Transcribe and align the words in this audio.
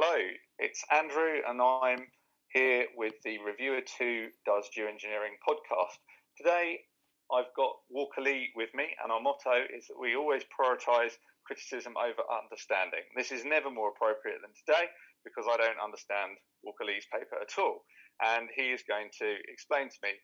Hello, 0.00 0.16
it's 0.56 0.80
Andrew, 0.88 1.44
and 1.44 1.60
I'm 1.60 2.08
here 2.56 2.88
with 2.96 3.12
the 3.20 3.36
Reviewer 3.44 3.84
2 3.84 4.32
Does 4.48 4.64
Geoengineering 4.72 5.36
podcast. 5.44 6.00
Today, 6.40 6.80
I've 7.28 7.52
got 7.52 7.76
Walker 7.92 8.24
Lee 8.24 8.48
with 8.56 8.72
me, 8.72 8.96
and 9.04 9.12
our 9.12 9.20
motto 9.20 9.60
is 9.68 9.84
that 9.92 10.00
we 10.00 10.16
always 10.16 10.40
prioritise 10.48 11.20
criticism 11.44 12.00
over 12.00 12.24
understanding. 12.32 13.04
This 13.12 13.28
is 13.28 13.44
never 13.44 13.68
more 13.68 13.92
appropriate 13.92 14.40
than 14.40 14.56
today 14.64 14.88
because 15.20 15.44
I 15.44 15.60
don't 15.60 15.76
understand 15.76 16.40
Walker 16.64 16.88
Lee's 16.88 17.04
paper 17.12 17.36
at 17.36 17.60
all. 17.60 17.84
And 18.24 18.48
he 18.56 18.72
is 18.72 18.80
going 18.88 19.12
to 19.20 19.36
explain 19.52 19.92
to 19.92 20.00
me 20.00 20.16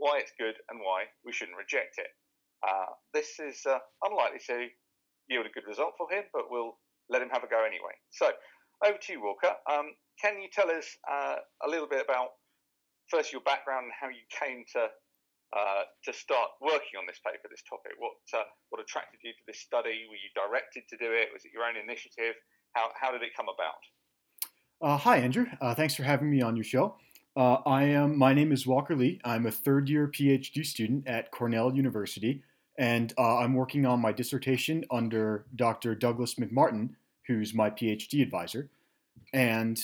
why 0.00 0.24
it's 0.24 0.32
good 0.40 0.56
and 0.72 0.80
why 0.80 1.04
we 1.20 1.36
shouldn't 1.36 1.60
reject 1.60 2.00
it. 2.00 2.08
Uh, 2.64 2.96
this 3.12 3.36
is 3.36 3.60
uh, 3.68 3.76
unlikely 4.08 4.40
to 4.48 4.72
yield 5.28 5.44
a 5.44 5.52
good 5.52 5.68
result 5.68 6.00
for 6.00 6.08
him, 6.08 6.24
but 6.32 6.48
we'll 6.48 6.80
let 7.10 7.20
him 7.20 7.28
have 7.28 7.44
a 7.44 7.52
go 7.52 7.60
anyway. 7.60 7.92
So, 8.08 8.32
over 8.84 8.98
to 8.98 9.12
you, 9.12 9.22
Walker. 9.22 9.54
Um, 9.70 9.94
can 10.20 10.40
you 10.40 10.48
tell 10.52 10.70
us 10.70 10.86
uh, 11.10 11.36
a 11.64 11.68
little 11.68 11.88
bit 11.88 12.04
about 12.04 12.38
first 13.08 13.32
your 13.32 13.42
background 13.42 13.84
and 13.84 13.92
how 13.98 14.08
you 14.08 14.22
came 14.30 14.64
to 14.74 14.88
uh, 15.52 15.84
to 16.04 16.12
start 16.12 16.48
working 16.62 16.96
on 16.98 17.04
this 17.06 17.20
paper, 17.24 17.48
this 17.50 17.62
topic? 17.68 17.92
What 17.98 18.18
uh, 18.34 18.44
what 18.70 18.80
attracted 18.80 19.20
you 19.22 19.32
to 19.32 19.44
this 19.46 19.60
study? 19.60 20.06
Were 20.08 20.18
you 20.18 20.30
directed 20.34 20.84
to 20.90 20.96
do 20.96 21.12
it? 21.12 21.28
Was 21.32 21.44
it 21.44 21.52
your 21.52 21.64
own 21.64 21.76
initiative? 21.76 22.34
How 22.72 22.90
how 23.00 23.12
did 23.12 23.22
it 23.22 23.30
come 23.36 23.46
about? 23.48 23.82
Uh, 24.80 24.96
hi, 24.96 25.18
Andrew. 25.18 25.46
Uh, 25.60 25.74
thanks 25.74 25.94
for 25.94 26.02
having 26.02 26.30
me 26.30 26.42
on 26.42 26.56
your 26.56 26.64
show. 26.64 26.96
Uh, 27.36 27.58
I 27.64 27.84
am. 27.84 28.18
My 28.18 28.34
name 28.34 28.52
is 28.52 28.66
Walker 28.66 28.96
Lee. 28.96 29.20
I'm 29.24 29.46
a 29.46 29.50
third 29.50 29.88
year 29.88 30.08
PhD 30.08 30.64
student 30.66 31.06
at 31.06 31.30
Cornell 31.30 31.74
University, 31.74 32.42
and 32.78 33.12
I'm 33.16 33.54
working 33.54 33.86
on 33.86 34.00
my 34.00 34.12
dissertation 34.12 34.84
under 34.90 35.46
Dr. 35.54 35.94
Douglas 35.94 36.34
MacMartin, 36.34 36.90
who's 37.26 37.54
my 37.54 37.70
PhD 37.70 38.22
advisor. 38.22 38.68
And 39.32 39.80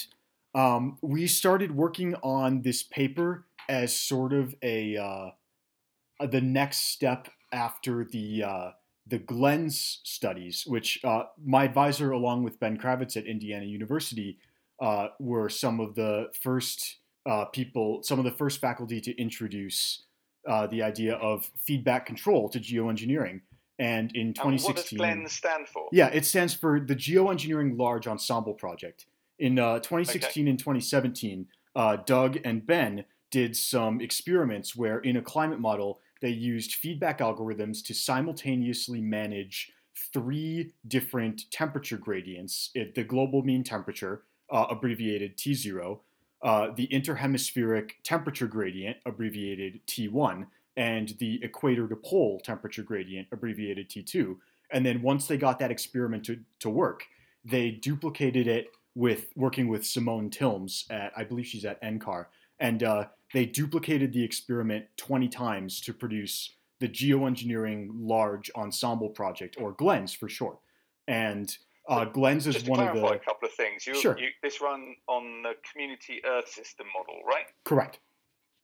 um, 0.54 0.98
we 1.02 1.26
started 1.26 1.74
working 1.74 2.14
on 2.16 2.62
this 2.62 2.82
paper 2.82 3.46
as 3.68 3.98
sort 3.98 4.32
of 4.32 4.54
a 4.62 4.96
uh, 4.96 6.26
the 6.26 6.40
next 6.40 6.88
step 6.92 7.28
after 7.52 8.04
the 8.04 8.42
uh, 8.42 8.70
the 9.06 9.18
GLENS 9.18 10.00
studies, 10.04 10.64
which 10.66 11.02
uh, 11.04 11.24
my 11.42 11.64
advisor, 11.64 12.10
along 12.12 12.42
with 12.42 12.60
Ben 12.60 12.76
Kravitz 12.76 13.16
at 13.16 13.26
Indiana 13.26 13.64
University, 13.64 14.38
uh, 14.80 15.08
were 15.18 15.48
some 15.48 15.80
of 15.80 15.94
the 15.94 16.28
first 16.40 16.98
uh, 17.26 17.46
people, 17.46 18.02
some 18.02 18.18
of 18.18 18.24
the 18.24 18.30
first 18.30 18.60
faculty 18.60 19.00
to 19.00 19.16
introduce 19.20 20.04
uh, 20.46 20.66
the 20.66 20.82
idea 20.82 21.14
of 21.16 21.50
feedback 21.58 22.06
control 22.06 22.48
to 22.48 22.60
geoengineering. 22.60 23.40
And 23.78 24.10
in 24.16 24.34
2016, 24.34 24.64
what 24.64 24.76
does 24.76 24.90
GLENS 24.90 25.32
stand 25.32 25.68
for? 25.68 25.88
Yeah, 25.92 26.08
it 26.08 26.24
stands 26.24 26.52
for 26.52 26.80
the 26.80 26.96
Geoengineering 26.96 27.78
Large 27.78 28.08
Ensemble 28.08 28.54
Project. 28.54 29.06
In 29.38 29.58
uh, 29.58 29.78
2016 29.78 30.44
okay. 30.44 30.50
and 30.50 30.58
2017, 30.58 31.46
uh, 31.76 31.96
Doug 32.06 32.38
and 32.44 32.66
Ben 32.66 33.04
did 33.30 33.56
some 33.56 34.00
experiments 34.00 34.74
where, 34.74 34.98
in 34.98 35.16
a 35.16 35.22
climate 35.22 35.60
model, 35.60 36.00
they 36.20 36.30
used 36.30 36.74
feedback 36.74 37.18
algorithms 37.18 37.84
to 37.84 37.94
simultaneously 37.94 39.00
manage 39.00 39.72
three 40.12 40.72
different 40.86 41.50
temperature 41.50 41.98
gradients 41.98 42.70
the 42.74 43.04
global 43.04 43.42
mean 43.42 43.62
temperature, 43.62 44.22
uh, 44.50 44.66
abbreviated 44.70 45.36
T0, 45.36 45.98
uh, 46.42 46.68
the 46.76 46.86
interhemispheric 46.88 47.92
temperature 48.02 48.46
gradient, 48.46 48.96
abbreviated 49.06 49.80
T1, 49.86 50.46
and 50.76 51.14
the 51.18 51.42
equator 51.42 51.88
to 51.88 51.96
pole 51.96 52.40
temperature 52.40 52.82
gradient, 52.82 53.26
abbreviated 53.32 53.88
T2. 53.88 54.36
And 54.70 54.86
then 54.86 55.02
once 55.02 55.26
they 55.26 55.36
got 55.36 55.58
that 55.58 55.70
experiment 55.70 56.24
to, 56.26 56.38
to 56.60 56.70
work, 56.70 57.04
they 57.44 57.70
duplicated 57.70 58.46
it 58.46 58.68
with 58.98 59.28
working 59.36 59.68
with 59.68 59.86
Simone 59.86 60.28
Tilmes 60.28 60.84
at, 60.90 61.12
I 61.16 61.22
believe 61.22 61.46
she's 61.46 61.64
at 61.64 61.80
NCAR. 61.82 62.26
And 62.58 62.82
uh, 62.82 63.04
they 63.32 63.46
duplicated 63.46 64.12
the 64.12 64.24
experiment 64.24 64.86
20 64.96 65.28
times 65.28 65.80
to 65.82 65.94
produce 65.94 66.56
the 66.80 66.88
Geoengineering 66.88 67.90
Large 67.94 68.50
Ensemble 68.56 69.10
Project, 69.10 69.56
or 69.60 69.70
GLENS 69.70 70.14
for 70.14 70.28
short. 70.28 70.58
And 71.06 71.56
uh, 71.88 72.06
GLENS 72.06 72.48
is 72.48 72.64
one 72.64 72.80
of 72.80 72.92
the. 72.96 73.06
a 73.06 73.18
couple 73.20 73.46
of 73.46 73.54
things. 73.54 73.86
You, 73.86 73.94
sure. 73.94 74.18
You, 74.18 74.30
this 74.42 74.60
run 74.60 74.96
on 75.06 75.42
the 75.44 75.52
Community 75.70 76.20
Earth 76.26 76.48
System 76.48 76.88
model, 76.92 77.22
right? 77.24 77.46
Correct. 77.62 78.00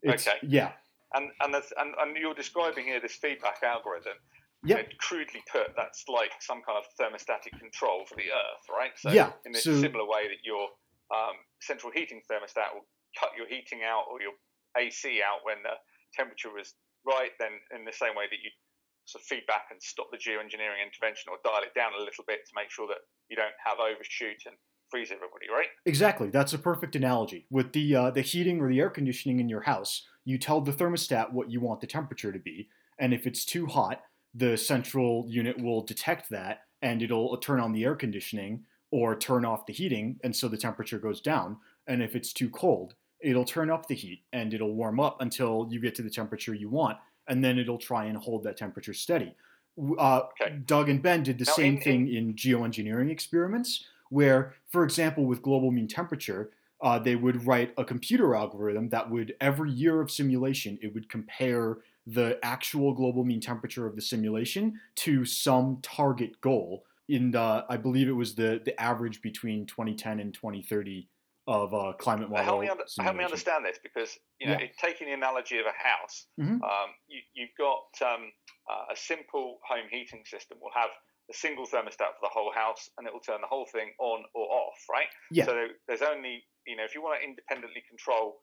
It's, 0.03 0.27
okay. 0.27 0.39
Yeah. 0.43 0.73
And 1.15 1.31
and, 1.41 1.55
and 1.55 1.95
and 2.01 2.17
you're 2.17 2.35
describing 2.35 2.87
here 2.87 3.01
this 3.01 3.15
feedback 3.15 3.63
algorithm. 3.63 4.15
Yep. 4.65 4.97
Crudely 4.99 5.43
put, 5.51 5.77
that's 5.77 6.05
like 6.09 6.33
some 6.41 6.63
kind 6.65 6.81
of 6.81 6.85
thermostatic 6.97 7.53
control 7.61 8.05
for 8.09 8.17
the 8.17 8.33
Earth, 8.33 8.65
right? 8.73 8.93
So 8.97 9.11
yeah. 9.13 9.33
in 9.45 9.53
this 9.53 9.65
so, 9.65 9.77
similar 9.81 10.09
way 10.09 10.29
that 10.29 10.41
your 10.43 10.73
um, 11.13 11.37
central 11.61 11.93
heating 11.93 12.23
thermostat 12.31 12.73
will 12.73 12.89
cut 13.19 13.31
your 13.37 13.47
heating 13.47 13.85
out 13.85 14.09
or 14.11 14.21
your 14.21 14.33
AC 14.77 15.21
out 15.21 15.45
when 15.45 15.61
the 15.63 15.77
temperature 16.17 16.51
was 16.51 16.75
right, 17.07 17.31
then 17.39 17.61
in 17.77 17.85
the 17.85 17.93
same 17.93 18.17
way 18.17 18.25
that 18.31 18.41
you 18.43 18.51
sort 19.05 19.21
of 19.23 19.27
feedback 19.27 19.69
and 19.71 19.81
stop 19.83 20.09
the 20.11 20.17
geoengineering 20.17 20.81
intervention 20.81 21.29
or 21.29 21.37
dial 21.45 21.63
it 21.63 21.75
down 21.77 21.93
a 21.93 22.01
little 22.01 22.25
bit 22.27 22.41
to 22.49 22.53
make 22.57 22.71
sure 22.71 22.89
that 22.89 23.05
you 23.29 23.37
don't 23.37 23.53
have 23.61 23.79
overshoot 23.79 24.41
and 24.47 24.57
freeze 24.91 25.11
everybody, 25.11 25.47
right? 25.53 25.69
Exactly. 25.87 26.31
That's 26.31 26.53
a 26.53 26.59
perfect 26.59 26.97
analogy. 26.97 27.47
With 27.51 27.73
the 27.73 27.95
uh, 27.95 28.11
the 28.11 28.23
heating 28.23 28.61
or 28.61 28.69
the 28.69 28.81
air 28.81 28.91
conditioning 28.91 29.41
in 29.41 29.49
your 29.49 29.63
house, 29.63 30.07
you 30.25 30.39
tell 30.39 30.61
the 30.61 30.73
thermostat 30.73 31.33
what 31.33 31.51
you 31.51 31.61
want 31.61 31.81
the 31.81 31.87
temperature 31.87 32.33
to 32.33 32.39
be, 32.39 32.69
and 32.99 33.13
if 33.13 33.27
it's 33.27 33.45
too 33.45 33.67
hot, 33.67 34.03
the 34.35 34.57
central 34.57 35.25
unit 35.29 35.61
will 35.61 35.83
detect 35.83 36.29
that 36.31 36.63
and 36.83 37.03
it'll 37.03 37.37
turn 37.39 37.61
on 37.61 37.73
the 37.73 37.85
air 37.85 37.95
conditioning 37.95 38.65
or 38.91 39.17
turn 39.17 39.45
off 39.45 39.67
the 39.67 39.73
heating, 39.73 40.21
and 40.23 40.35
so 40.37 40.47
the 40.47 40.57
temperature 40.57 40.99
goes 40.99 41.21
down. 41.21 41.57
And 41.87 42.03
if 42.03 42.15
it's 42.15 42.33
too 42.33 42.49
cold, 42.51 42.95
it'll 43.21 43.45
turn 43.45 43.71
up 43.71 43.89
the 43.89 43.95
heat 43.95 44.23
and 44.33 44.55
it'll 44.55 44.75
warm 44.75 45.01
up 45.01 45.21
until 45.21 45.67
you 45.71 45.81
get 45.81 45.95
to 45.97 46.03
the 46.03 46.11
temperature 46.11 46.55
you 46.55 46.69
want, 46.69 46.99
and 47.27 47.43
then 47.43 47.59
it'll 47.59 47.79
try 47.79 48.05
and 48.05 48.17
hold 48.17 48.45
that 48.45 48.57
temperature 48.57 48.95
steady. 48.95 49.35
Uh, 49.99 50.21
okay. 50.41 50.57
Doug 50.67 50.89
and 50.89 51.03
Ben 51.03 51.23
did 51.23 51.39
the 51.39 51.45
Now, 51.45 51.55
same 51.55 51.77
in- 51.77 51.83
thing 51.83 52.09
in 52.15 52.35
geoengineering 52.35 53.11
experiments, 53.11 53.85
where, 54.11 54.55
for 54.69 54.85
example, 54.85 55.25
with 55.25 55.43
global 55.43 55.73
mean 55.73 55.89
temperature, 55.89 56.51
uh, 56.81 56.99
they 56.99 57.17
would 57.17 57.45
write 57.47 57.73
a 57.79 57.85
computer 57.85 58.35
algorithm 58.37 58.91
that 58.91 59.11
would 59.11 59.35
every 59.41 59.71
year 59.71 60.01
of 60.01 60.11
simulation 60.11 60.79
it 60.83 60.93
would 60.95 61.09
compare 61.09 61.79
the 62.07 62.39
actual 62.43 62.93
global 62.95 63.25
mean 63.25 63.41
temperature 63.41 63.87
of 63.87 63.97
the 63.97 64.03
simulation 64.03 64.79
to 64.97 65.25
some 65.25 65.79
target 65.83 66.41
goal 66.41 66.85
in 67.09 67.31
the, 67.31 67.65
I 67.69 67.77
believe 67.77 68.09
it 68.09 68.13
was 68.13 68.35
the 68.35 68.61
the 68.65 68.79
average 68.81 69.21
between 69.23 69.67
2010 69.67 70.21
and 70.21 70.33
2030 70.33 71.09
of 71.47 71.75
uh, 71.75 71.93
climate 71.99 72.31
model. 72.31 72.45
help 72.47 72.61
me, 72.63 72.69
under, 72.69 72.85
help 73.01 73.17
me 73.17 73.25
understand 73.25 73.65
this 73.67 73.79
because 73.83 74.19
you 74.41 74.47
know, 74.47 74.57
Yeah. 74.59 74.69
taking 74.81 75.09
the 75.09 75.13
analogy 75.13 75.59
of 75.59 75.67
a 75.67 75.73
house, 75.77 76.27
Mhm. 76.41 76.63
um, 76.63 76.95
you, 77.07 77.21
you've 77.35 77.55
got 77.59 77.85
um, 78.01 78.33
uh, 78.71 78.87
a 78.91 78.97
simple 78.97 79.61
home 79.67 79.89
heating 79.91 80.25
system 80.25 80.59
will 80.61 80.73
have 80.73 80.91
a 81.31 81.35
single 81.35 81.67
thermostat 81.67 82.17
for 82.17 82.23
the 82.23 82.29
whole 82.33 82.53
house, 82.53 82.89
and 82.97 83.07
it 83.07 83.13
will 83.13 83.21
turn 83.21 83.41
the 83.43 83.47
whole 83.47 83.67
thing 83.67 83.93
on 83.99 84.25
or 84.35 84.47
off, 84.49 84.79
right? 84.91 85.09
Yeah. 85.31 85.45
So 85.45 85.69
there's 85.87 86.03
only 86.03 86.45
you 86.67 86.77
know 86.77 86.85
if 86.85 86.95
you 86.95 87.03
want 87.03 87.21
to 87.21 87.25
independently 87.29 87.83
control 87.89 88.41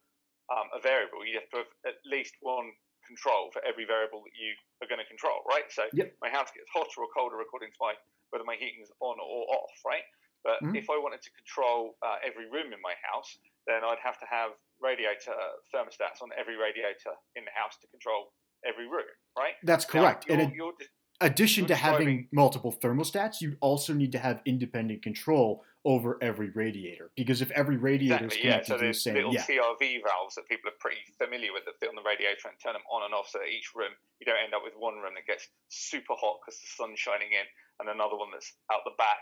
um, 0.51 0.69
a 0.73 0.79
variable, 0.79 1.25
you 1.25 1.39
have 1.39 1.49
to 1.51 1.57
have 1.57 1.67
at 1.87 1.95
least 2.05 2.33
one 2.41 2.71
control 3.11 3.51
for 3.51 3.61
every 3.67 3.83
variable 3.85 4.23
that 4.23 4.35
you 4.39 4.51
are 4.81 4.87
going 4.87 5.03
to 5.03 5.09
control, 5.13 5.43
right? 5.53 5.67
So 5.69 5.83
Yep. 5.93 6.15
my 6.23 6.29
house 6.31 6.49
gets 6.55 6.69
hotter 6.71 6.99
or 7.03 7.07
colder 7.15 7.39
according 7.41 7.71
to 7.75 7.79
my 7.81 7.93
whether 8.31 8.45
my 8.47 8.55
heating 8.55 8.79
is 8.81 8.91
on 9.03 9.19
or 9.19 9.43
off, 9.59 9.75
right? 9.85 10.07
But 10.47 10.57
Mhm. 10.63 10.77
if 10.81 10.89
I 10.89 10.97
wanted 10.97 11.21
to 11.21 11.31
control 11.31 11.97
uh, 12.01 12.17
every 12.23 12.47
room 12.49 12.71
in 12.71 12.79
my 12.81 12.95
house, 13.11 13.29
then 13.67 13.83
I'd 13.83 13.99
have 13.99 14.17
to 14.23 14.25
have 14.25 14.51
radiator 14.79 15.35
thermostats 15.75 16.21
on 16.21 16.29
every 16.39 16.55
radiator 16.55 17.13
in 17.35 17.43
the 17.43 17.51
house 17.51 17.75
to 17.81 17.87
control 17.87 18.33
every 18.65 18.87
room, 18.87 19.05
right? 19.37 19.55
That's 19.63 19.85
Now, 19.93 20.01
correct. 20.01 20.25
you're, 20.27 20.39
In 20.39 20.53
you're 20.53 20.73
just- 20.79 20.91
addition 21.19 21.65
to 21.67 21.75
having 21.75 22.29
multiple 22.31 22.71
thermostats, 22.71 23.41
you 23.41 23.57
also 23.59 23.93
need 23.93 24.13
to 24.13 24.19
have 24.19 24.41
independent 24.45 25.03
control 25.03 25.63
over 25.83 26.17
every 26.21 26.49
radiator. 26.51 27.11
Because 27.15 27.41
if 27.41 27.51
every 27.51 27.77
radiator 27.77 28.25
is 28.25 28.33
exactly, 28.33 28.45
yeah. 28.45 28.61
connected 28.61 28.67
So 28.67 28.77
to 28.77 28.79
the 28.79 28.83
there's 28.85 29.01
same, 29.03 29.15
little 29.15 29.33
yeah, 29.33 29.41
CRV 29.41 30.01
valves 30.03 30.35
that 30.35 30.47
people 30.47 30.69
are 30.69 30.77
pretty 30.79 31.01
familiar 31.17 31.53
with 31.53 31.65
that 31.65 31.79
fit 31.79 31.89
on 31.89 31.95
the 31.95 32.03
radiator 32.05 32.47
and 32.49 32.57
turn 32.61 32.73
them 32.73 32.85
on 32.91 33.03
and 33.03 33.13
off 33.13 33.29
so 33.29 33.39
that 33.39 33.47
each 33.49 33.73
room, 33.75 33.91
you 34.19 34.25
don't 34.25 34.37
end 34.43 34.53
up 34.53 34.63
with 34.63 34.73
one 34.77 34.97
room 34.99 35.13
that 35.15 35.25
gets 35.25 35.47
super 35.69 36.13
hot 36.19 36.39
because 36.41 36.59
the 36.61 36.67
sun's 36.67 36.99
shining 36.99 37.33
in 37.33 37.45
and 37.79 37.89
another 37.89 38.15
one 38.17 38.29
that's 38.31 38.53
out 38.71 38.81
the 38.85 38.93
back 38.97 39.21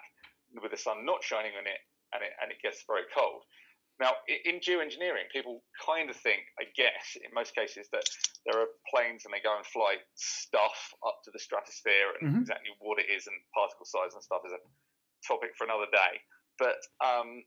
with 0.62 0.72
the 0.72 0.78
sun 0.78 1.06
not 1.06 1.24
shining 1.24 1.54
on 1.56 1.68
it 1.68 1.80
and 2.14 2.24
it, 2.24 2.34
and 2.42 2.52
it 2.52 2.60
gets 2.62 2.84
very 2.88 3.04
cold. 3.16 3.44
Now, 4.00 4.16
in 4.28 4.60
geoengineering, 4.64 5.28
people 5.32 5.64
kind 5.76 6.10
of 6.10 6.16
think, 6.16 6.44
I 6.60 6.64
guess, 6.76 7.18
in 7.20 7.34
most 7.34 7.54
cases, 7.54 7.90
that 7.92 8.08
there 8.46 8.60
are 8.60 8.68
planes 8.88 9.26
and 9.26 9.34
they 9.34 9.44
go 9.44 9.56
and 9.56 9.66
fly 9.66 9.98
stuff 10.16 10.94
up 11.06 11.20
to 11.26 11.32
the 11.32 11.40
stratosphere, 11.40 12.16
and 12.16 12.24
Mhm. 12.24 12.40
exactly 12.40 12.72
what 12.80 12.98
it 13.00 13.10
is 13.12 13.28
and 13.28 13.36
particle 13.54 13.86
size 13.86 14.14
and 14.16 14.24
stuff 14.24 14.42
is 14.46 14.54
a 14.54 14.60
topic 15.28 15.52
for 15.58 15.66
another 15.66 15.88
day. 15.92 16.22
But 16.60 16.80
um, 17.00 17.42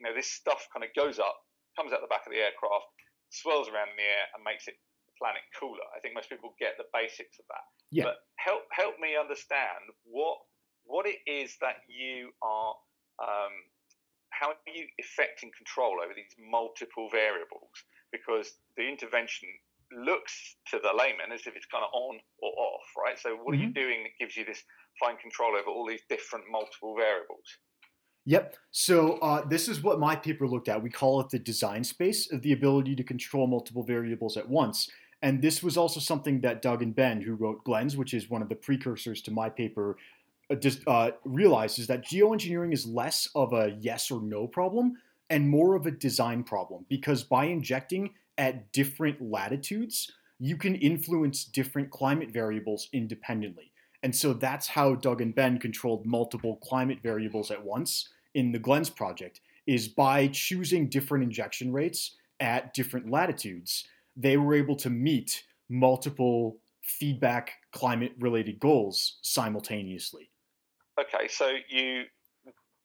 you 0.00 0.04
know, 0.08 0.14
this 0.16 0.32
stuff 0.32 0.66
kind 0.72 0.82
of 0.82 0.90
goes 0.96 1.20
up, 1.20 1.36
comes 1.76 1.92
out 1.92 2.00
the 2.00 2.10
back 2.10 2.24
of 2.26 2.32
the 2.32 2.40
aircraft, 2.40 2.88
swirls 3.30 3.68
around 3.68 3.92
in 3.92 3.98
the 4.00 4.08
air, 4.08 4.26
and 4.34 4.42
makes 4.42 4.66
it 4.66 4.80
the 5.06 5.14
planet 5.20 5.44
cooler. 5.54 5.84
I 5.94 6.00
think 6.00 6.16
most 6.16 6.32
people 6.32 6.56
get 6.58 6.80
the 6.80 6.88
basics 6.90 7.38
of 7.38 7.46
that. 7.52 7.66
Yeah. 7.92 8.04
But 8.10 8.24
help 8.40 8.64
help 8.72 8.96
me 8.98 9.14
understand 9.14 9.84
what 10.08 10.40
what 10.88 11.04
it 11.04 11.20
is 11.28 11.54
that 11.60 11.84
you 11.86 12.32
are 12.40 12.72
um, 13.20 13.54
how 14.30 14.54
are 14.54 14.74
you 14.74 14.86
effecting 14.98 15.50
control 15.56 15.98
over 15.98 16.14
these 16.14 16.30
multiple 16.38 17.08
variables? 17.10 17.74
Because 18.12 18.54
the 18.76 18.86
intervention 18.86 19.48
looks 19.90 20.56
to 20.70 20.78
the 20.78 20.92
layman 20.92 21.32
as 21.32 21.46
if 21.48 21.56
it's 21.56 21.66
kind 21.66 21.82
of 21.82 21.90
on 21.92 22.20
or 22.38 22.52
off, 22.54 22.86
right? 22.94 23.18
So, 23.18 23.34
what 23.34 23.38
mm-hmm. 23.40 23.50
are 23.50 23.54
you 23.56 23.70
mm-hmm. 23.72 23.82
doing 23.82 23.98
that 24.04 24.14
gives 24.20 24.36
you 24.36 24.44
this 24.44 24.62
fine 25.00 25.16
control 25.18 25.56
over 25.56 25.68
all 25.68 25.86
these 25.86 26.04
different 26.08 26.44
multiple 26.50 26.94
variables? 26.94 27.48
Yep. 28.28 28.56
So 28.72 29.12
uh, 29.22 29.48
this 29.48 29.68
is 29.68 29.82
what 29.82 29.98
my 29.98 30.14
paper 30.14 30.46
looked 30.46 30.68
at. 30.68 30.82
We 30.82 30.90
call 30.90 31.18
it 31.22 31.30
the 31.30 31.38
design 31.38 31.82
space 31.82 32.30
of 32.30 32.42
the 32.42 32.52
ability 32.52 32.94
to 32.96 33.02
control 33.02 33.46
multiple 33.46 33.82
variables 33.82 34.36
at 34.36 34.46
once. 34.46 34.90
And 35.22 35.40
this 35.40 35.62
was 35.62 35.78
also 35.78 35.98
something 35.98 36.42
that 36.42 36.60
Doug 36.60 36.82
and 36.82 36.94
Ben, 36.94 37.22
who 37.22 37.36
wrote 37.36 37.64
GLENS, 37.64 37.96
which 37.96 38.12
is 38.12 38.28
one 38.28 38.42
of 38.42 38.50
the 38.50 38.54
precursors 38.54 39.22
to 39.22 39.30
my 39.30 39.48
paper, 39.48 39.96
uh, 40.50 40.56
uh, 40.86 41.12
realized 41.24 41.78
is 41.78 41.86
that 41.86 42.04
geoengineering 42.04 42.74
is 42.74 42.84
less 42.84 43.30
of 43.34 43.54
a 43.54 43.74
yes 43.80 44.10
or 44.10 44.20
no 44.20 44.46
problem 44.46 44.98
and 45.30 45.48
more 45.48 45.74
of 45.74 45.86
a 45.86 45.90
design 45.90 46.44
problem 46.44 46.84
because 46.90 47.22
by 47.22 47.46
injecting 47.46 48.10
at 48.36 48.70
different 48.72 49.22
latitudes, 49.22 50.12
you 50.38 50.58
can 50.58 50.74
influence 50.74 51.44
different 51.44 51.90
climate 51.90 52.30
variables 52.30 52.90
independently. 52.92 53.72
And 54.02 54.14
so 54.14 54.34
that's 54.34 54.68
how 54.68 54.96
Doug 54.96 55.22
and 55.22 55.34
Ben 55.34 55.58
controlled 55.58 56.04
multiple 56.04 56.56
climate 56.56 56.98
variables 57.02 57.50
at 57.50 57.64
once 57.64 58.10
in 58.34 58.52
the 58.52 58.58
GLENS 58.58 58.90
project 58.90 59.40
is 59.66 59.88
by 59.88 60.28
choosing 60.28 60.88
different 60.88 61.24
injection 61.24 61.72
rates 61.72 62.16
at 62.40 62.72
different 62.74 63.10
latitudes, 63.10 63.86
they 64.16 64.36
were 64.36 64.54
able 64.54 64.76
to 64.76 64.90
meet 64.90 65.44
multiple 65.68 66.58
feedback 66.82 67.52
climate 67.72 68.12
related 68.18 68.58
goals 68.58 69.18
simultaneously. 69.22 70.30
Okay, 70.98 71.28
so 71.28 71.52
you 71.68 72.04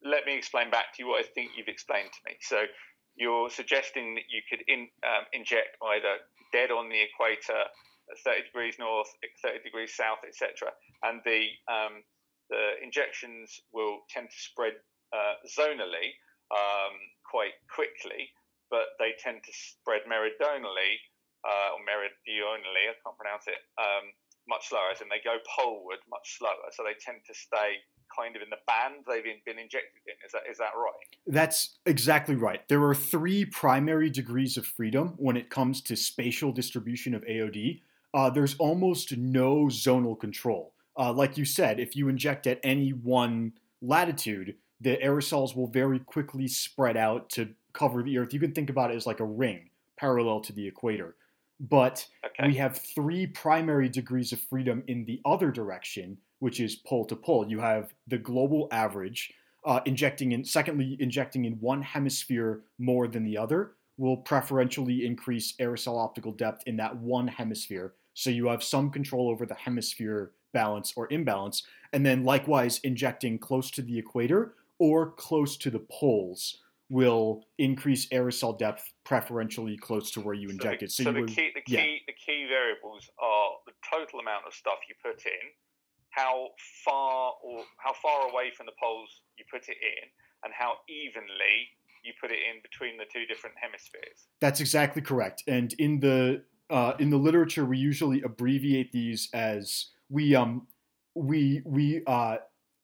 let 0.03 0.25
me 0.25 0.35
explain 0.35 0.69
back 0.69 0.93
to 0.93 1.03
you 1.03 1.09
what 1.09 1.23
I 1.23 1.27
think 1.33 1.51
you've 1.57 1.69
explained 1.69 2.09
to 2.11 2.19
me. 2.25 2.35
So 2.41 2.63
you're 3.15 3.49
suggesting 3.49 4.15
that 4.15 4.27
you 4.29 4.41
could 4.49 4.63
in, 4.67 4.89
um, 5.07 5.23
inject 5.31 5.77
either 5.81 6.19
dead 6.51 6.71
on 6.71 6.89
the 6.89 6.99
equator, 7.01 7.63
30 8.25 8.43
degrees 8.43 8.75
north, 8.77 9.07
30 9.41 9.63
degrees 9.63 9.95
south, 9.95 10.19
etc., 10.27 10.73
and 11.03 11.21
the 11.25 11.47
um, 11.71 12.03
the 12.49 12.71
injections 12.83 13.61
will 13.71 14.01
tend 14.09 14.29
to 14.29 14.37
spread 14.37 14.73
uh, 15.13 15.35
zonally 15.45 16.17
um, 16.51 16.97
quite 17.29 17.55
quickly, 17.69 18.33
but 18.69 18.97
they 18.99 19.13
tend 19.21 19.45
to 19.45 19.53
spread 19.53 20.01
meridionally 20.09 20.97
uh, 21.45 21.77
or 21.77 21.79
meridionally. 21.85 22.89
I 22.89 22.97
can't 23.05 23.17
pronounce 23.17 23.47
it. 23.47 23.61
Um, 23.77 24.11
much 24.47 24.67
slower, 24.67 24.91
as 24.91 24.99
in 24.99 25.07
they 25.07 25.23
go 25.23 25.37
poleward 25.55 25.99
much 26.09 26.37
slower, 26.37 26.67
so 26.71 26.83
they 26.83 26.95
tend 26.99 27.19
to 27.27 27.33
stay 27.33 27.79
kind 28.15 28.35
of 28.35 28.41
in 28.41 28.49
the 28.49 28.57
band 28.67 29.05
they've 29.07 29.23
been 29.45 29.59
injected 29.59 30.01
in. 30.05 30.15
Is 30.25 30.31
that 30.33 30.43
is 30.49 30.57
that 30.57 30.71
right? 30.75 31.15
That's 31.27 31.77
exactly 31.85 32.35
right. 32.35 32.67
There 32.67 32.83
are 32.83 32.95
three 32.95 33.45
primary 33.45 34.09
degrees 34.09 34.57
of 34.57 34.65
freedom 34.65 35.13
when 35.17 35.37
it 35.37 35.49
comes 35.49 35.81
to 35.83 35.95
spatial 35.95 36.51
distribution 36.51 37.13
of 37.13 37.23
AOD. 37.23 37.81
Uh, 38.13 38.29
there's 38.29 38.55
almost 38.57 39.17
no 39.17 39.65
zonal 39.65 40.19
control. 40.19 40.73
Uh, 40.97 41.11
like 41.11 41.37
you 41.37 41.45
said, 41.45 41.79
if 41.79 41.95
you 41.95 42.07
inject 42.07 42.45
at 42.45 42.59
any 42.63 42.91
one 42.91 43.53
latitude, 43.81 44.55
the 44.83 44.97
aerosols 44.97 45.55
will 45.55 45.67
very 45.67 45.99
quickly 45.99 46.47
spread 46.47 46.97
out 46.97 47.29
to 47.31 47.49
cover 47.71 48.03
the 48.03 48.17
Earth. 48.17 48.33
You 48.33 48.39
can 48.39 48.51
think 48.51 48.69
about 48.69 48.91
it 48.91 48.95
as 48.95 49.07
like 49.07 49.21
a 49.21 49.25
ring 49.25 49.69
parallel 49.97 50.41
to 50.41 50.53
the 50.53 50.67
equator. 50.67 51.15
But 51.59 52.05
okay. 52.25 52.47
we 52.47 52.55
have 52.55 52.77
three 52.77 53.25
primary 53.25 53.87
degrees 53.87 54.33
of 54.33 54.39
freedom 54.39 54.83
in 54.87 55.05
the 55.05 55.21
other 55.25 55.51
direction, 55.51 56.17
which 56.39 56.59
is 56.59 56.75
pole 56.75 57.05
to 57.05 57.15
pole. 57.15 57.47
You 57.47 57.59
have 57.59 57.93
the 58.07 58.17
global 58.17 58.67
average, 58.71 59.33
uh, 59.65 59.79
injecting 59.85 60.33
in, 60.33 60.43
secondly, 60.43 60.97
injecting 60.99 61.45
in 61.45 61.53
one 61.53 61.81
hemisphere 61.81 62.61
more 62.77 63.07
than 63.07 63.23
the 63.23 63.37
other 63.37 63.71
will 63.97 64.17
preferentially 64.17 65.05
increase 65.05 65.53
aerosol 65.61 66.03
optical 66.03 66.31
depth 66.33 66.63
in 66.65 66.75
that 66.77 66.97
one 66.97 67.27
hemisphere. 67.27 67.93
So 68.15 68.29
you 68.29 68.47
have 68.47 68.63
some 68.63 68.89
control 68.89 69.29
over 69.29 69.45
the 69.45 69.53
hemisphere 69.53 70.31
balance 70.51 70.93
or 70.95 71.07
imbalance. 71.11 71.63
And 71.93 72.05
then 72.05 72.23
likewise, 72.23 72.79
injecting 72.83 73.37
close 73.39 73.71
to 73.71 73.81
the 73.81 73.97
equator 73.97 74.55
or 74.83 75.11
close 75.11 75.55
to 75.55 75.71
the 75.71 75.79
poles 75.89 76.59
will 76.89 77.45
increase 77.57 78.05
aerosol 78.09 78.59
depth 78.59 78.83
preferentially 79.05 79.77
close 79.77 80.11
to 80.11 80.19
where 80.19 80.35
you 80.35 80.49
so 80.49 80.51
inject 80.51 80.81
the, 80.81 80.85
it. 80.85 80.91
So, 80.91 81.03
so 81.05 81.13
the, 81.13 81.21
would, 81.21 81.29
key, 81.29 81.51
the, 81.55 81.61
key, 81.61 81.73
yeah. 81.73 82.03
the 82.05 82.13
key 82.13 82.45
variables 82.49 83.09
are 83.17 83.51
the 83.65 83.71
total 83.89 84.19
amount 84.19 84.43
of 84.45 84.53
stuff 84.53 84.79
you 84.89 84.95
put 85.01 85.25
in, 85.25 85.45
how 86.09 86.49
far 86.83 87.31
or 87.41 87.63
how 87.77 87.93
far 87.93 88.29
away 88.29 88.51
from 88.55 88.65
the 88.65 88.73
poles 88.77 89.21
you 89.37 89.45
put 89.49 89.69
it 89.69 89.77
in, 89.79 90.03
and 90.43 90.51
how 90.53 90.73
evenly 90.89 91.71
you 92.03 92.11
put 92.19 92.29
it 92.29 92.39
in 92.39 92.61
between 92.61 92.97
the 92.97 93.05
two 93.11 93.25
different 93.25 93.55
hemispheres. 93.57 94.27
That's 94.41 94.59
exactly 94.59 95.01
correct. 95.01 95.43
And 95.47 95.71
in 95.79 96.01
the 96.01 96.43
uh, 96.69 96.93
in 96.99 97.09
the 97.09 97.17
literature, 97.17 97.63
we 97.63 97.77
usually 97.77 98.21
abbreviate 98.23 98.91
these 98.91 99.29
as 99.33 99.91
we 100.09 100.35
um 100.35 100.67
we 101.15 101.61
we 101.65 102.03
uh, 102.05 102.37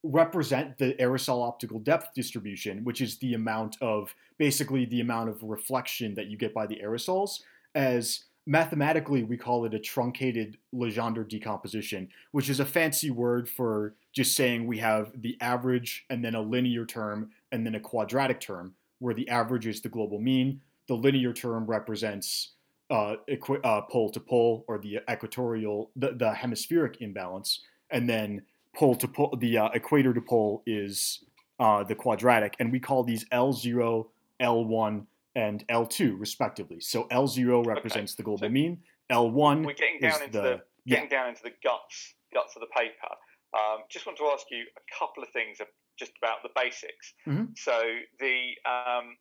represent 0.04 0.78
the 0.78 0.94
aerosol 0.94 1.46
optical 1.46 1.80
depth 1.80 2.14
distribution, 2.14 2.84
which 2.84 3.02
is 3.02 3.18
the 3.18 3.34
amount 3.34 3.78
of 3.82 4.14
basically 4.38 4.86
the 4.86 5.02
amount 5.02 5.30
of 5.30 5.44
reflection 5.44 6.16
that 6.16 6.28
you 6.28 6.38
get 6.38 6.54
by 6.54 6.66
the 6.66 6.80
aerosols, 6.84 7.42
as 7.76 8.24
mathematically 8.46 9.24
we 9.24 9.38
call 9.38 9.66
it 9.66 9.74
a 9.74 9.80
truncated 9.80 10.58
Legendre 10.74 11.28
decomposition, 11.28 12.08
which 12.32 12.50
is 12.50 12.60
a 12.60 12.66
fancy 12.66 13.12
word 13.12 13.48
for 13.48 13.94
just 14.14 14.36
saying 14.36 14.66
we 14.66 14.78
have 14.78 15.12
the 15.22 15.38
average 15.42 16.06
and 16.10 16.24
then 16.24 16.36
a 16.36 16.42
linear 16.42 16.86
term 16.86 17.30
and 17.52 17.66
then 17.66 17.76
a 17.76 17.80
quadratic 17.80 18.40
term, 18.40 18.74
where 19.00 19.14
the 19.14 19.28
average 19.30 19.68
is 19.68 19.82
the 19.82 19.90
global 19.90 20.20
mean. 20.20 20.62
The 20.88 20.96
linear 20.96 21.34
term 21.34 21.66
represents 21.66 22.54
uh, 22.90 23.18
equi- 23.28 23.60
uh, 23.64 23.82
pole 23.82 24.10
to 24.12 24.20
pole 24.20 24.66
or 24.68 24.80
the 24.80 25.00
equatorial, 25.12 25.92
the, 25.96 26.14
the 26.14 26.34
hemispheric 26.34 27.02
imbalance, 27.02 27.62
and 27.92 28.10
then 28.10 28.42
pole 28.76 28.96
to 28.96 29.08
pole, 29.08 29.36
the 29.40 29.58
uh, 29.58 29.70
equator 29.70 30.14
to 30.14 30.22
pole 30.22 30.64
is 30.66 31.24
uh, 31.60 31.84
the 31.84 31.96
quadratic, 31.96 32.56
and 32.60 32.72
we 32.72 32.80
call 32.80 33.04
these 33.04 33.26
L0, 33.30 34.08
L1, 34.42 35.06
and 35.36 35.68
L2 35.68 36.20
respectively. 36.20 36.80
So 36.80 37.04
L0 37.06 37.66
represents 37.66 38.14
okay. 38.14 38.18
the 38.18 38.24
global 38.24 38.40
so 38.40 38.50
mean. 38.50 38.80
L1 39.12 39.66
we're 39.66 39.74
getting 39.74 40.00
down 40.00 40.22
into 40.22 40.38
the, 40.38 40.42
the 40.42 40.62
getting 40.88 41.10
yeah. 41.10 41.18
down 41.18 41.30
into 41.30 41.42
the 41.44 41.54
guts 41.64 42.14
guts 42.34 42.56
of 42.56 42.62
the 42.62 42.68
paper. 42.68 43.14
Um, 43.58 43.80
just 43.90 44.06
want 44.06 44.18
to 44.20 44.26
ask 44.26 44.46
you 44.52 44.62
a 44.78 45.00
couple 45.00 45.24
of 45.24 45.30
things 45.30 45.58
just 45.98 46.12
about 46.22 46.44
the 46.44 46.50
basics. 46.56 47.14
Mm-hmm. 47.28 47.46
So 47.58 47.82
the 48.20 48.54
um, 48.70 49.18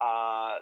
uh, 0.00 0.58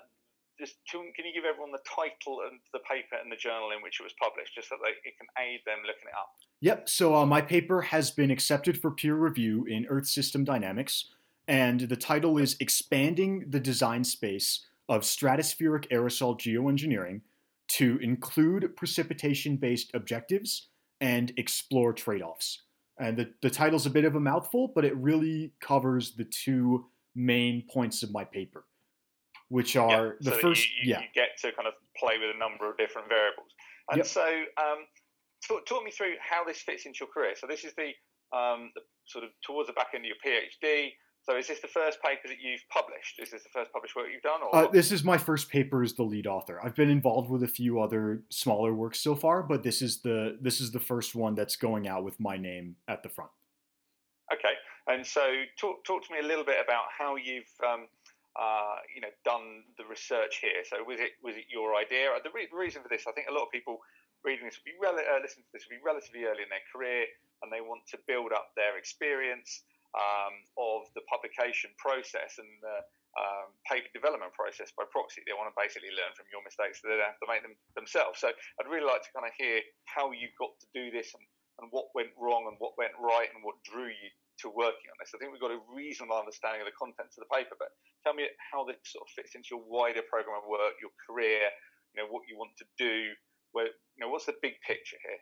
just 0.61 0.77
can 0.91 1.03
you 1.03 1.33
give 1.35 1.45
everyone 1.49 1.73
the 1.73 1.83
title 1.89 2.41
of 2.45 2.53
the 2.73 2.79
paper 2.81 3.17
and 3.21 3.33
the 3.33 3.37
journal 3.37 3.71
in 3.75 3.83
which 3.83 3.99
it 3.99 4.03
was 4.03 4.13
published, 4.21 4.55
just 4.55 4.69
so 4.69 4.77
that 4.83 4.91
it 5.05 5.15
can 5.17 5.27
aid 5.43 5.61
them 5.67 5.79
looking 5.87 6.09
it 6.09 6.15
up? 6.15 6.31
Yep. 6.61 6.89
So 6.89 7.15
uh, 7.17 7.27
my 7.27 7.41
paper 7.41 7.81
has 7.81 8.11
been 8.11 8.31
accepted 8.31 8.81
for 8.81 8.91
peer 8.91 9.17
review 9.17 9.65
in 9.65 9.87
Earth 9.87 10.07
System 10.07 10.45
Dynamics, 10.45 11.07
and 11.49 11.81
the 11.81 11.97
title 11.97 12.39
is 12.39 12.57
"Expanding 12.61 13.47
the 13.49 13.61
Design 13.61 14.05
Space 14.05 14.67
of 14.89 15.03
Stratospheric 15.03 15.89
Aerosol 15.89 16.39
Geoengineering 16.39 17.23
to 17.69 17.99
Include 18.03 18.77
Precipitation-Based 18.77 19.91
Objectives 19.95 20.69
and 21.01 21.33
Explore 21.37 21.95
Trade-offs." 21.95 22.63
And 22.99 23.17
the, 23.17 23.33
the 23.41 23.49
title's 23.49 23.87
a 23.87 23.91
bit 23.91 24.05
of 24.05 24.15
a 24.15 24.21
mouthful, 24.21 24.73
but 24.75 24.85
it 24.85 24.95
really 24.97 25.55
covers 25.59 26.13
the 26.17 26.25
two 26.25 26.85
main 27.15 27.65
points 27.73 28.03
of 28.03 28.13
my 28.13 28.25
paper 28.25 28.65
which 29.51 29.77
are 29.77 30.17
the 30.21 30.31
first. 30.31 30.67
You, 30.69 30.75
you, 30.83 30.91
yeah, 30.95 31.01
you 31.01 31.07
get 31.15 31.37
to 31.43 31.53
kind 31.53 31.69
of 31.69 31.75
play 31.99 32.15
with 32.19 32.35
a 32.35 32.39
number 32.39 32.71
of 32.71 32.79
different 32.79 33.09
variables. 33.09 33.51
And 33.91 33.99
yep. 33.99 34.07
so, 34.07 34.25
um, 34.57 34.87
talk, 35.47 35.67
talk, 35.67 35.85
me 35.85 35.91
through 35.91 36.15
how 36.21 36.45
this 36.45 36.59
fits 36.59 36.87
into 36.87 36.99
your 37.01 37.09
career. 37.09 37.35
So, 37.37 37.47
this 37.47 37.65
is 37.65 37.75
the, 37.75 37.91
um, 38.37 38.71
the, 38.75 38.83
sort 39.05 39.25
of 39.25 39.31
towards 39.45 39.67
the 39.67 39.73
back 39.75 39.89
end 39.95 40.05
of 40.05 40.09
your 40.09 40.23
PhD. 40.25 40.91
So, 41.23 41.37
is 41.37 41.49
this 41.49 41.61
the 41.61 41.69
first 41.69 41.99
paper 42.03 42.29
that 42.29 42.39
you've 42.41 42.63
published? 42.71 43.19
Is 43.21 43.31
this 43.31 43.43
the 43.43 43.51
first 43.53 43.73
published 43.73 43.97
work 43.97 44.07
you've 44.13 44.23
done? 44.23 44.41
Uh, 44.53 44.69
this 44.69 44.93
is 44.93 45.05
my 45.05 45.19
first 45.19 45.51
paper 45.51 45.83
as 45.83 45.95
the 45.95 46.05
lead 46.05 46.27
author. 46.27 46.61
I've 46.63 46.77
been 46.77 46.89
involved 46.89 47.29
with 47.29 47.43
a 47.43 47.49
few 47.49 47.81
other 47.81 48.23
smaller 48.31 48.73
works 48.73 49.01
so 49.01 49.15
far, 49.15 49.43
but 49.43 49.63
this 49.63 49.83
is 49.83 50.01
the 50.01 50.39
this 50.41 50.61
is 50.61 50.71
the 50.71 50.81
first 50.81 51.15
one 51.15 51.35
that's 51.35 51.57
going 51.57 51.89
out 51.89 52.05
with 52.05 52.19
my 52.21 52.37
name 52.37 52.77
at 52.89 53.03
the 53.03 53.09
front. 53.09 53.31
Okay, 54.33 54.55
and 54.87 55.05
so 55.05 55.21
talk 55.61 55.85
talk 55.85 56.07
to 56.07 56.13
me 56.13 56.21
a 56.21 56.27
little 56.27 56.45
bit 56.45 56.59
about 56.65 56.85
how 56.97 57.17
you've 57.17 57.53
um, 57.69 57.89
uh, 58.39 58.79
you 58.95 59.03
know, 59.03 59.11
done 59.27 59.67
the 59.75 59.87
research 59.87 60.39
here. 60.39 60.63
So 60.69 60.83
was 60.87 61.03
it 61.03 61.19
was 61.23 61.35
it 61.35 61.51
your 61.51 61.75
idea? 61.75 62.15
The, 62.23 62.31
re- 62.31 62.51
reason 62.55 62.83
for 62.83 62.91
this, 62.91 63.07
I 63.09 63.13
think, 63.13 63.27
a 63.27 63.35
lot 63.35 63.47
of 63.47 63.53
people 63.53 63.83
reading 64.23 64.47
this 64.47 64.61
will 64.61 64.71
be 64.71 64.79
rel- 64.79 64.99
uh, 65.01 65.21
listening 65.23 65.49
to 65.49 65.53
this 65.53 65.67
will 65.67 65.81
be 65.81 65.83
relatively 65.83 66.29
early 66.29 66.47
in 66.47 66.53
their 66.53 66.65
career, 66.71 67.09
and 67.43 67.51
they 67.51 67.65
want 67.65 67.83
to 67.91 67.99
build 68.07 68.31
up 68.31 68.55
their 68.55 68.79
experience 68.79 69.67
um, 69.99 70.35
of 70.55 70.87
the 70.95 71.03
publication 71.11 71.75
process 71.75 72.39
and 72.39 72.51
the 72.63 72.79
um, 73.19 73.51
paper 73.67 73.91
development 73.91 74.31
process 74.39 74.71
by 74.79 74.87
proxy. 74.87 75.27
They 75.27 75.35
want 75.35 75.51
to 75.51 75.57
basically 75.59 75.91
learn 75.91 76.15
from 76.15 76.31
your 76.31 76.47
mistakes, 76.47 76.79
so 76.79 76.87
they 76.87 76.95
don't 76.95 77.11
have 77.11 77.23
to 77.27 77.31
make 77.31 77.43
them 77.43 77.59
themselves. 77.75 78.23
So 78.23 78.31
I'd 78.31 78.71
really 78.71 78.87
like 78.87 79.03
to 79.03 79.11
kind 79.11 79.27
of 79.27 79.35
hear 79.35 79.59
how 79.91 80.15
you 80.15 80.31
got 80.39 80.55
to 80.63 80.69
do 80.71 80.95
this 80.95 81.11
and, 81.19 81.25
and 81.59 81.67
what 81.75 81.91
went 81.99 82.15
wrong 82.15 82.47
and 82.47 82.55
what 82.63 82.79
went 82.79 82.95
right 83.03 83.27
and 83.35 83.43
what 83.43 83.59
drew 83.67 83.91
you 83.91 84.09
to 84.43 84.49
working 84.51 84.89
on 84.91 84.97
this? 85.01 85.13
I 85.15 85.19
think 85.19 85.33
we've 85.33 85.41
got 85.41 85.53
a 85.53 85.61
reasonable 85.69 86.17
understanding 86.17 86.61
of 86.61 86.69
the 86.69 86.77
contents 86.77 87.17
of 87.19 87.25
the 87.25 87.31
paper, 87.33 87.57
but 87.59 87.73
tell 88.05 88.15
me 88.15 88.29
how 88.39 88.65
this 88.65 88.77
sort 88.85 89.05
of 89.07 89.11
fits 89.13 89.35
into 89.35 89.57
your 89.57 89.63
wider 89.65 90.03
program 90.09 90.41
of 90.43 90.47
work, 90.49 90.77
your 90.81 90.95
career, 91.05 91.53
you 91.95 92.03
know, 92.03 92.09
what 92.09 92.25
you 92.29 92.37
want 92.37 92.53
to 92.59 92.67
do. 92.79 93.13
Where, 93.53 93.67
you 93.67 94.01
know, 94.01 94.09
what's 94.09 94.27
the 94.27 94.39
big 94.41 94.55
picture 94.67 94.97
here? 95.03 95.21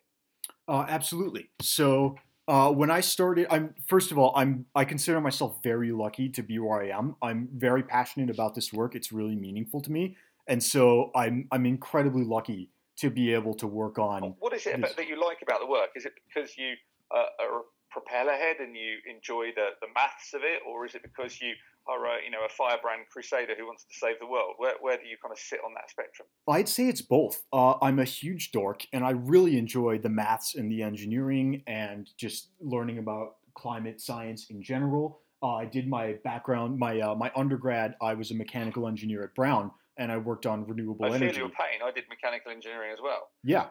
Uh, 0.69 0.85
absolutely. 0.89 1.49
So 1.63 2.17
uh, 2.47 2.71
when 2.71 2.91
I 2.91 3.01
started, 3.01 3.47
I'm 3.51 3.75
first 3.87 4.11
of 4.11 4.19
all, 4.19 4.33
I'm 4.37 4.67
I 4.75 4.85
consider 4.85 5.21
myself 5.21 5.63
very 5.63 5.93
lucky 5.93 6.29
to 6.31 6.43
be 6.43 6.59
where 6.59 6.83
I 6.83 6.89
am. 6.89 7.17
I'm 7.23 7.49
very 7.55 7.83
passionate 7.83 8.31
about 8.31 8.55
this 8.55 8.73
work. 8.73 8.95
It's 8.95 9.13
really 9.13 9.37
meaningful 9.37 9.81
to 9.83 9.93
me, 9.93 10.17
and 10.47 10.63
so 10.63 11.11
I'm 11.15 11.47
I'm 11.53 11.67
incredibly 11.67 12.25
lucky 12.25 12.71
to 12.99 13.11
be 13.11 13.33
able 13.33 13.55
to 13.55 13.67
work 13.67 13.99
on. 13.99 14.35
What 14.39 14.53
is 14.55 14.67
it 14.67 14.81
that 14.81 15.09
you 15.09 15.21
like 15.21 15.39
about 15.43 15.61
the 15.61 15.67
work? 15.67 15.91
Is 15.95 16.05
it 16.05 16.13
because 16.27 16.57
you 16.57 16.75
uh, 17.15 17.25
are 17.41 17.63
propeller 17.90 18.33
head 18.33 18.57
and 18.61 18.76
you 18.76 18.99
enjoy 19.09 19.52
the, 19.54 19.71
the 19.80 19.88
maths 19.95 20.35
of 20.35 20.42
it, 20.42 20.61
or 20.66 20.87
is 20.87 20.95
it 20.95 21.02
because 21.02 21.40
you 21.40 21.52
are 21.88 22.04
a, 22.04 22.25
you 22.25 22.30
know 22.30 22.45
a 22.45 22.49
firebrand 22.49 23.02
crusader 23.11 23.54
who 23.59 23.66
wants 23.66 23.85
to 23.85 23.95
save 23.95 24.18
the 24.21 24.26
world? 24.26 24.54
Where, 24.59 24.75
where 24.80 24.97
do 24.97 25.07
you 25.07 25.16
kind 25.23 25.33
of 25.33 25.38
sit 25.38 25.61
on 25.64 25.73
that 25.75 25.90
spectrum? 25.90 26.28
I'd 26.49 26.68
say 26.68 26.88
it's 26.88 27.02
both. 27.02 27.42
Uh, 27.52 27.75
I'm 27.80 27.99
a 27.99 28.04
huge 28.04 28.52
dork, 28.52 28.87
and 28.92 29.04
I 29.04 29.11
really 29.11 29.59
enjoy 29.59 29.99
the 29.99 30.11
maths 30.11 30.54
and 30.54 30.71
the 30.71 30.83
engineering 30.83 31.62
and 31.66 32.09
just 32.18 32.50
learning 32.61 32.99
about 32.99 33.37
climate 33.54 34.00
science 34.00 34.47
in 34.50 34.62
general. 34.62 35.21
Uh, 35.42 35.54
I 35.54 35.64
did 35.66 35.88
my 35.88 36.16
background, 36.25 36.78
my 36.78 37.00
uh, 37.00 37.14
my 37.14 37.30
undergrad. 37.37 37.95
I 38.02 38.14
was 38.14 38.30
a 38.30 38.35
mechanical 38.35 38.88
engineer 38.88 39.23
at 39.23 39.35
Brown, 39.35 39.71
and 39.97 40.11
I 40.11 40.16
worked 40.16 40.47
on 40.47 40.66
renewable 40.66 41.04
I 41.04 41.09
energy. 41.09 41.26
I 41.26 41.33
feel 41.33 41.38
your 41.38 41.49
pain. 41.50 41.80
I 41.85 41.90
did 41.92 42.04
mechanical 42.09 42.50
engineering 42.50 42.90
as 42.92 42.99
well. 43.02 43.28
Yeah, 43.45 43.66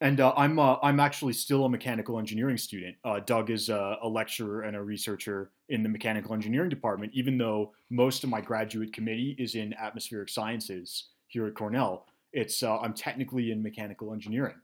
and 0.00 0.20
uh, 0.20 0.32
I'm 0.36 0.58
uh, 0.58 0.76
I'm 0.82 1.00
actually 1.00 1.32
still 1.32 1.64
a 1.64 1.68
mechanical 1.68 2.18
engineering 2.18 2.58
student. 2.58 2.96
Uh, 3.04 3.20
Doug 3.20 3.50
is 3.50 3.68
a, 3.68 3.96
a, 4.02 4.08
lecturer 4.08 4.62
and 4.62 4.76
a 4.76 4.82
researcher 4.82 5.50
in 5.68 5.82
the 5.82 5.88
mechanical 5.88 6.34
engineering 6.34 6.68
department. 6.68 7.12
Even 7.14 7.38
though 7.38 7.72
most 7.90 8.24
of 8.24 8.30
my 8.30 8.40
graduate 8.40 8.92
committee 8.92 9.34
is 9.38 9.54
in 9.54 9.72
atmospheric 9.74 10.28
sciences 10.28 11.08
here 11.28 11.46
at 11.46 11.54
Cornell, 11.54 12.06
it's 12.32 12.62
uh, 12.62 12.78
I'm 12.78 12.92
technically 12.92 13.52
in 13.52 13.62
mechanical 13.62 14.12
engineering, 14.12 14.56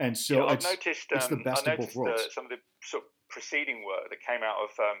and 0.00 0.16
so 0.16 0.46
yeah, 0.46 0.54
it's, 0.54 0.66
I've 0.66 0.72
noticed, 0.72 1.06
it's 1.12 1.28
the 1.28 1.36
um, 1.36 1.42
best 1.44 1.68
I 1.68 1.72
of 1.72 1.78
both 1.78 1.94
worlds. 1.94 2.28
some 2.34 2.44
of 2.44 2.50
the 2.50 2.58
sort 2.82 3.04
of 3.04 3.08
preceding 3.28 3.84
work 3.84 4.10
that 4.10 4.20
came 4.20 4.42
out 4.42 4.56
of 4.62 4.70
um, 4.78 4.96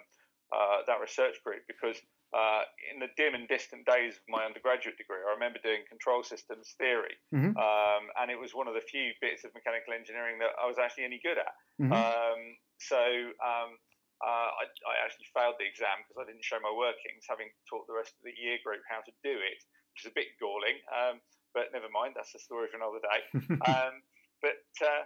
uh, 0.52 0.82
that 0.86 1.00
research 1.00 1.36
group 1.44 1.62
because 1.66 1.96
uh, 2.30 2.62
in 2.92 3.02
the 3.02 3.10
dim 3.18 3.34
and 3.34 3.50
distant 3.50 3.82
days 3.86 4.14
of 4.14 4.24
my 4.30 4.46
undergraduate 4.46 4.94
degree, 4.94 5.18
I 5.18 5.34
remember 5.34 5.58
doing 5.58 5.82
control 5.90 6.22
systems 6.22 6.78
theory, 6.78 7.18
mm-hmm. 7.34 7.58
um, 7.58 8.02
and 8.22 8.30
it 8.30 8.38
was 8.38 8.54
one 8.54 8.70
of 8.70 8.78
the 8.78 8.84
few 8.86 9.10
bits 9.18 9.42
of 9.42 9.50
mechanical 9.50 9.94
engineering 9.94 10.38
that 10.38 10.54
I 10.54 10.70
was 10.70 10.78
actually 10.78 11.10
any 11.10 11.18
good 11.18 11.42
at. 11.42 11.54
Mm-hmm. 11.82 11.90
Um, 11.90 12.40
so 12.78 13.02
um, 13.42 13.74
uh, 14.22 14.50
I, 14.62 14.64
I, 14.64 14.94
actually 15.02 15.26
failed 15.32 15.58
the 15.58 15.66
exam 15.66 16.04
because 16.04 16.22
I 16.22 16.26
didn't 16.28 16.46
show 16.46 16.60
my 16.62 16.70
workings, 16.70 17.26
having 17.26 17.50
taught 17.66 17.88
the 17.90 17.96
rest 17.96 18.14
of 18.14 18.22
the 18.22 18.36
year 18.36 18.60
group 18.62 18.84
how 18.86 19.02
to 19.02 19.12
do 19.24 19.34
it, 19.34 19.58
which 19.96 20.06
is 20.06 20.12
a 20.12 20.16
bit 20.16 20.36
galling. 20.38 20.78
Um, 20.92 21.18
but 21.50 21.74
never 21.74 21.90
mind, 21.90 22.14
that's 22.14 22.36
a 22.36 22.42
story 22.42 22.70
for 22.70 22.78
another 22.78 23.02
day. 23.02 23.20
Um, 23.66 24.00
but 24.40 24.64
uh, 24.80 25.04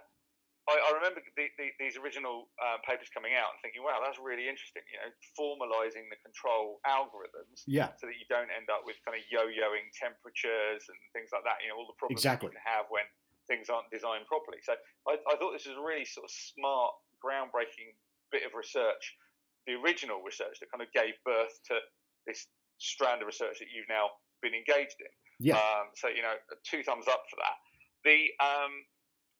I, 0.65 0.81
I 0.81 0.89
remember 0.97 1.21
the, 1.21 1.45
the, 1.61 1.69
these 1.77 1.93
original 1.93 2.49
uh, 2.57 2.81
papers 2.81 3.13
coming 3.13 3.37
out 3.37 3.53
and 3.53 3.59
thinking, 3.61 3.85
wow, 3.85 4.01
that's 4.01 4.17
really 4.17 4.49
interesting. 4.49 4.81
You 4.89 4.97
know, 4.97 5.09
formalizing 5.37 6.09
the 6.09 6.17
control 6.25 6.81
algorithms 6.89 7.61
yeah. 7.69 7.93
so 8.01 8.09
that 8.09 8.17
you 8.17 8.25
don't 8.33 8.49
end 8.49 8.73
up 8.73 8.81
with 8.81 8.97
kind 9.05 9.13
of 9.13 9.21
yo-yoing 9.29 9.93
temperatures 9.93 10.81
and 10.89 10.97
things 11.13 11.29
like 11.29 11.45
that. 11.45 11.61
You 11.61 11.69
know, 11.69 11.77
all 11.77 11.85
the 11.85 11.97
problems 12.01 12.17
exactly. 12.17 12.49
you 12.49 12.57
can 12.57 12.65
have 12.65 12.89
when 12.89 13.05
things 13.45 13.69
aren't 13.69 13.93
designed 13.93 14.25
properly. 14.25 14.57
So 14.65 14.73
I, 15.05 15.21
I 15.29 15.37
thought 15.37 15.53
this 15.53 15.69
was 15.69 15.77
a 15.77 15.85
really 15.85 16.05
sort 16.05 16.25
of 16.25 16.33
smart, 16.33 16.97
groundbreaking 17.21 17.93
bit 18.33 18.41
of 18.41 18.57
research, 18.57 19.13
the 19.69 19.77
original 19.77 20.25
research 20.25 20.57
that 20.61 20.73
kind 20.73 20.81
of 20.81 20.89
gave 20.97 21.13
birth 21.21 21.53
to 21.69 21.77
this 22.25 22.49
strand 22.81 23.21
of 23.21 23.29
research 23.29 23.61
that 23.61 23.69
you've 23.69 23.89
now 23.89 24.17
been 24.41 24.57
engaged 24.57 24.97
in. 24.97 25.13
Yeah. 25.37 25.61
Um, 25.61 25.93
so 25.93 26.09
you 26.09 26.25
know, 26.25 26.33
two 26.65 26.81
thumbs 26.81 27.05
up 27.05 27.29
for 27.29 27.37
that. 27.37 27.57
The 28.01 28.33
um, 28.41 28.73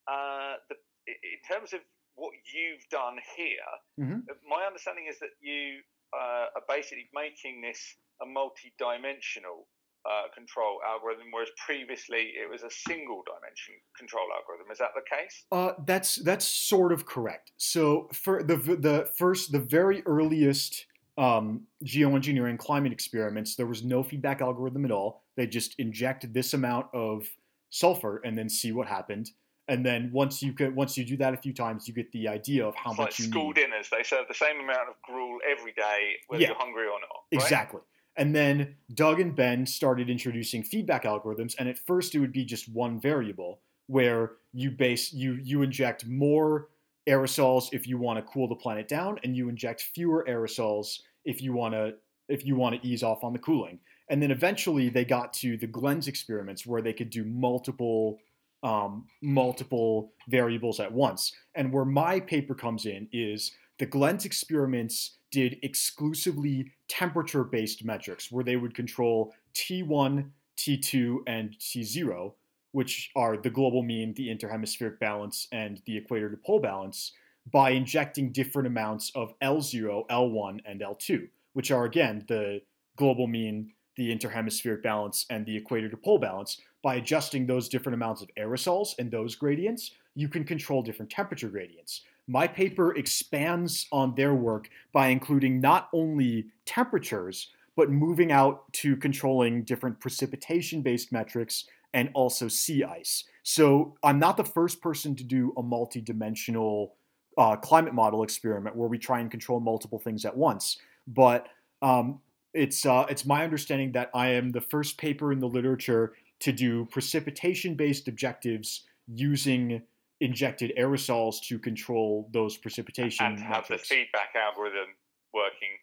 uh, 0.05 0.61
the 0.69 0.77
in 1.07 1.39
terms 1.47 1.73
of 1.73 1.79
what 2.15 2.31
you've 2.53 2.87
done 2.89 3.17
here, 3.35 3.71
mm-hmm. 3.99 4.19
my 4.47 4.65
understanding 4.65 5.05
is 5.09 5.19
that 5.19 5.35
you 5.41 5.79
uh, 6.13 6.55
are 6.55 6.65
basically 6.67 7.09
making 7.13 7.61
this 7.61 7.79
a 8.21 8.25
multi-dimensional 8.25 9.67
uh, 10.05 10.29
control 10.33 10.79
algorithm, 10.87 11.25
whereas 11.31 11.49
previously 11.65 12.33
it 12.39 12.49
was 12.49 12.61
a 12.61 12.69
single 12.69 13.23
dimension 13.25 13.73
control 13.97 14.23
algorithm. 14.37 14.71
Is 14.71 14.77
that 14.77 14.91
the 14.95 15.01
case? 15.09 15.45
Uh, 15.51 15.73
that's 15.85 16.15
that's 16.17 16.45
sort 16.45 16.93
of 16.93 17.05
correct. 17.05 17.51
So 17.57 18.07
for 18.13 18.43
the 18.43 18.55
the 18.55 19.09
first, 19.17 19.51
the 19.51 19.59
very 19.59 20.03
earliest 20.05 20.85
um, 21.17 21.65
geoengineering 21.83 22.59
climate 22.59 22.91
experiments, 22.91 23.55
there 23.55 23.65
was 23.65 23.83
no 23.83 24.03
feedback 24.03 24.41
algorithm 24.41 24.85
at 24.85 24.91
all. 24.91 25.23
They 25.37 25.47
just 25.47 25.75
inject 25.79 26.31
this 26.33 26.53
amount 26.53 26.87
of 26.93 27.25
sulfur 27.71 28.21
and 28.23 28.37
then 28.37 28.47
see 28.47 28.71
what 28.71 28.87
happened 28.87 29.31
and 29.67 29.85
then 29.85 30.11
once 30.13 30.41
you 30.43 30.53
can 30.53 30.75
once 30.75 30.97
you 30.97 31.03
do 31.03 31.17
that 31.17 31.33
a 31.33 31.37
few 31.37 31.53
times, 31.53 31.87
you 31.87 31.93
get 31.93 32.11
the 32.11 32.27
idea 32.27 32.65
of 32.65 32.75
how 32.75 32.91
it's 32.91 32.99
much 32.99 33.05
like 33.11 33.19
you 33.19 33.25
school 33.25 33.47
need. 33.47 33.55
dinners. 33.55 33.89
They 33.91 34.03
serve 34.03 34.27
the 34.27 34.33
same 34.33 34.59
amount 34.59 34.89
of 34.89 34.95
gruel 35.01 35.39
every 35.49 35.73
day, 35.73 36.13
whether 36.27 36.41
yeah. 36.41 36.49
you're 36.49 36.57
hungry 36.57 36.83
or 36.83 36.99
not. 36.99 37.23
Right? 37.31 37.41
Exactly. 37.41 37.81
And 38.17 38.33
then 38.33 38.75
Doug 38.93 39.19
and 39.19 39.35
Ben 39.35 39.65
started 39.65 40.09
introducing 40.09 40.63
feedback 40.63 41.03
algorithms, 41.03 41.55
and 41.57 41.67
at 41.67 41.77
first 41.77 42.15
it 42.15 42.19
would 42.19 42.31
be 42.31 42.45
just 42.45 42.71
one 42.71 42.99
variable 42.99 43.59
where 43.87 44.33
you 44.53 44.71
base 44.71 45.11
you 45.11 45.39
you 45.43 45.63
inject 45.63 46.05
more 46.05 46.69
aerosols 47.07 47.69
if 47.71 47.87
you 47.87 47.97
want 47.97 48.17
to 48.17 48.31
cool 48.31 48.47
the 48.47 48.55
planet 48.55 48.87
down, 48.87 49.19
and 49.23 49.35
you 49.35 49.49
inject 49.49 49.81
fewer 49.81 50.25
aerosols 50.29 50.99
if 51.25 51.41
you 51.41 51.53
want 51.53 51.73
to 51.73 51.93
if 52.29 52.45
you 52.45 52.55
want 52.55 52.79
to 52.79 52.87
ease 52.87 53.03
off 53.03 53.23
on 53.23 53.33
the 53.33 53.39
cooling. 53.39 53.79
And 54.09 54.21
then 54.21 54.29
eventually 54.29 54.89
they 54.89 55.05
got 55.05 55.33
to 55.33 55.57
the 55.57 55.67
GLENS 55.67 56.07
experiments 56.07 56.65
where 56.65 56.81
they 56.81 56.93
could 56.93 57.09
do 57.09 57.23
multiple 57.23 58.19
um, 58.65 59.05
multiple 59.21 60.11
variables 60.27 60.79
at 60.79 60.91
once. 60.91 61.31
And 61.53 61.71
where 61.71 61.85
my 61.85 62.19
paper 62.19 62.55
comes 62.55 62.87
in 62.87 63.07
is 63.13 63.51
the 63.77 63.85
GLENS 63.85 64.25
experiments 64.25 65.17
did 65.31 65.57
exclusively 65.61 66.71
temperature 66.87 67.43
based 67.43 67.85
metrics 67.85 68.31
where 68.31 68.43
they 68.43 68.55
would 68.55 68.73
control 68.73 69.33
T1, 69.53 70.29
T2, 70.57 71.17
and 71.27 71.55
T0, 71.59 72.33
which 72.71 73.11
are 73.15 73.37
the 73.37 73.51
global 73.51 73.83
mean, 73.83 74.15
the 74.15 74.35
interhemispheric 74.35 74.97
balance, 74.99 75.47
and 75.51 75.81
the 75.85 75.97
equator 75.97 76.31
to 76.31 76.37
pole 76.37 76.59
balance, 76.59 77.11
by 77.51 77.69
injecting 77.69 78.31
different 78.31 78.65
amounts 78.65 79.11
of 79.13 79.37
L0, 79.41 80.07
L1, 80.07 80.59
and 80.65 80.81
L2, 80.81 81.27
which 81.53 81.69
are 81.69 81.85
again 81.85 82.25
the 82.27 82.61
global 82.97 83.27
mean, 83.27 83.73
the 83.95 84.15
interhemispheric 84.15 84.81
balance, 84.81 85.25
and 85.29 85.45
the 85.45 85.55
equator 85.55 85.89
to 85.89 85.97
pole 85.97 86.17
balance, 86.17 86.59
by 86.85 86.97
adjusting 86.97 87.47
those 87.47 87.67
different 87.67 87.95
amounts 87.95 88.21
of 88.21 88.29
aerosols 88.37 88.89
and 88.99 89.09
those 89.09 89.33
gradients, 89.33 89.95
you 90.13 90.27
can 90.27 90.43
control 90.43 90.83
different 90.83 91.09
temperature 91.09 91.49
gradients. 91.49 92.01
My 92.27 92.47
paper 92.47 92.95
expands 92.95 93.87
on 93.91 94.13
their 94.13 94.35
work 94.35 94.69
by 94.93 95.07
including 95.07 95.59
not 95.59 95.89
only 95.93 96.45
temperatures, 96.67 97.49
but 97.75 97.89
moving 97.89 98.31
out 98.31 98.71
to 98.73 98.95
controlling 98.97 99.63
different 99.63 99.99
precipitation 99.99 100.83
based 100.83 101.11
metrics 101.11 101.65
and 101.95 102.11
also 102.13 102.47
sea 102.47 102.83
ice. 102.83 103.23
So 103.41 103.95
I'm 104.03 104.19
not 104.19 104.37
the 104.37 104.43
first 104.43 104.79
person 104.79 105.15
to 105.15 105.23
do 105.23 105.53
a 105.57 105.63
multi 105.63 106.01
dimensional 106.01 106.97
uh, 107.35 107.55
climate 107.55 107.95
model 107.95 108.21
experiment 108.21 108.75
where 108.75 108.87
we 108.87 108.99
try 108.99 109.21
and 109.21 109.31
control 109.31 109.59
multiple 109.59 109.97
things 109.97 110.23
at 110.23 110.37
once. 110.37 110.77
But 111.07 111.47
um, 111.81 112.19
it's, 112.53 112.85
uh, 112.85 113.07
it's 113.09 113.25
my 113.25 113.43
understanding 113.43 113.91
that 113.93 114.11
I 114.13 114.29
am 114.29 114.51
the 114.51 114.61
first 114.61 114.99
paper 114.99 115.33
in 115.33 115.39
the 115.39 115.47
literature 115.47 116.13
to 116.39 116.51
do 116.51 116.85
precipitation 116.85 117.75
based 117.75 118.07
objectives 118.07 118.83
using 119.07 119.81
injected 120.21 120.71
aerosols 120.77 121.41
to 121.41 121.59
control 121.59 122.29
those 122.31 122.57
precipitation 122.57 123.25
and 123.25 123.39
have 123.39 123.69
metrics. 123.69 123.89
the 123.89 123.95
feedback 123.95 124.33
algorithm 124.35 124.95
working 125.33 125.75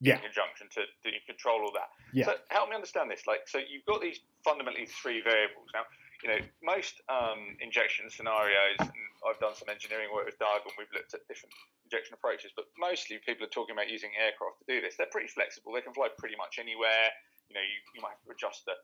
yeah. 0.00 0.16
in 0.16 0.30
conjunction 0.30 0.68
to, 0.72 0.82
to 1.04 1.10
control 1.26 1.60
all 1.60 1.72
that. 1.74 1.90
Yeah. 2.14 2.26
So 2.26 2.32
help 2.48 2.70
me 2.70 2.74
understand 2.74 3.10
this. 3.10 3.26
Like, 3.26 3.46
so 3.46 3.58
you've 3.58 3.84
got 3.84 4.00
these 4.00 4.20
fundamentally 4.44 4.86
three 4.86 5.20
variables. 5.20 5.68
Now, 5.74 5.84
you 6.22 6.28
know, 6.28 6.40
most 6.62 7.00
um, 7.08 7.56
injection 7.60 8.08
scenarios, 8.08 8.76
and 8.78 8.92
I've 9.24 9.40
done 9.40 9.56
some 9.56 9.68
engineering 9.72 10.12
work 10.12 10.28
with 10.28 10.38
Doug, 10.38 10.64
and 10.68 10.74
we've 10.76 10.92
looked 10.92 11.16
at 11.16 11.24
different 11.28 11.52
injection 11.88 12.12
approaches, 12.12 12.52
but 12.52 12.68
mostly 12.76 13.18
people 13.24 13.44
are 13.48 13.52
talking 13.52 13.72
about 13.72 13.88
using 13.88 14.12
aircraft 14.20 14.60
to 14.62 14.66
do 14.68 14.84
this. 14.84 15.00
They're 15.00 15.10
pretty 15.10 15.32
flexible. 15.32 15.72
They 15.72 15.80
can 15.80 15.96
fly 15.96 16.12
pretty 16.12 16.36
much 16.36 16.60
anywhere. 16.60 17.08
You 17.48 17.56
know, 17.56 17.64
you, 17.64 17.76
you 17.96 18.00
might 18.04 18.20
have 18.20 18.24
to 18.28 18.32
adjust 18.36 18.68
the 18.68 18.76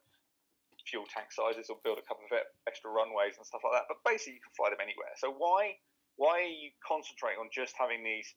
fuel 0.86 1.06
tank 1.10 1.34
sizes 1.34 1.68
or 1.68 1.76
build 1.82 1.98
a 1.98 2.06
couple 2.06 2.24
of 2.26 2.32
extra 2.66 2.88
runways 2.90 3.36
and 3.36 3.44
stuff 3.46 3.62
like 3.66 3.74
that. 3.76 3.90
But 3.90 4.02
basically, 4.06 4.38
you 4.38 4.44
can 4.44 4.54
fly 4.54 4.70
them 4.70 4.82
anywhere. 4.82 5.12
So 5.18 5.34
why 5.34 5.76
why 6.16 6.48
are 6.48 6.54
you 6.54 6.72
concentrating 6.80 7.42
on 7.42 7.52
just 7.52 7.76
having 7.76 8.00
these 8.00 8.32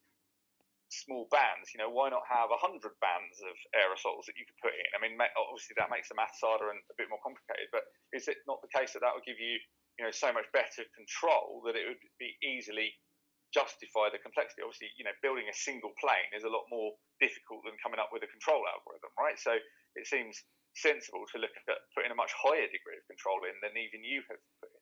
small 0.91 1.29
bands? 1.31 1.71
You 1.71 1.79
know, 1.79 1.93
why 1.93 2.11
not 2.11 2.27
have 2.27 2.51
hundred 2.59 2.91
bands 2.99 3.39
of 3.39 3.55
aerosols 3.77 4.27
that 4.27 4.35
you 4.35 4.43
could 4.43 4.59
put 4.59 4.75
in? 4.75 4.89
I 4.91 4.99
mean, 4.99 5.15
obviously 5.15 5.79
that 5.79 5.93
makes 5.93 6.11
the 6.11 6.19
maths 6.19 6.43
harder 6.43 6.73
and 6.73 6.81
a 6.91 6.97
bit 6.99 7.07
more 7.07 7.21
complicated. 7.23 7.71
But 7.71 7.87
is 8.11 8.27
it 8.27 8.43
not 8.49 8.59
the 8.59 8.73
case 8.73 8.91
that 8.97 9.05
that 9.05 9.15
would 9.15 9.23
give 9.23 9.39
you 9.39 9.61
you 9.95 10.03
know 10.07 10.11
so 10.11 10.31
much 10.31 10.47
better 10.51 10.83
control 10.95 11.63
that 11.67 11.75
it 11.75 11.83
would 11.87 12.01
be 12.19 12.35
easily 12.43 12.95
justify 13.53 14.09
the 14.13 14.21
complexity. 14.21 14.61
Obviously, 14.61 14.93
you 14.97 15.05
know, 15.05 15.15
building 15.25 15.49
a 15.49 15.55
single 15.55 15.93
plane 15.97 16.29
is 16.37 16.45
a 16.45 16.51
lot 16.51 16.69
more 16.69 16.93
difficult 17.17 17.65
than 17.65 17.75
coming 17.81 17.97
up 17.97 18.13
with 18.13 18.21
a 18.21 18.29
control 18.29 18.61
algorithm, 18.69 19.09
right? 19.17 19.37
So 19.41 19.57
it 19.97 20.05
seems 20.05 20.37
sensible 20.75 21.25
to 21.33 21.39
look 21.39 21.51
at 21.55 21.75
putting 21.95 22.11
a 22.11 22.15
much 22.15 22.31
higher 22.35 22.67
degree 22.67 22.97
of 22.97 23.07
control 23.07 23.39
in 23.43 23.55
than 23.61 23.77
even 23.77 24.03
you 24.03 24.21
have 24.29 24.39
put 24.61 24.69
in. 24.69 24.79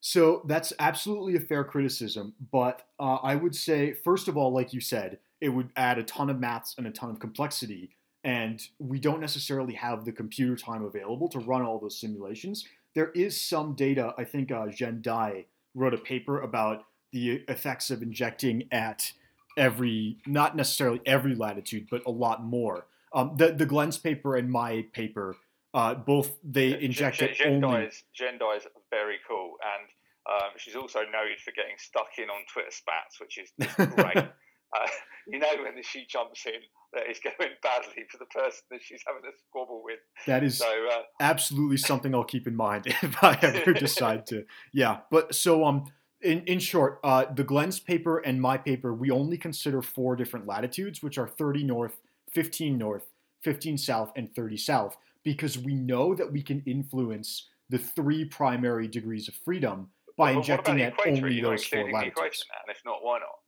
So 0.00 0.42
that's 0.46 0.72
absolutely 0.80 1.36
a 1.36 1.40
fair 1.40 1.62
criticism, 1.62 2.34
but 2.50 2.88
uh, 2.98 3.18
I 3.22 3.36
would 3.36 3.54
say, 3.54 3.94
first 3.94 4.26
of 4.26 4.36
all, 4.36 4.52
like 4.52 4.72
you 4.72 4.80
said, 4.80 5.18
it 5.40 5.50
would 5.50 5.70
add 5.76 5.98
a 5.98 6.02
ton 6.02 6.28
of 6.28 6.40
maths 6.40 6.74
and 6.76 6.88
a 6.88 6.90
ton 6.90 7.10
of 7.10 7.20
complexity, 7.20 7.90
and 8.24 8.60
we 8.80 8.98
don't 8.98 9.20
necessarily 9.20 9.74
have 9.74 10.04
the 10.04 10.12
computer 10.12 10.56
time 10.56 10.84
available 10.84 11.28
to 11.28 11.38
run 11.38 11.62
all 11.62 11.78
those 11.78 12.00
simulations. 12.00 12.66
There 12.94 13.10
is 13.10 13.40
some 13.40 13.74
data. 13.74 14.12
I 14.18 14.24
think 14.24 14.50
uh, 14.50 14.66
Zhen 14.66 15.02
Dai 15.02 15.46
wrote 15.74 15.94
a 15.94 15.98
paper 15.98 16.40
about 16.40 16.84
the 17.12 17.44
effects 17.48 17.90
of 17.90 18.02
injecting 18.02 18.64
at 18.72 19.12
every, 19.56 20.18
not 20.26 20.56
necessarily 20.56 21.00
every 21.06 21.34
latitude, 21.34 21.86
but 21.90 22.02
a 22.06 22.10
lot 22.10 22.44
more. 22.44 22.86
Um, 23.14 23.34
the 23.36 23.52
the 23.52 23.66
GLENS 23.66 23.98
paper 23.98 24.36
and 24.36 24.50
my 24.50 24.86
paper, 24.92 25.36
uh, 25.74 25.94
both 25.94 26.38
they 26.42 26.80
inject 26.80 27.18
Jen 27.18 27.64
only. 27.64 27.84
Is, 27.84 28.04
Zhen 28.18 28.38
Dai 28.38 28.56
is 28.56 28.66
very 28.90 29.18
cool, 29.28 29.56
and 29.62 29.88
um, 30.30 30.50
she's 30.56 30.76
also 30.76 31.00
noted 31.00 31.40
for 31.44 31.52
getting 31.52 31.76
stuck 31.78 32.18
in 32.18 32.30
on 32.30 32.40
Twitter 32.52 32.70
spats, 32.70 33.20
which 33.20 33.38
is 33.38 33.52
great. 33.94 34.16
uh, 34.16 34.86
you 35.26 35.38
know 35.38 35.48
when 35.62 35.82
she 35.82 36.06
jumps 36.08 36.46
in, 36.46 36.60
that 36.92 37.10
is 37.10 37.18
going 37.22 37.52
badly 37.62 38.04
for 38.10 38.18
the 38.18 38.26
person 38.26 38.62
that 38.70 38.80
she's 38.82 39.02
having 39.06 39.22
a 39.28 39.32
squabble 39.48 39.82
with. 39.84 39.98
That 40.26 40.44
is 40.44 40.58
so, 40.58 40.88
uh, 40.90 41.02
absolutely 41.20 41.76
something 41.76 42.14
I'll 42.14 42.24
keep 42.24 42.46
in 42.46 42.56
mind 42.56 42.86
if 43.02 43.22
I 43.22 43.38
ever 43.42 43.72
decide 43.72 44.26
to. 44.28 44.44
Yeah, 44.72 45.00
but 45.10 45.34
so 45.34 45.64
um, 45.64 45.86
in 46.20 46.42
in 46.42 46.58
short, 46.58 47.00
uh, 47.04 47.26
the 47.32 47.44
GLENS 47.44 47.80
paper 47.80 48.18
and 48.18 48.40
my 48.40 48.56
paper, 48.56 48.94
we 48.94 49.10
only 49.10 49.36
consider 49.36 49.82
four 49.82 50.16
different 50.16 50.46
latitudes, 50.46 51.02
which 51.02 51.18
are 51.18 51.28
30 51.28 51.64
north, 51.64 52.00
15 52.34 52.78
north, 52.78 53.06
15 53.42 53.78
south, 53.78 54.12
and 54.16 54.34
30 54.34 54.56
south, 54.56 54.96
because 55.22 55.58
we 55.58 55.74
know 55.74 56.14
that 56.14 56.32
we 56.32 56.42
can 56.42 56.62
influence 56.66 57.48
the 57.68 57.78
three 57.78 58.24
primary 58.24 58.88
degrees 58.88 59.28
of 59.28 59.34
freedom 59.34 59.88
by 60.16 60.32
injecting 60.32 60.82
at 60.82 60.94
only 61.06 61.40
those 61.40 61.64
four 61.64 61.90
latitudes. 61.90 62.44
And 62.66 62.76
if 62.76 62.82
not, 62.84 63.02
why 63.02 63.18
not? 63.18 63.38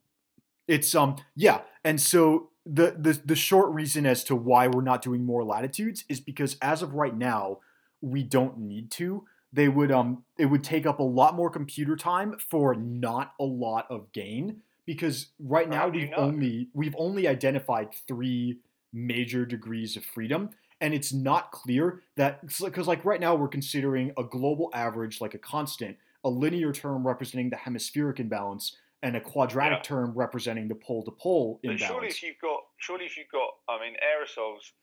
It's 0.67 0.95
um 0.95 1.17
yeah, 1.35 1.61
and 1.83 2.01
so 2.01 2.49
the, 2.65 2.95
the 2.97 3.21
the 3.23 3.35
short 3.35 3.69
reason 3.69 4.05
as 4.05 4.23
to 4.25 4.35
why 4.35 4.67
we're 4.67 4.81
not 4.81 5.03
doing 5.03 5.23
more 5.23 5.43
latitudes 5.43 6.05
is 6.09 6.19
because 6.19 6.57
as 6.61 6.81
of 6.81 6.95
right 6.95 7.15
now, 7.15 7.59
we 8.01 8.23
don't 8.23 8.57
need 8.57 8.89
to. 8.91 9.25
They 9.53 9.69
would 9.69 9.91
um 9.91 10.23
it 10.37 10.47
would 10.47 10.63
take 10.63 10.87
up 10.87 10.99
a 10.99 11.03
lot 11.03 11.35
more 11.35 11.51
computer 11.51 11.95
time 11.95 12.35
for 12.39 12.73
not 12.73 13.33
a 13.39 13.43
lot 13.43 13.85
of 13.91 14.11
gain 14.11 14.61
because 14.85 15.27
right 15.39 15.69
now 15.69 15.87
we've 15.87 16.11
only 16.17 16.69
we've 16.73 16.95
only 16.97 17.27
identified 17.27 17.89
three 18.07 18.57
major 18.95 19.45
degrees 19.45 19.95
of 19.97 20.03
freedom 20.03 20.49
and 20.81 20.93
it's 20.93 21.13
not 21.13 21.51
clear 21.51 22.01
that 22.15 22.41
because 22.59 22.87
like 22.87 23.03
right 23.05 23.19
now 23.19 23.35
we're 23.35 23.47
considering 23.47 24.11
a 24.17 24.23
global 24.23 24.69
average 24.73 25.21
like 25.21 25.33
a 25.33 25.37
constant 25.37 25.95
a 26.23 26.29
linear 26.29 26.73
term 26.73 27.05
representing 27.05 27.49
the 27.49 27.55
hemispheric 27.55 28.19
imbalance 28.19 28.75
and 29.05 29.15
a 29.15 29.21
quadratic 29.21 29.85
yeah. 29.85 29.93
term 29.93 30.11
representing 30.17 30.67
the 30.67 30.73
pole 30.73 31.05
to 31.05 31.11
pole 31.11 31.61
imbalance. 31.61 31.85
surely, 31.85 32.07
if 32.07 32.23
you've 32.23 32.41
got, 32.41 32.65
surely 32.81 33.05
if 33.05 33.15
you've 33.15 33.29
got, 33.29 33.53
I 33.69 33.77
mean, 33.77 33.93
aerosols, 34.01 34.73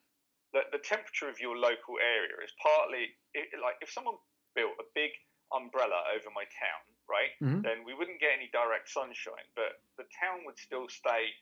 the, 0.54 0.62
the 0.70 0.78
temperature 0.78 1.26
of 1.26 1.42
your 1.42 1.58
local 1.58 1.98
area 1.98 2.38
is 2.38 2.54
partly 2.62 3.18
it, 3.34 3.50
like 3.58 3.74
if 3.82 3.90
someone 3.90 4.14
built 4.54 4.78
a 4.78 4.86
big 4.94 5.10
umbrella 5.50 6.06
over 6.14 6.30
my 6.30 6.46
town, 6.54 6.82
right? 7.10 7.34
Mm-hmm. 7.42 7.66
Then 7.66 7.82
we 7.82 7.98
wouldn't 7.98 8.22
get 8.22 8.30
any 8.38 8.46
direct 8.54 8.86
sunshine, 8.86 9.48
but 9.58 9.82
the 9.98 10.06
town 10.14 10.46
would 10.46 10.56
still 10.56 10.86
stay 10.86 11.34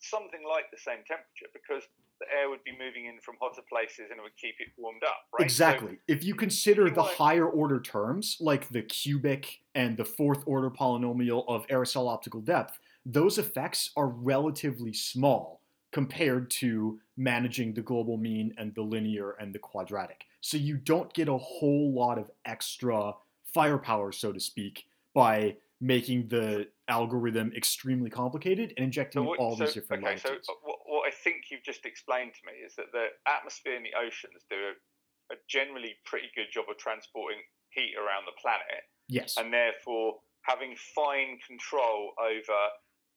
something 0.00 0.40
like 0.48 0.70
the 0.70 0.78
same 0.78 1.04
temperature 1.06 1.50
because 1.52 1.82
the 2.20 2.26
air 2.32 2.48
would 2.48 2.62
be 2.64 2.72
moving 2.72 3.06
in 3.06 3.20
from 3.20 3.36
hotter 3.40 3.62
places 3.68 4.10
and 4.10 4.18
it 4.18 4.22
would 4.22 4.36
keep 4.36 4.54
it 4.58 4.68
warmed 4.76 5.02
up, 5.04 5.16
right? 5.32 5.44
Exactly. 5.44 5.92
So, 5.92 5.98
if 6.08 6.24
you 6.24 6.34
consider 6.34 6.90
the 6.90 7.02
higher 7.02 7.46
order 7.46 7.80
terms, 7.80 8.36
like 8.40 8.68
the 8.68 8.82
cubic 8.82 9.60
and 9.74 9.96
the 9.96 10.04
fourth 10.04 10.42
order 10.46 10.70
polynomial 10.70 11.44
of 11.48 11.66
aerosol 11.68 12.08
optical 12.08 12.40
depth, 12.40 12.78
those 13.04 13.38
effects 13.38 13.90
are 13.96 14.08
relatively 14.08 14.92
small 14.92 15.60
compared 15.92 16.50
to 16.50 16.98
managing 17.16 17.74
the 17.74 17.82
global 17.82 18.16
mean 18.16 18.54
and 18.56 18.74
the 18.74 18.82
linear 18.82 19.32
and 19.32 19.54
the 19.54 19.58
quadratic. 19.58 20.24
So 20.40 20.56
you 20.56 20.76
don't 20.76 21.12
get 21.12 21.28
a 21.28 21.36
whole 21.36 21.92
lot 21.92 22.18
of 22.18 22.30
extra 22.44 23.12
firepower, 23.52 24.12
so 24.12 24.32
to 24.32 24.40
speak, 24.40 24.86
by 25.14 25.56
making 25.82 26.28
the 26.28 26.68
algorithm 26.86 27.52
extremely 27.56 28.08
complicated 28.08 28.72
and 28.78 28.86
injecting 28.86 29.26
so 29.26 29.28
what, 29.28 29.38
all 29.40 29.56
so, 29.56 29.64
these 29.66 29.74
different 29.74 30.06
okay. 30.06 30.16
So 30.16 30.38
what 30.86 31.02
I 31.02 31.10
think 31.10 31.50
you've 31.50 31.66
just 31.66 31.84
explained 31.84 32.32
to 32.38 32.42
me 32.46 32.62
is 32.62 32.78
that 32.78 32.94
the 32.94 33.10
atmosphere 33.26 33.74
and 33.74 33.84
the 33.84 33.98
oceans 33.98 34.46
do 34.48 34.56
a, 34.56 35.34
a 35.34 35.36
generally 35.50 35.98
pretty 36.06 36.30
good 36.38 36.54
job 36.54 36.70
of 36.70 36.78
transporting 36.78 37.42
heat 37.74 37.98
around 37.98 38.30
the 38.30 38.38
planet. 38.38 38.86
Yes. 39.08 39.34
And 39.36 39.52
therefore, 39.52 40.22
having 40.46 40.78
fine 40.94 41.42
control 41.42 42.14
over 42.22 42.60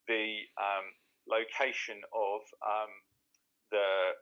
the 0.10 0.50
um, 0.58 0.90
location 1.30 2.02
of 2.10 2.42
um, 2.66 2.92
the 3.70 4.18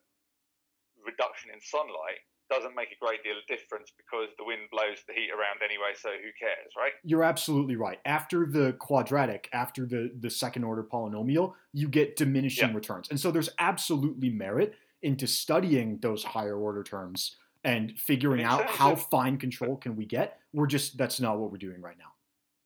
reduction 1.08 1.52
in 1.56 1.64
sunlight 1.64 2.20
doesn't 2.50 2.76
make 2.76 2.90
a 2.92 3.00
great 3.04 3.24
deal 3.24 3.34
of 3.38 3.46
difference 3.48 3.92
because 3.98 4.30
the 4.38 4.44
wind 4.44 4.62
blows 4.72 5.00
the 5.08 5.14
heat 5.14 5.30
around 5.32 5.64
anyway, 5.64 5.94
so 5.96 6.10
who 6.10 6.30
cares, 6.40 6.72
right? 6.78 6.92
You're 7.04 7.24
absolutely 7.24 7.76
right. 7.76 8.00
After 8.06 8.46
the 8.46 8.74
quadratic, 8.80 9.50
after 9.54 9.86
the, 9.86 10.12
the 10.20 10.30
second 10.30 10.64
order 10.64 10.84
polynomial, 10.84 11.54
you 11.74 11.88
get 11.88 12.16
diminishing 12.16 12.70
yeah. 12.70 12.76
returns. 12.76 13.08
And 13.10 13.20
so 13.20 13.32
there's 13.32 13.50
absolutely 13.60 14.30
merit 14.30 14.76
into 15.02 15.28
studying 15.28 16.00
those 16.02 16.24
higher 16.24 16.58
order 16.58 16.84
terms 16.84 17.36
and 17.64 17.98
figuring 17.98 18.44
out 18.44 18.66
how 18.66 18.94
of, 18.94 19.02
fine 19.10 19.38
control 19.38 19.78
can 19.78 19.96
we 19.96 20.06
get. 20.06 20.40
We're 20.54 20.68
just 20.68 20.98
that's 20.98 21.20
not 21.20 21.40
what 21.40 21.52
we're 21.52 21.58
doing 21.58 21.82
right 21.82 21.98
now. 21.98 22.12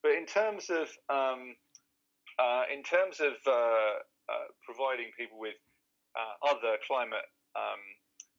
But 0.02 0.14
in 0.14 0.26
terms 0.26 0.70
of 0.70 0.88
um, 1.10 1.56
uh, 2.40 2.64
in 2.74 2.84
terms 2.84 3.20
of 3.20 3.34
uh, 3.46 3.52
uh, 3.52 4.48
providing 4.66 5.12
people 5.18 5.40
with 5.40 5.56
uh, 6.16 6.50
other 6.50 6.78
climate 6.88 7.26
um, 7.56 7.80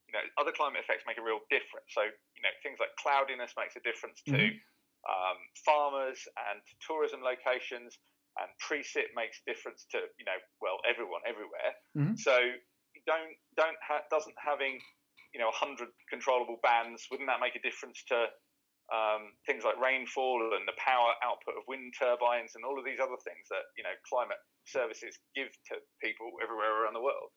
you 0.09 0.15
know, 0.17 0.25
other 0.41 0.49
climate 0.49 0.81
effects 0.81 1.05
make 1.05 1.21
a 1.21 1.25
real 1.25 1.45
difference. 1.53 1.93
So, 1.93 2.01
you 2.01 2.41
know, 2.41 2.53
things 2.65 2.81
like 2.81 2.89
cloudiness 2.97 3.53
makes 3.53 3.77
a 3.77 3.83
difference 3.85 4.25
to 4.25 4.33
mm-hmm. 4.33 4.57
um, 5.05 5.37
farmers 5.61 6.17
and 6.49 6.57
tourism 6.81 7.21
locations, 7.21 7.93
and 8.41 8.49
precip 8.57 9.13
makes 9.13 9.37
a 9.41 9.45
difference 9.45 9.85
to, 9.93 10.01
you 10.17 10.25
know, 10.25 10.37
well, 10.57 10.81
everyone 10.89 11.21
everywhere. 11.29 11.71
Mm-hmm. 11.93 12.17
So, 12.17 12.33
don't 13.05 13.37
don't 13.53 13.77
ha- 13.85 14.05
doesn't 14.09 14.35
having 14.41 14.81
you 15.33 15.39
know 15.39 15.53
100 15.53 15.89
controllable 16.09 16.57
bands 16.65 17.05
wouldn't 17.13 17.29
that 17.29 17.41
make 17.41 17.53
a 17.53 17.61
difference 17.61 18.01
to 18.09 18.25
um, 18.89 19.37
things 19.45 19.61
like 19.61 19.77
rainfall 19.77 20.41
and 20.57 20.65
the 20.65 20.73
power 20.81 21.13
output 21.21 21.53
of 21.53 21.61
wind 21.69 21.93
turbines 21.93 22.57
and 22.57 22.65
all 22.65 22.81
of 22.81 22.85
these 22.85 22.97
other 22.97 23.21
things 23.21 23.45
that 23.53 23.69
you 23.77 23.85
know 23.85 23.93
climate 24.09 24.41
services 24.65 25.13
give 25.37 25.53
to 25.69 25.77
people 26.01 26.33
everywhere 26.41 26.73
around 26.73 26.97
the 26.97 27.05
world 27.05 27.29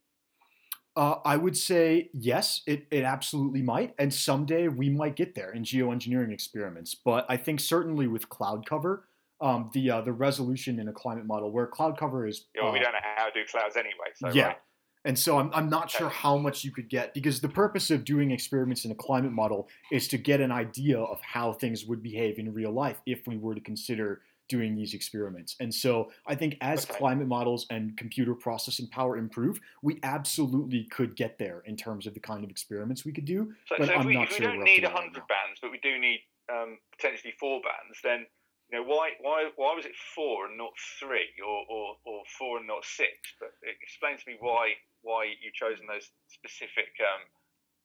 uh, 0.96 1.16
I 1.24 1.37
would 1.37 1.57
say 1.57 2.11
yes, 2.12 2.62
it, 2.66 2.87
it 2.90 3.05
absolutely 3.05 3.62
might. 3.62 3.94
And 3.98 4.12
someday 4.12 4.68
we 4.68 4.90
might 4.90 5.16
get 5.16 5.35
there 5.35 5.52
in 5.52 5.62
geoengineering 5.62 6.33
experiments. 6.33 6.94
But 6.94 7.26
I 7.28 7.37
think 7.37 7.61
certainly 7.61 8.07
with 8.07 8.28
cloud 8.28 8.66
cover, 8.66 9.09
um, 9.40 9.70
the 9.72 9.90
uh, 9.90 10.00
the 10.02 10.12
resolution 10.12 10.78
in 10.78 10.88
a 10.88 10.92
climate 10.92 11.26
model 11.26 11.50
where 11.50 11.66
cloud 11.66 11.98
cover 11.98 12.26
is. 12.26 12.46
Yeah, 12.55 12.64
well, 12.64 12.72
we 12.72 12.78
uh, 12.78 12.85
don't 12.85 12.92
know 12.92 12.98
how 13.16 13.26
to 13.26 13.33
do 13.33 13.46
clouds 13.50 13.76
anyway. 13.76 14.12
So, 14.14 14.28
yeah. 14.28 14.46
Right. 14.48 14.57
And 15.05 15.18
so 15.18 15.37
I'm, 15.37 15.50
I'm 15.52 15.68
not 15.68 15.90
sure 15.90 16.09
how 16.09 16.37
much 16.37 16.62
you 16.62 16.70
could 16.70 16.88
get 16.88 17.12
because 17.12 17.40
the 17.40 17.48
purpose 17.48 17.90
of 17.90 18.05
doing 18.05 18.31
experiments 18.31 18.85
in 18.85 18.92
a 18.92 18.94
climate 18.94 19.33
model 19.33 19.68
is 19.90 20.07
to 20.09 20.16
get 20.16 20.40
an 20.40 20.52
idea 20.52 20.96
of 20.96 21.20
how 21.22 21.52
things 21.52 21.85
would 21.87 22.05
behave 22.05 22.38
in 22.38 22.55
real 22.55 22.70
life 22.70 23.00
if 23.05 23.26
we 23.26 23.37
were 23.37 23.57
to 23.57 23.61
consider 23.61 24.20
doing 24.52 24.76
these 24.76 24.92
experiments. 24.92 25.56
And 25.60 25.72
so 25.74 26.12
I 26.26 26.34
think 26.34 26.58
as 26.60 26.84
okay. 26.84 26.98
climate 26.98 27.26
models 27.26 27.64
and 27.70 27.96
computer 27.96 28.34
processing 28.34 28.86
power 28.88 29.16
improve, 29.16 29.58
we 29.80 29.98
absolutely 30.02 30.84
could 30.96 31.16
get 31.16 31.38
there 31.38 31.62
in 31.64 31.74
terms 31.74 32.06
of 32.06 32.12
the 32.12 32.20
kind 32.20 32.44
of 32.44 32.50
experiments 32.50 33.06
we 33.08 33.12
could 33.16 33.24
do. 33.24 33.40
So, 33.66 33.76
but 33.78 33.88
so 33.88 33.94
I'm 33.94 34.06
we, 34.06 34.14
not 34.14 34.28
sure 34.28 34.50
we 34.50 34.56
don't 34.56 34.64
need 34.64 34.84
100 34.84 34.92
right 34.92 35.14
bands, 35.14 35.56
but 35.62 35.70
we 35.70 35.80
do 35.82 35.98
need 35.98 36.20
um, 36.52 36.76
potentially 36.94 37.32
four 37.40 37.62
bands, 37.64 37.96
then 38.04 38.26
you 38.68 38.78
know, 38.78 38.84
why, 38.84 39.12
why, 39.20 39.50
why 39.56 39.72
was 39.76 39.84
it 39.84 39.96
four 40.14 40.48
and 40.48 40.56
not 40.56 40.72
three, 41.00 41.28
or, 41.44 41.60
or, 41.68 41.86
or 42.04 42.22
four 42.38 42.56
and 42.58 42.66
not 42.66 42.84
six? 42.84 43.12
But 43.40 43.52
explain 43.64 44.16
to 44.16 44.24
me 44.26 44.36
why 44.40 44.76
why 45.02 45.26
you've 45.42 45.58
chosen 45.58 45.84
those 45.90 46.08
specific 46.30 46.94
um, 47.02 47.22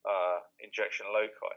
uh, 0.05 0.39
injection 0.61 1.07
loci. 1.11 1.55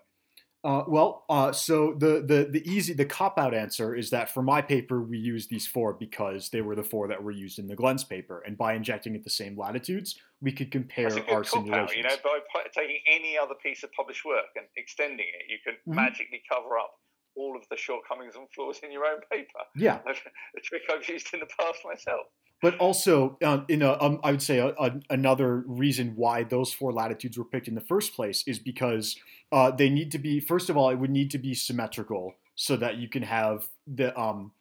Uh, 0.63 0.85
well, 0.87 1.25
uh, 1.31 1.51
so 1.53 1.95
the, 1.97 2.23
the 2.27 2.47
the 2.51 2.71
easy 2.71 2.93
the 2.93 3.05
cop 3.05 3.39
out 3.39 3.55
answer 3.55 3.95
is 3.95 4.11
that 4.11 4.29
for 4.29 4.43
my 4.43 4.61
paper 4.61 5.01
we 5.01 5.17
used 5.17 5.49
these 5.49 5.67
four 5.67 5.95
because 5.95 6.51
they 6.51 6.61
were 6.61 6.75
the 6.75 6.85
four 6.85 7.09
that 7.09 7.23
were 7.23 7.31
used 7.31 7.59
in 7.59 7.67
the 7.67 7.75
GLENS 7.75 8.05
paper, 8.05 8.43
and 8.47 8.59
by 8.59 8.75
injecting 8.75 9.15
at 9.15 9.25
the 9.25 9.31
same 9.31 9.57
latitudes, 9.59 10.17
we 10.43 10.53
could 10.53 10.71
compare 10.71 11.09
our 11.31 11.45
simulations. 11.45 11.91
Out, 11.91 11.97
you 11.97 12.03
know, 12.03 12.17
by 12.23 12.61
taking 12.75 12.99
any 13.11 13.39
other 13.39 13.55
piece 13.63 13.83
of 13.85 13.93
published 13.93 14.27
work 14.27 14.53
and 14.55 14.67
extending 14.77 15.27
it, 15.27 15.51
you 15.51 15.57
can 15.65 15.75
mm-hmm. 15.75 15.95
magically 15.95 16.43
cover 16.47 16.79
up 16.79 16.93
all 17.37 17.57
of 17.57 17.63
the 17.71 17.77
shortcomings 17.77 18.35
and 18.37 18.47
flaws 18.55 18.81
in 18.83 18.93
your 18.93 19.05
own 19.05 19.21
paper. 19.31 19.61
Yeah, 19.77 19.99
a 20.09 20.61
trick 20.61 20.83
I've 20.93 21.09
used 21.09 21.33
in 21.33 21.41
the 21.41 21.47
past 21.59 21.79
myself. 21.85 22.27
But 22.63 22.77
also, 22.77 23.39
uh, 23.43 23.63
in 23.69 23.81
a, 23.81 24.01
um, 24.03 24.21
I 24.23 24.33
would 24.33 24.43
say 24.43 24.59
a, 24.59 24.69
a, 24.69 25.01
another 25.09 25.65
reason 25.67 26.13
why 26.15 26.43
those 26.45 26.73
four 26.73 26.93
latitudes 26.93 27.39
were 27.39 27.45
picked 27.45 27.69
in 27.69 27.75
the 27.75 27.81
first 27.81 28.15
place 28.15 28.45
is 28.47 28.59
because 28.59 29.17
uh, 29.51 29.71
they 29.71 29.89
need 29.89 30.13
to 30.13 30.19
be. 30.19 30.41
First 30.41 30.69
of 30.69 30.77
all, 30.77 30.91
it 30.91 30.97
would 30.97 31.11
need 31.11 31.31
to 31.31 31.39
be 31.39 31.55
symmetrical 31.55 32.35
so 32.55 32.77
that 32.77 32.97
you 32.97 33.09
can 33.09 33.23
have 33.23 33.69
the. 33.87 34.19
Um, 34.19 34.53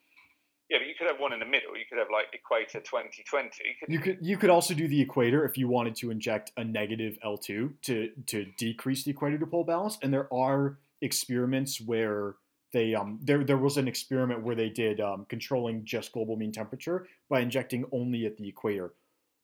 yeah, 0.69 0.77
but 0.77 0.87
you 0.87 0.93
could 0.97 1.07
have 1.07 1.19
one 1.19 1.33
in 1.33 1.39
the 1.39 1.45
middle. 1.45 1.75
You 1.75 1.83
could 1.89 1.97
have 1.97 2.09
like 2.13 2.27
equator 2.31 2.79
2020. 2.79 3.49
You, 3.63 3.73
you 3.87 3.99
could 3.99 4.17
you 4.21 4.37
could 4.37 4.49
also 4.49 4.73
do 4.73 4.87
the 4.87 5.01
equator 5.01 5.43
if 5.43 5.57
you 5.57 5.67
wanted 5.67 5.95
to 5.95 6.11
inject 6.11 6.51
a 6.55 6.63
negative 6.63 7.17
L2 7.25 7.73
to 7.81 8.11
to 8.27 8.45
decrease 8.57 9.03
the 9.03 9.11
equator 9.11 9.37
dipole 9.37 9.67
balance. 9.67 9.97
And 10.01 10.13
there 10.13 10.31
are 10.33 10.77
experiments 11.01 11.81
where 11.81 12.35
they 12.71 12.95
um 12.95 13.19
there 13.23 13.43
there 13.43 13.57
was 13.57 13.77
an 13.77 13.87
experiment 13.87 14.43
where 14.43 14.55
they 14.55 14.69
did 14.69 15.01
um, 15.01 15.25
controlling 15.29 15.83
just 15.85 16.11
global 16.11 16.35
mean 16.35 16.51
temperature 16.51 17.07
by 17.29 17.39
injecting 17.39 17.85
only 17.91 18.25
at 18.25 18.37
the 18.37 18.47
equator. 18.47 18.93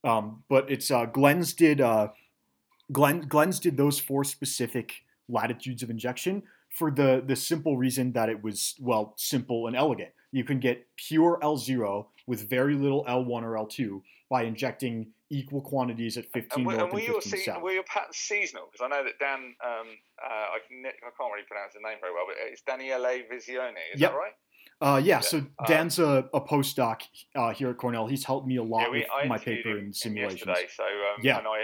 Um, 0.03 0.43
but 0.49 0.69
it's 0.69 0.91
uh, 0.91 1.05
GLENS 1.05 1.53
did 1.53 1.81
uh, 1.81 2.09
Glen 2.91 3.21
GLENS 3.21 3.59
did 3.59 3.77
those 3.77 3.99
four 3.99 4.23
specific 4.23 4.93
latitudes 5.27 5.81
of 5.81 5.89
injection 5.89 6.43
for 6.69 6.91
the 6.91 7.23
the 7.25 7.35
simple 7.35 7.77
reason 7.77 8.11
that 8.13 8.29
it 8.29 8.43
was 8.43 8.75
well 8.79 9.13
simple 9.17 9.67
and 9.67 9.75
elegant. 9.75 10.11
You 10.35 10.43
can 10.43 10.59
get 10.59 10.85
pure 10.97 11.39
L0 11.41 12.07
with 12.27 12.49
very 12.49 12.75
little 12.75 13.05
L1 13.05 13.43
or 13.43 13.53
L2 13.53 14.01
by 14.29 14.43
injecting 14.43 15.07
equal 15.29 15.61
quantities 15.61 16.17
at 16.17 16.25
15 16.33 16.43
and, 16.55 16.63
north 16.65 16.93
and, 16.93 17.01
and 17.01 17.13
15 17.13 17.21
se- 17.21 17.45
south. 17.45 17.63
Were 17.63 17.71
your 17.71 17.83
patterns 17.83 18.17
seasonal? 18.17 18.67
Because 18.69 18.83
I 18.83 18.89
know 18.89 19.01
that 19.05 19.17
Dan, 19.17 19.55
um, 19.63 19.87
uh, 20.21 20.27
I, 20.27 20.57
can, 20.67 20.83
I 20.85 20.91
can't 21.17 21.31
really 21.31 21.45
pronounce 21.47 21.73
the 21.73 21.79
name 21.87 21.99
very 22.01 22.11
well, 22.13 22.25
but 22.27 22.35
it's 22.51 22.61
Daniele 22.63 23.23
Visioni, 23.31 23.93
is 23.93 24.01
yep. 24.01 24.11
that 24.11 24.17
right? 24.17 24.33
Uh, 24.81 24.97
yeah, 24.97 25.15
yeah, 25.15 25.19
so 25.21 25.45
uh, 25.57 25.67
Dan's 25.67 25.99
a, 25.99 26.27
a 26.33 26.41
postdoc 26.41 27.03
uh, 27.33 27.53
here 27.53 27.69
at 27.69 27.77
Cornell. 27.77 28.07
He's 28.07 28.25
helped 28.25 28.45
me 28.45 28.57
a 28.57 28.63
lot 28.63 28.81
yeah, 28.81 28.89
we, 28.89 28.97
with 28.99 29.29
my 29.29 29.37
paper 29.37 29.77
and 29.77 29.95
simulations. 29.95 30.45
Yesterday, 30.45 30.67
so 30.75 30.83
um, 30.83 31.21
yeah. 31.23 31.37
and 31.37 31.47
I 31.47 31.63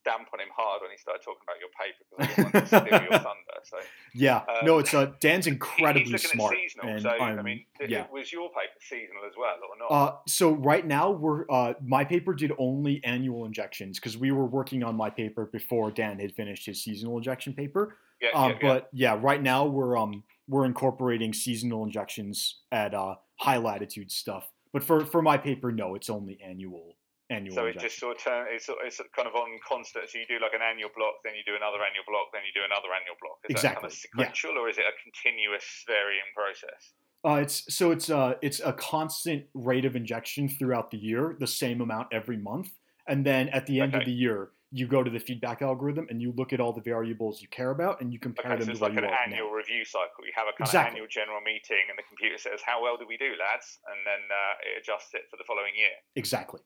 stamp 0.00 0.28
on 0.32 0.40
him 0.40 0.48
hard 0.54 0.82
when 0.82 0.90
he 0.90 0.96
started 0.96 1.22
talking 1.22 1.42
about 1.44 1.58
your 1.60 1.70
paper 1.76 2.04
because 2.08 2.72
I 2.72 2.80
didn't 2.80 2.92
want 2.92 2.92
to 2.92 2.98
steal 2.98 3.02
your 3.02 3.20
thunder. 3.20 3.60
So 3.64 3.76
yeah, 4.14 4.36
um, 4.38 4.64
no, 4.64 4.78
it's 4.78 4.94
uh, 4.94 5.12
Dan's 5.20 5.46
incredibly 5.46 6.18
smart. 6.18 6.54
Seasonal, 6.54 6.88
and 6.88 7.02
so 7.02 7.10
I 7.10 7.42
mean, 7.42 7.64
yeah. 7.86 8.06
was 8.12 8.32
your 8.32 8.48
paper 8.48 8.80
seasonal 8.80 9.24
as 9.26 9.34
well 9.38 9.56
or 9.56 9.78
not? 9.78 9.94
Uh, 9.94 10.16
so 10.26 10.52
right 10.52 10.86
now 10.86 11.10
we're 11.10 11.44
uh, 11.50 11.74
my 11.84 12.04
paper 12.04 12.34
did 12.34 12.52
only 12.58 13.02
annual 13.04 13.44
injections 13.44 13.98
because 13.98 14.16
we 14.16 14.32
were 14.32 14.46
working 14.46 14.82
on 14.82 14.96
my 14.96 15.10
paper 15.10 15.46
before 15.46 15.90
Dan 15.90 16.18
had 16.18 16.32
finished 16.34 16.66
his 16.66 16.82
seasonal 16.82 17.16
injection 17.16 17.52
paper. 17.52 17.96
Yeah, 18.20 18.28
yeah, 18.34 18.54
but 18.60 18.88
yeah. 18.92 19.14
yeah, 19.14 19.20
right 19.20 19.42
now 19.42 19.66
we're 19.66 19.96
um 19.96 20.24
we're 20.48 20.64
incorporating 20.64 21.32
seasonal 21.32 21.84
injections 21.84 22.60
at 22.72 22.92
uh, 22.94 23.14
high 23.36 23.58
latitude 23.58 24.10
stuff. 24.10 24.50
But 24.72 24.84
for, 24.84 25.04
for 25.04 25.22
my 25.22 25.36
paper, 25.36 25.72
no, 25.72 25.94
it's 25.94 26.10
only 26.10 26.38
annual 26.44 26.96
annual. 27.30 27.54
So 27.54 27.66
it 27.66 27.78
just 27.78 27.98
sort 27.98 28.16
of 28.16 28.22
turn 28.22 28.46
it's, 28.50 28.68
it's 28.68 29.00
kind 29.16 29.28
of 29.28 29.34
on 29.34 29.48
constant. 29.66 30.10
So 30.10 30.18
you 30.18 30.26
do 30.26 30.42
like 30.42 30.52
an 30.52 30.62
annual 30.62 30.90
block, 30.94 31.22
then 31.24 31.34
you 31.38 31.46
do 31.46 31.56
another 31.56 31.78
annual 31.78 32.04
block, 32.06 32.34
then 32.34 32.42
you 32.44 32.52
do 32.52 32.66
another 32.66 32.90
annual 32.92 33.16
block. 33.22 33.38
Is 33.48 33.56
exactly. 33.56 33.68
that 33.70 33.80
kind 33.80 33.92
of 33.92 33.96
sequential, 33.96 34.52
yeah. 34.52 34.60
or 34.60 34.68
is 34.68 34.76
it 34.78 34.84
a 34.84 34.96
continuous 34.98 35.66
varying 35.86 36.30
process? 36.34 36.82
Uh, 37.22 37.40
it's 37.44 37.64
so 37.72 37.90
it's 37.90 38.08
uh 38.10 38.34
it's 38.42 38.60
a 38.60 38.72
constant 38.72 39.44
rate 39.54 39.84
of 39.84 39.94
injection 39.94 40.48
throughout 40.48 40.90
the 40.90 40.98
year, 40.98 41.36
the 41.38 41.46
same 41.46 41.80
amount 41.80 42.08
every 42.12 42.36
month, 42.36 42.70
and 43.06 43.24
then 43.24 43.48
at 43.50 43.66
the 43.66 43.80
end 43.80 43.94
okay. 43.94 44.02
of 44.02 44.06
the 44.06 44.12
year, 44.12 44.50
you 44.72 44.86
go 44.86 45.02
to 45.02 45.10
the 45.10 45.18
feedback 45.18 45.62
algorithm 45.62 46.06
and 46.10 46.22
you 46.22 46.32
look 46.36 46.52
at 46.52 46.60
all 46.60 46.72
the 46.72 46.80
variables 46.80 47.42
you 47.42 47.48
care 47.48 47.70
about 47.70 48.00
and 48.00 48.12
you 48.12 48.18
compare 48.18 48.52
okay, 48.52 48.64
them 48.64 48.66
so 48.66 48.66
to 48.66 48.72
it's 48.72 48.80
like 48.80 48.96
an 48.96 49.04
annual 49.04 49.50
now. 49.50 49.54
review 49.54 49.84
cycle. 49.84 50.24
You 50.24 50.32
have 50.34 50.46
a 50.46 50.54
kind 50.56 50.68
exactly. 50.68 50.78
of 50.78 50.94
annual 50.94 51.08
general 51.10 51.40
meeting 51.42 51.90
and 51.90 51.98
the 51.98 52.06
computer 52.06 52.38
says, 52.38 52.60
"How 52.64 52.80
well 52.82 52.96
did 52.96 53.08
we 53.08 53.18
do, 53.18 53.34
lads?" 53.36 53.78
and 53.90 54.00
then 54.06 54.22
uh, 54.30 54.64
it 54.64 54.80
adjusts 54.80 55.12
it 55.12 55.28
for 55.28 55.36
the 55.36 55.44
following 55.44 55.74
year. 55.76 55.92
Exactly. 56.16 56.60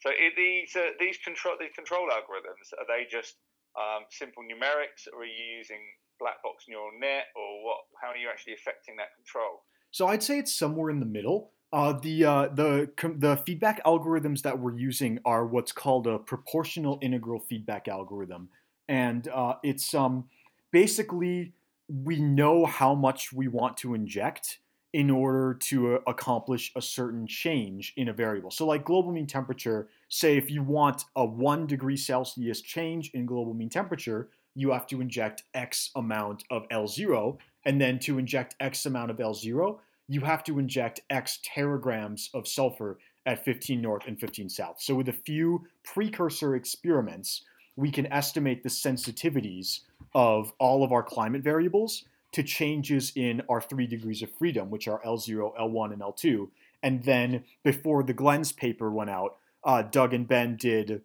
So 0.00 0.10
it, 0.10 0.34
these 0.36 0.76
uh, 0.76 0.92
these 1.00 1.18
control 1.24 1.54
these 1.58 1.72
control 1.74 2.08
algorithms 2.08 2.72
are 2.78 2.86
they 2.86 3.06
just 3.10 3.36
um, 3.76 4.04
simple 4.10 4.42
numerics, 4.42 5.08
or 5.12 5.22
are 5.22 5.24
you 5.24 5.56
using 5.58 5.80
black 6.18 6.42
box 6.42 6.64
neural 6.68 6.90
net, 6.98 7.24
or 7.34 7.64
what? 7.64 7.78
How 8.00 8.08
are 8.08 8.16
you 8.16 8.28
actually 8.28 8.54
affecting 8.54 8.96
that 8.96 9.14
control? 9.16 9.64
So 9.90 10.06
I'd 10.06 10.22
say 10.22 10.38
it's 10.38 10.54
somewhere 10.54 10.90
in 10.90 11.00
the 11.00 11.06
middle. 11.06 11.52
Uh, 11.72 11.94
the 12.00 12.24
uh, 12.24 12.48
the 12.48 12.90
the 13.18 13.36
feedback 13.44 13.82
algorithms 13.84 14.42
that 14.42 14.58
we're 14.58 14.76
using 14.76 15.18
are 15.24 15.46
what's 15.46 15.72
called 15.72 16.06
a 16.06 16.18
proportional 16.18 16.98
integral 17.02 17.40
feedback 17.40 17.88
algorithm, 17.88 18.48
and 18.88 19.28
uh, 19.28 19.54
it's 19.62 19.94
um, 19.94 20.24
basically 20.70 21.52
we 21.88 22.20
know 22.20 22.66
how 22.66 22.94
much 22.94 23.32
we 23.32 23.48
want 23.48 23.76
to 23.78 23.94
inject 23.94 24.58
in 24.96 25.10
order 25.10 25.52
to 25.52 25.96
uh, 25.96 25.98
accomplish 26.06 26.72
a 26.74 26.80
certain 26.80 27.26
change 27.26 27.92
in 27.98 28.08
a 28.08 28.14
variable. 28.14 28.50
So, 28.50 28.64
like 28.64 28.82
global 28.82 29.12
mean 29.12 29.26
temperature, 29.26 29.88
say 30.08 30.38
if 30.38 30.50
you 30.50 30.62
want 30.62 31.04
a 31.14 31.22
one 31.22 31.66
degree 31.66 31.98
Celsius 31.98 32.62
change 32.62 33.10
in 33.10 33.26
global 33.26 33.52
mean 33.52 33.68
temperature, 33.68 34.30
you 34.54 34.70
have 34.70 34.86
to 34.86 35.02
inject 35.02 35.42
X 35.52 35.90
amount 35.96 36.44
of 36.50 36.66
L0, 36.70 37.36
and 37.66 37.78
then 37.78 37.98
to 37.98 38.18
inject 38.18 38.54
X 38.58 38.86
amount 38.86 39.10
of 39.10 39.18
L0, 39.18 39.78
you 40.08 40.22
have 40.22 40.42
to 40.44 40.58
inject 40.58 41.00
X 41.10 41.40
teragrams 41.46 42.28
of 42.32 42.48
sulfur 42.48 42.98
at 43.26 43.44
15 43.44 43.82
north 43.82 44.06
and 44.06 44.18
15 44.18 44.48
south. 44.48 44.76
So, 44.80 44.94
with 44.94 45.10
a 45.10 45.12
few 45.26 45.66
precursor 45.84 46.56
experiments, 46.56 47.42
we 47.76 47.90
can 47.90 48.10
estimate 48.10 48.62
the 48.62 48.70
sensitivities 48.70 49.80
of 50.14 50.54
all 50.58 50.82
of 50.82 50.92
our 50.92 51.02
climate 51.02 51.42
variables 51.42 52.04
to 52.36 52.42
changes 52.42 53.12
in 53.16 53.40
our 53.48 53.62
three 53.62 53.86
degrees 53.86 54.20
of 54.20 54.30
freedom, 54.30 54.68
which 54.68 54.86
are 54.86 55.00
L0, 55.06 55.58
L1, 55.58 55.94
and 55.94 56.02
L2. 56.02 56.50
And 56.82 57.02
then 57.02 57.44
before 57.64 58.02
the 58.02 58.12
GLENS 58.12 58.52
paper 58.52 58.90
went 58.90 59.08
out, 59.08 59.38
uh, 59.64 59.80
Doug 59.80 60.12
and 60.12 60.28
Ben 60.28 60.56
did, 60.56 61.00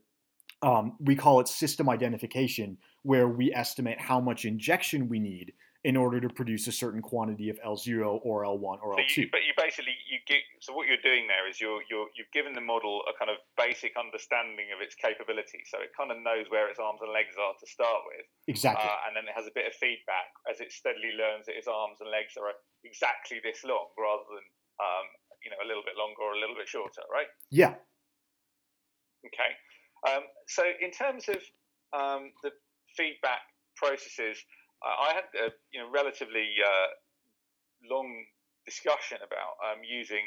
um, 0.62 0.98
we 1.00 1.16
call 1.16 1.40
it 1.40 1.48
system 1.48 1.88
identification, 1.88 2.78
where 3.04 3.30
we 3.30 3.54
estimate 3.54 4.02
how 4.02 4.20
much 4.20 4.44
injection 4.44 5.08
we 5.08 5.20
need 5.20 5.54
in 5.82 5.98
order 5.98 6.22
to 6.22 6.30
produce 6.30 6.70
a 6.70 6.72
certain 6.72 7.02
quantity 7.02 7.50
of 7.50 7.58
L0 7.66 8.22
or 8.22 8.46
L1 8.46 8.78
or 8.86 8.94
so 8.94 9.02
L2. 9.02 9.18
You, 9.18 9.30
but 9.34 9.42
you 9.42 9.54
basically 9.58 9.98
you 10.06 10.22
get 10.30 10.46
so 10.62 10.78
what 10.78 10.86
you're 10.86 11.02
doing 11.02 11.26
there 11.26 11.50
is 11.50 11.58
you're 11.58 11.82
you're 11.90 12.06
you've 12.14 12.30
given 12.30 12.54
the 12.54 12.62
model 12.62 13.02
a 13.10 13.14
kind 13.18 13.34
of 13.34 13.42
basic 13.58 13.98
understanding 13.98 14.70
of 14.70 14.78
its 14.78 14.94
capability, 14.94 15.66
so 15.66 15.82
it 15.82 15.90
kind 15.98 16.14
of 16.14 16.22
knows 16.22 16.46
where 16.54 16.70
its 16.70 16.78
arms 16.78 17.02
and 17.02 17.10
legs 17.10 17.34
are 17.34 17.58
to 17.58 17.66
start 17.66 18.06
with. 18.14 18.26
Exactly. 18.46 18.86
Uh, 18.86 19.10
and 19.10 19.18
then 19.18 19.26
it 19.26 19.34
has 19.34 19.50
a 19.50 19.56
bit 19.58 19.66
of 19.66 19.74
feedback 19.82 20.30
as 20.46 20.62
it 20.62 20.70
steadily 20.70 21.18
learns 21.18 21.50
that 21.50 21.58
its 21.58 21.66
arms 21.66 21.98
and 21.98 22.14
legs 22.14 22.38
are 22.38 22.54
exactly 22.86 23.42
this 23.42 23.66
long, 23.66 23.90
rather 23.98 24.26
than 24.30 24.46
um, 24.78 25.06
you 25.42 25.50
know 25.50 25.58
a 25.66 25.68
little 25.68 25.82
bit 25.82 25.98
longer 25.98 26.22
or 26.22 26.38
a 26.38 26.42
little 26.42 26.58
bit 26.58 26.70
shorter, 26.70 27.02
right? 27.10 27.30
Yeah. 27.50 27.74
Okay. 29.26 29.52
Um, 30.06 30.30
so 30.46 30.62
in 30.78 30.94
terms 30.94 31.26
of 31.26 31.42
um, 31.94 32.30
the 32.46 32.54
feedback 32.94 33.42
processes 33.78 34.38
I 34.84 35.14
had 35.14 35.28
a 35.38 35.48
you 35.72 35.80
know 35.80 35.90
relatively 35.90 36.50
uh, 36.60 36.90
long 37.86 38.10
discussion 38.66 39.18
about 39.22 39.58
um, 39.62 39.82
using 39.86 40.26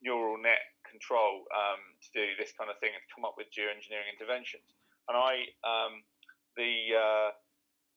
neural 0.00 0.40
net 0.40 0.64
control 0.88 1.44
um, 1.52 1.80
to 2.00 2.08
do 2.16 2.26
this 2.40 2.52
kind 2.56 2.72
of 2.72 2.76
thing 2.80 2.92
and 2.92 3.04
come 3.12 3.24
up 3.24 3.36
with 3.36 3.52
geoengineering 3.52 4.08
interventions. 4.08 4.64
And 5.08 5.16
I, 5.16 5.48
um, 5.64 6.04
the, 6.56 6.96
uh, 6.96 7.30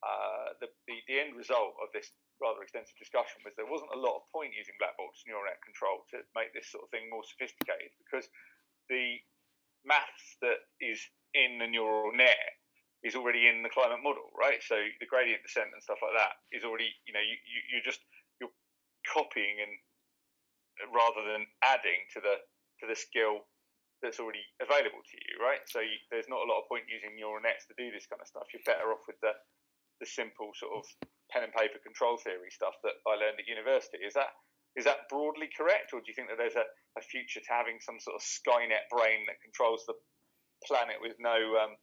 uh, 0.03 0.47
the, 0.59 0.67
the, 0.87 0.99
the 1.07 1.17
end 1.19 1.35
result 1.39 1.79
of 1.79 1.91
this 1.95 2.11
rather 2.43 2.59
extensive 2.59 2.99
discussion 2.99 3.39
was 3.47 3.55
there 3.55 3.69
wasn't 3.69 3.93
a 3.95 3.99
lot 3.99 4.19
of 4.19 4.27
point 4.35 4.51
using 4.51 4.75
black 4.75 4.99
box 4.99 5.23
neural 5.23 5.47
net 5.47 5.63
control 5.63 6.03
to 6.11 6.19
make 6.35 6.51
this 6.51 6.67
sort 6.67 6.83
of 6.83 6.91
thing 6.91 7.07
more 7.07 7.23
sophisticated 7.23 7.93
because 8.03 8.27
the 8.91 9.15
maths 9.87 10.35
that 10.43 10.67
is 10.83 10.99
in 11.31 11.55
the 11.55 11.69
neural 11.69 12.11
net 12.11 12.42
is 13.03 13.19
already 13.19 13.51
in 13.51 13.61
the 13.63 13.69
climate 13.69 13.99
model, 13.99 14.31
right? 14.31 14.63
So 14.63 14.79
the 14.99 15.07
gradient 15.07 15.43
descent 15.43 15.75
and 15.75 15.83
stuff 15.83 15.99
like 15.99 16.15
that 16.15 16.39
is 16.55 16.63
already, 16.63 16.87
you 17.03 17.11
know, 17.11 17.23
you, 17.23 17.35
you 17.43 17.59
you're 17.75 17.85
just 17.85 17.99
you're 18.39 18.53
copying 19.03 19.59
and 19.59 19.73
rather 20.95 21.21
than 21.27 21.43
adding 21.61 21.99
to 22.15 22.19
the 22.23 22.39
to 22.79 22.85
the 22.87 22.95
skill 22.95 23.43
that's 23.99 24.19
already 24.19 24.43
available 24.59 24.99
to 24.99 25.15
you, 25.15 25.39
right? 25.39 25.63
So 25.67 25.79
you, 25.79 25.95
there's 26.11 26.27
not 26.27 26.43
a 26.43 26.49
lot 26.49 26.59
of 26.59 26.67
point 26.67 26.91
using 26.91 27.15
neural 27.15 27.39
nets 27.39 27.63
to 27.71 27.75
do 27.79 27.91
this 27.91 28.07
kind 28.07 28.19
of 28.19 28.27
stuff. 28.27 28.51
You're 28.51 28.65
better 28.67 28.91
off 28.91 29.03
with 29.07 29.19
the 29.19 29.35
the 30.01 30.07
simple 30.07 30.51
sort 30.55 30.75
of 30.75 30.83
pen 31.31 31.47
and 31.47 31.53
paper 31.53 31.79
control 31.79 32.19
theory 32.19 32.51
stuff 32.51 32.75
that 32.83 32.99
I 33.07 33.15
learned 33.15 33.39
at 33.39 33.47
university. 33.47 34.03
Is 34.03 34.15
that 34.15 34.31
is 34.75 34.87
that 34.87 35.05
broadly 35.11 35.51
correct, 35.53 35.93
or 35.93 36.01
do 36.01 36.07
you 36.09 36.17
think 36.17 36.31
that 36.31 36.39
there's 36.41 36.57
a, 36.57 36.65
a 36.97 37.03
future 37.03 37.43
to 37.43 37.51
having 37.51 37.77
some 37.83 38.01
sort 38.01 38.17
of 38.17 38.23
Skynet 38.25 38.89
brain 38.89 39.21
that 39.29 39.43
controls 39.43 39.85
the 39.85 39.93
planet 40.65 40.97
with 40.97 41.13
no 41.21 41.37
um, 41.61 41.77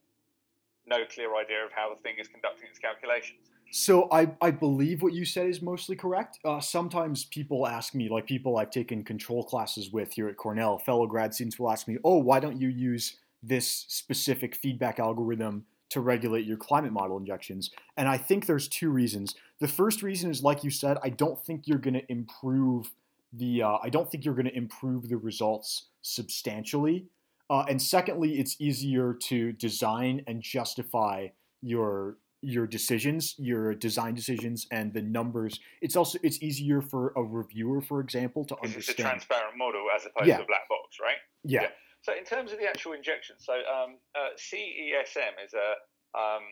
no 0.90 1.04
clear 1.06 1.36
idea 1.36 1.64
of 1.64 1.72
how 1.72 1.94
the 1.94 2.00
thing 2.02 2.16
is 2.18 2.28
conducting 2.28 2.68
its 2.68 2.78
calculations. 2.78 3.38
So 3.72 4.08
I, 4.10 4.32
I 4.42 4.50
believe 4.50 5.00
what 5.00 5.12
you 5.12 5.24
said 5.24 5.46
is 5.46 5.62
mostly 5.62 5.94
correct. 5.94 6.40
Uh, 6.44 6.60
sometimes 6.60 7.24
people 7.24 7.68
ask 7.68 7.94
me, 7.94 8.08
like 8.08 8.26
people 8.26 8.58
I've 8.58 8.70
taken 8.72 9.04
control 9.04 9.44
classes 9.44 9.92
with 9.92 10.12
here 10.12 10.28
at 10.28 10.36
Cornell, 10.36 10.78
fellow 10.78 11.06
grad 11.06 11.32
students 11.32 11.58
will 11.58 11.70
ask 11.70 11.86
me, 11.86 11.96
oh, 12.04 12.18
why 12.18 12.40
don't 12.40 12.60
you 12.60 12.68
use 12.68 13.16
this 13.42 13.86
specific 13.88 14.56
feedback 14.56 14.98
algorithm 14.98 15.64
to 15.90 16.00
regulate 16.00 16.46
your 16.46 16.56
climate 16.56 16.92
model 16.92 17.16
injections. 17.16 17.70
And 17.96 18.08
I 18.08 18.16
think 18.16 18.46
there's 18.46 18.68
two 18.68 18.90
reasons. 18.90 19.34
The 19.60 19.68
first 19.68 20.02
reason 20.02 20.30
is, 20.30 20.42
like 20.42 20.64
you 20.64 20.70
said, 20.70 20.98
I 21.02 21.10
don't 21.10 21.40
think 21.44 21.66
you're 21.66 21.78
going 21.78 21.94
to 21.94 22.10
improve 22.10 22.90
the. 23.32 23.62
Uh, 23.62 23.78
I 23.82 23.88
don't 23.88 24.10
think 24.10 24.24
you're 24.24 24.34
going 24.34 24.46
to 24.46 24.56
improve 24.56 25.08
the 25.08 25.16
results 25.16 25.86
substantially. 26.02 27.06
Uh, 27.50 27.64
and 27.68 27.82
secondly, 27.82 28.38
it's 28.38 28.56
easier 28.60 29.12
to 29.12 29.52
design 29.52 30.22
and 30.28 30.40
justify 30.40 31.26
your 31.60 32.16
your 32.42 32.66
decisions, 32.66 33.34
your 33.38 33.74
design 33.74 34.14
decisions, 34.14 34.66
and 34.70 34.94
the 34.94 35.02
numbers. 35.02 35.58
It's 35.82 35.96
also 35.96 36.18
it's 36.22 36.40
easier 36.42 36.80
for 36.80 37.12
a 37.16 37.22
reviewer, 37.22 37.82
for 37.82 38.00
example, 38.00 38.44
to 38.46 38.56
understand. 38.62 38.88
It's 38.88 38.98
a 39.00 39.02
transparent 39.02 39.58
model 39.58 39.84
as 39.94 40.06
opposed 40.06 40.28
yeah. 40.28 40.38
to 40.38 40.44
a 40.44 40.46
black 40.46 40.68
box, 40.68 40.96
right? 41.02 41.16
Yeah. 41.44 41.62
yeah. 41.62 41.68
So 42.02 42.16
in 42.16 42.24
terms 42.24 42.52
of 42.52 42.58
the 42.58 42.66
actual 42.66 42.92
injection, 42.92 43.36
so 43.38 43.52
um, 43.52 43.98
uh, 44.14 44.30
CESM 44.38 45.44
is 45.44 45.52
a 45.52 46.18
um, 46.18 46.42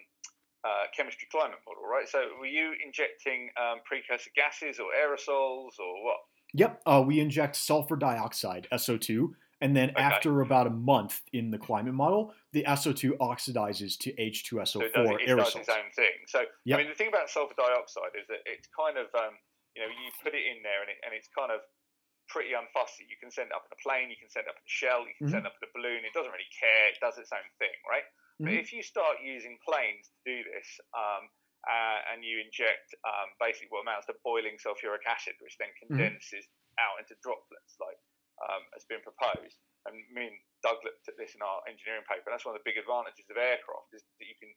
uh, 0.65 0.85
chemistry 0.95 1.29
climate 1.31 1.59
model, 1.67 1.85
right? 1.91 2.09
So 2.09 2.19
were 2.39 2.47
you 2.47 2.75
injecting 2.85 3.49
um, 3.57 3.79
precursor 3.87 4.31
gases 4.37 4.79
or 4.79 4.91
aerosols 4.93 5.79
or 5.79 6.05
what? 6.05 6.19
Yep, 6.55 6.83
uh, 6.87 7.03
we 7.07 7.21
inject 7.21 7.57
sulfur 7.57 7.97
dioxide 7.97 8.67
(SO2), 8.73 9.31
and 9.61 9.75
then 9.75 9.90
okay. 9.90 10.03
after 10.03 10.40
about 10.40 10.66
a 10.66 10.75
month 10.75 11.23
in 11.33 11.51
the 11.51 11.59
climate 11.59 11.94
model, 11.94 12.33
the 12.53 12.62
SO2 12.62 13.18
oxidizes 13.18 13.99
to 13.99 14.12
H2SO4 14.14 14.66
so 14.68 14.81
it 14.81 14.94
does, 14.94 15.09
it 15.11 15.29
aerosols. 15.29 15.59
does 15.59 15.66
its 15.66 15.68
own 15.68 15.88
thing. 15.94 16.16
So 16.27 16.47
yep. 16.64 16.79
I 16.79 16.83
mean, 16.83 16.90
the 16.90 16.99
thing 16.99 17.11
about 17.11 17.29
sulfur 17.29 17.59
dioxide 17.59 18.14
is 18.14 18.27
that 18.31 18.47
it's 18.47 18.68
kind 18.71 18.97
of 18.97 19.11
um, 19.18 19.35
you 19.75 19.83
know 19.83 19.90
you 19.90 20.09
put 20.23 20.35
it 20.35 20.47
in 20.47 20.62
there 20.62 20.87
and, 20.87 20.90
it, 20.90 20.99
and 21.03 21.11
it's 21.11 21.29
kind 21.35 21.51
of 21.51 21.66
pretty 22.31 22.55
unfussy. 22.55 23.09
You 23.09 23.18
can 23.18 23.33
send 23.33 23.51
it 23.51 23.57
up 23.57 23.66
in 23.66 23.73
a 23.75 23.81
plane, 23.83 24.12
you 24.12 24.21
can 24.21 24.31
send 24.31 24.47
it 24.47 24.53
up 24.53 24.61
in 24.61 24.66
a 24.68 24.71
shell, 24.71 25.03
you 25.03 25.16
can 25.16 25.27
mm-hmm. 25.27 25.42
send 25.42 25.42
it 25.44 25.51
up 25.51 25.59
in 25.59 25.66
a 25.66 25.73
balloon. 25.75 26.05
It 26.07 26.14
doesn't 26.14 26.31
really 26.31 26.53
care. 26.55 26.92
It 26.92 27.01
does 27.03 27.16
its 27.18 27.33
own 27.35 27.49
thing, 27.59 27.75
right? 27.88 28.07
Mm-hmm. 28.38 28.47
But 28.47 28.55
if 28.61 28.71
you 28.71 28.87
start 28.87 29.18
using 29.25 29.59
planes 29.66 30.12
to 30.12 30.18
do 30.23 30.38
this, 30.47 30.68
um, 30.94 31.27
uh, 31.66 32.14
and 32.14 32.23
you 32.23 32.38
inject 32.38 32.94
um, 33.03 33.35
basically 33.42 33.66
what 33.75 33.83
amounts 33.83 34.07
to 34.07 34.14
boiling 34.23 34.55
sulfuric 34.62 35.03
acid, 35.09 35.35
which 35.42 35.59
then 35.59 35.73
mm-hmm. 35.75 35.99
condenses 35.99 36.47
mm-hmm. 36.47 36.85
out 36.85 37.03
into 37.03 37.18
droplets, 37.18 37.75
like 37.83 37.99
um, 38.46 38.62
has 38.74 38.87
been 38.87 39.03
proposed. 39.03 39.59
And 39.87 39.98
me 40.12 40.31
and 40.31 40.38
Doug 40.62 40.83
looked 40.85 41.09
at 41.09 41.16
this 41.16 41.35
in 41.35 41.42
our 41.42 41.64
engineering 41.66 42.07
paper. 42.07 42.29
And 42.29 42.35
that's 42.37 42.44
one 42.44 42.55
of 42.55 42.61
the 42.61 42.68
big 42.68 42.79
advantages 42.79 43.27
of 43.31 43.38
aircraft 43.38 43.94
is 43.94 44.05
that 44.05 44.29
you 44.29 44.37
can 44.38 44.53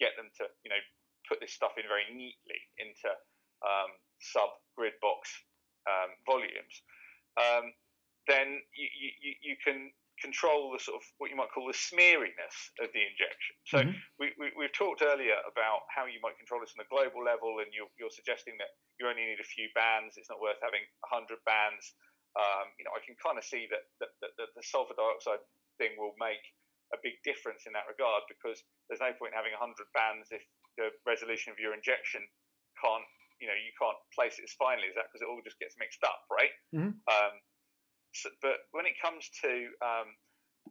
get 0.00 0.14
them 0.16 0.30
to, 0.40 0.48
you 0.62 0.70
know, 0.70 0.82
put 1.26 1.42
this 1.42 1.52
stuff 1.52 1.74
in 1.74 1.88
very 1.90 2.06
neatly 2.12 2.60
into 2.78 3.10
um, 3.64 3.90
sub 4.20 4.52
grid 4.78 4.94
box 5.02 5.32
um, 5.88 6.14
volumes 6.22 6.82
um, 7.36 7.72
then 8.26 8.60
you, 8.74 8.88
you, 9.20 9.32
you 9.52 9.56
can 9.60 9.92
control 10.16 10.72
the 10.72 10.80
sort 10.80 10.96
of 10.96 11.04
what 11.20 11.28
you 11.28 11.36
might 11.36 11.52
call 11.52 11.68
the 11.68 11.76
smeariness 11.76 12.72
of 12.80 12.88
the 12.96 13.04
injection. 13.04 13.54
So 13.68 13.78
mm-hmm. 13.84 13.96
we, 14.16 14.32
we, 14.40 14.64
have 14.64 14.72
talked 14.72 15.04
earlier 15.04 15.36
about 15.44 15.84
how 15.92 16.08
you 16.08 16.16
might 16.24 16.40
control 16.40 16.64
this 16.64 16.72
on 16.72 16.80
a 16.80 16.88
global 16.88 17.20
level, 17.20 17.60
and 17.60 17.68
you're, 17.76 17.92
you're 18.00 18.12
suggesting 18.12 18.56
that 18.56 18.72
you 18.96 19.04
only 19.04 19.28
need 19.28 19.44
a 19.44 19.46
few 19.46 19.68
bands. 19.76 20.16
It's 20.16 20.32
not 20.32 20.40
worth 20.40 20.58
having 20.64 20.82
100 21.12 21.36
bands. 21.44 21.92
Um, 22.36 22.68
you 22.76 22.84
know, 22.84 22.92
I 22.92 23.00
can 23.00 23.16
kind 23.16 23.40
of 23.40 23.44
see 23.48 23.64
that, 23.72 23.88
that, 24.04 24.12
that, 24.20 24.36
that, 24.36 24.52
the 24.52 24.60
sulfur 24.60 24.92
dioxide 24.92 25.40
thing 25.80 25.96
will 25.96 26.12
make 26.20 26.44
a 26.92 26.98
big 27.00 27.16
difference 27.24 27.64
in 27.64 27.72
that 27.72 27.88
regard 27.88 28.28
because 28.28 28.60
there's 28.86 29.00
no 29.00 29.10
point 29.16 29.32
in 29.32 29.40
having 29.40 29.56
100 29.56 29.72
bands 29.96 30.28
if 30.28 30.44
the 30.76 30.92
resolution 31.08 31.50
of 31.50 31.58
your 31.58 31.72
injection 31.72 32.20
can't 32.76 33.08
you 33.40 33.48
know 33.48 33.56
you 33.56 33.72
can't 33.76 33.96
place 34.12 34.40
it 34.40 34.44
as 34.48 34.54
finely 34.56 34.88
as 34.88 34.96
that 34.96 35.08
because 35.08 35.24
it 35.24 35.28
all 35.28 35.40
just 35.44 35.60
gets 35.60 35.76
mixed 35.76 36.00
up, 36.04 36.24
right? 36.32 36.52
Mm-hmm. 36.72 36.96
Um, 37.08 37.34
so, 38.16 38.32
but 38.40 38.64
when 38.72 38.88
it 38.88 38.96
comes 38.96 39.28
to 39.44 39.52
um, 39.84 40.08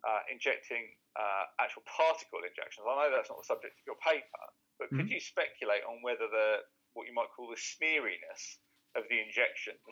uh, 0.02 0.22
injecting 0.34 0.98
uh, 1.14 1.46
actual 1.62 1.86
particle 1.86 2.42
injections, 2.42 2.86
I 2.86 2.94
know 3.06 3.10
that's 3.14 3.30
not 3.30 3.38
the 3.38 3.50
subject 3.50 3.78
of 3.78 3.86
your 3.86 4.00
paper, 4.02 4.46
but 4.82 4.90
mm-hmm. 4.90 5.06
could 5.06 5.10
you 5.14 5.22
speculate 5.22 5.86
on 5.86 6.02
whether 6.02 6.26
the 6.26 6.66
what 6.98 7.06
you 7.06 7.14
might 7.14 7.30
call 7.38 7.52
the 7.52 7.60
smeariness 7.60 8.62
of 8.98 9.06
the 9.12 9.20
injections 9.20 9.84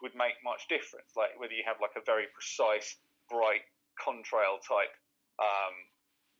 would 0.00 0.16
make 0.16 0.40
much 0.40 0.64
difference? 0.72 1.12
Like 1.12 1.36
whether 1.36 1.52
you 1.52 1.66
have 1.68 1.82
like 1.84 1.94
a 2.00 2.04
very 2.04 2.26
precise, 2.32 2.96
bright 3.28 3.66
contrail 4.00 4.62
type 4.64 4.94
um, 5.36 5.74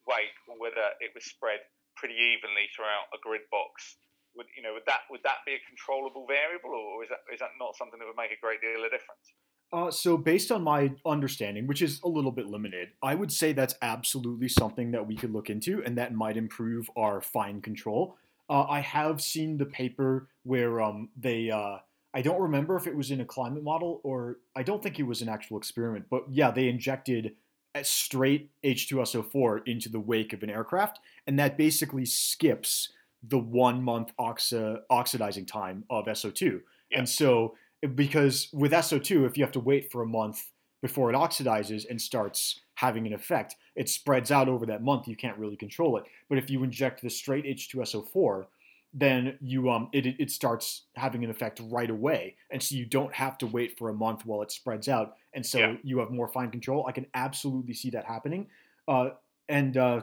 weight, 0.09 0.33
or 0.49 0.57
whether 0.57 0.97
it 1.05 1.13
was 1.13 1.29
spread 1.29 1.61
pretty 1.95 2.17
evenly 2.17 2.73
throughout 2.73 3.13
a 3.13 3.21
grid 3.21 3.45
box 3.53 4.01
would 4.37 4.47
you 4.57 4.63
know 4.63 4.75
would 4.75 4.87
that 4.87 5.01
would 5.11 5.21
that 5.25 5.45
be 5.47 5.53
a 5.53 5.61
controllable 5.69 6.27
variable, 6.27 6.71
or 6.71 7.03
is 7.03 7.11
that 7.11 7.21
is 7.33 7.41
that 7.41 7.51
not 7.59 7.77
something 7.77 7.99
that 7.99 8.07
would 8.07 8.17
make 8.17 8.33
a 8.33 8.41
great 8.41 8.61
deal 8.61 8.85
of 8.85 8.91
difference? 8.91 9.27
Uh, 9.73 9.91
so, 9.91 10.19
based 10.19 10.53
on 10.53 10.63
my 10.63 10.93
understanding, 11.07 11.67
which 11.67 11.81
is 11.81 12.01
a 12.05 12.09
little 12.09 12.31
bit 12.31 12.47
limited, 12.47 12.91
I 13.03 13.15
would 13.15 13.33
say 13.33 13.53
that's 13.53 13.75
absolutely 13.81 14.49
something 14.49 14.91
that 14.91 15.07
we 15.07 15.17
could 15.17 15.33
look 15.33 15.49
into, 15.49 15.83
and 15.85 15.97
that 15.97 16.13
might 16.13 16.37
improve 16.37 16.91
our 16.97 17.21
fine 17.21 17.63
control. 17.63 18.17
Uh, 18.51 18.65
I 18.65 18.81
have 18.81 19.23
seen 19.23 19.57
the 19.57 19.67
paper 19.67 20.29
where 20.43 20.81
um, 20.81 21.09
they. 21.17 21.51
Uh, 21.51 21.79
I 22.15 22.23
don't 22.23 22.41
remember 22.41 22.77
if 22.77 22.87
it 22.87 22.95
was 22.95 23.11
in 23.11 23.21
a 23.21 23.25
climate 23.25 23.63
model 23.63 24.01
or 24.05 24.39
I 24.55 24.63
don't 24.63 24.83
think 24.83 24.99
it 24.99 25.05
was 25.05 25.23
an 25.23 25.29
actual 25.29 25.57
experiment, 25.57 26.07
but 26.11 26.25
yeah, 26.31 26.51
they 26.51 26.69
injected 26.69 27.35
a 27.75 27.85
straight 27.85 28.51
H2SO4 28.65 29.67
into 29.67 29.89
the 29.89 30.01
wake 30.01 30.33
of 30.33 30.43
an 30.43 30.51
aircraft, 30.51 31.01
and 31.27 31.39
that 31.39 31.57
basically 31.57 32.05
skips 32.05 32.91
the 33.23 33.39
one 33.39 33.83
month 33.83 34.13
oxi- 34.19 34.81
oxidizing 34.91 35.47
time 35.47 35.85
of 35.89 36.07
SO2. 36.07 36.61
Yeah. 36.91 36.99
And 36.99 37.09
so, 37.09 37.55
because 37.95 38.49
with 38.53 38.73
SO2, 38.73 39.27
if 39.27 39.37
you 39.37 39.45
have 39.45 39.53
to 39.53 39.61
wait 39.61 39.91
for 39.91 40.03
a 40.03 40.07
month 40.07 40.51
before 40.83 41.11
it 41.11 41.17
oxidizes 41.17 41.89
and 41.89 42.01
starts 42.01 42.61
having 42.75 43.07
an 43.07 43.13
effect, 43.13 43.57
it 43.75 43.89
spreads 43.89 44.31
out 44.31 44.49
over 44.49 44.67
that 44.67 44.83
month. 44.83 45.09
You 45.09 45.17
can't 45.17 45.39
really 45.39 45.57
control 45.57 45.97
it. 45.97 46.05
But 46.29 46.39
if 46.39 46.51
you 46.51 46.63
inject 46.63 47.01
the 47.01 47.11
straight 47.11 47.45
H2SO4, 47.45 48.47
then 48.95 49.39
you 49.41 49.71
um 49.71 49.89
it 49.93 50.07
it 50.07 50.31
starts 50.31 50.85
having 50.97 51.25
an 51.25 51.31
effect 51.31 51.61
right 51.71 51.91
away, 51.91 52.37
and 52.51 52.63
so 52.63 52.75
you 52.75 52.87
don't 52.87 53.15
have 53.15 53.39
to 53.39 53.47
wait 53.47 53.79
for 53.79 53.89
a 53.89 53.95
month 53.95 54.27
while 54.27 54.43
it 54.43 54.53
spreads 54.53 54.89
out, 54.89 55.17
and 55.33 55.45
so 55.45 55.59
yeah. 55.59 55.77
you 55.83 55.99
have 55.99 56.11
more 56.11 56.29
fine 56.29 56.51
control. 56.51 56.85
I 56.87 56.93
can 56.93 57.07
absolutely 57.15 57.75
see 57.75 57.91
that 57.91 58.05
happening, 58.05 58.49
uh, 58.89 59.11
and 59.49 59.77
uh, 59.77 60.03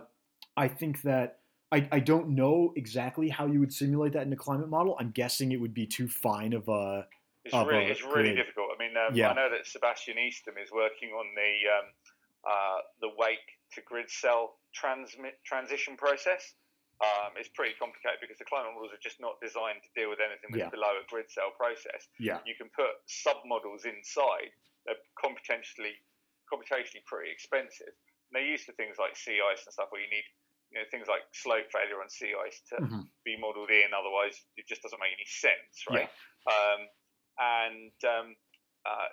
I 0.57 0.67
think 0.67 1.01
that 1.03 1.39
I, 1.71 1.87
I 1.91 1.99
don't 1.99 2.29
know 2.29 2.73
exactly 2.75 3.29
how 3.29 3.45
you 3.45 3.59
would 3.59 3.73
simulate 3.73 4.13
that 4.13 4.25
in 4.25 4.33
a 4.33 4.35
climate 4.35 4.69
model. 4.69 4.95
I'm 4.99 5.11
guessing 5.11 5.51
it 5.51 5.61
would 5.61 5.73
be 5.73 5.85
too 5.85 6.07
fine 6.07 6.53
of 6.53 6.67
a. 6.67 7.05
It's 7.45 7.53
of 7.53 7.67
really, 7.67 7.85
a 7.85 7.91
it's 7.91 8.03
really 8.03 8.35
difficult. 8.35 8.69
I 8.75 8.83
mean, 8.83 8.97
um, 8.97 9.15
yeah. 9.15 9.29
I 9.29 9.33
know 9.33 9.49
that 9.49 9.65
Sebastian 9.65 10.17
Eastham 10.17 10.55
is 10.61 10.71
working 10.71 11.09
on 11.09 11.25
the 11.35 11.51
um, 11.77 11.85
uh, 12.43 12.79
the 13.01 13.09
wake 13.17 13.59
to 13.73 13.81
grid 13.81 14.09
cell 14.09 14.55
transmit 14.73 15.39
transition 15.45 15.95
process. 15.95 16.53
Um, 16.99 17.39
it's 17.39 17.47
pretty 17.55 17.79
complicated 17.79 18.19
because 18.19 18.35
the 18.35 18.49
climate 18.49 18.75
models 18.75 18.91
are 18.91 18.99
just 18.99 19.23
not 19.23 19.39
designed 19.39 19.79
to 19.87 19.91
deal 19.95 20.11
with 20.11 20.19
anything 20.19 20.51
that's 20.51 20.67
yeah. 20.67 20.75
below 20.75 20.99
a 20.99 21.03
grid 21.07 21.31
cell 21.31 21.55
process. 21.55 22.11
Yeah. 22.19 22.43
You 22.43 22.59
can 22.59 22.67
put 22.75 22.91
submodels 23.07 23.87
inside. 23.87 24.51
They're 24.83 24.99
computationally 25.15 25.95
computationally 26.51 27.05
pretty 27.07 27.31
expensive. 27.31 27.93
And 28.29 28.33
they're 28.35 28.51
used 28.51 28.67
for 28.67 28.75
things 28.75 28.99
like 28.99 29.15
sea 29.15 29.39
ice 29.39 29.63
and 29.63 29.71
stuff 29.71 29.93
where 29.95 30.03
you 30.03 30.11
need 30.11 30.27
you 30.69 30.77
know 30.77 30.85
things 30.91 31.09
like 31.09 31.25
slope 31.33 31.71
failure 31.73 31.97
on 31.97 32.09
sea 32.09 32.33
ice 32.35 32.61
to 32.73 32.75
mm-hmm. 32.77 33.07
be 33.25 33.39
modelled 33.39 33.71
in. 33.71 33.95
Otherwise, 33.95 34.37
it 34.59 34.67
just 34.67 34.83
doesn't 34.83 34.99
make 34.99 35.15
any 35.15 35.29
sense, 35.29 35.87
right? 35.89 36.09
Yeah. 36.09 36.51
Um, 36.51 36.81
and 37.39 37.97
um, 38.05 38.27
uh, 38.85 39.09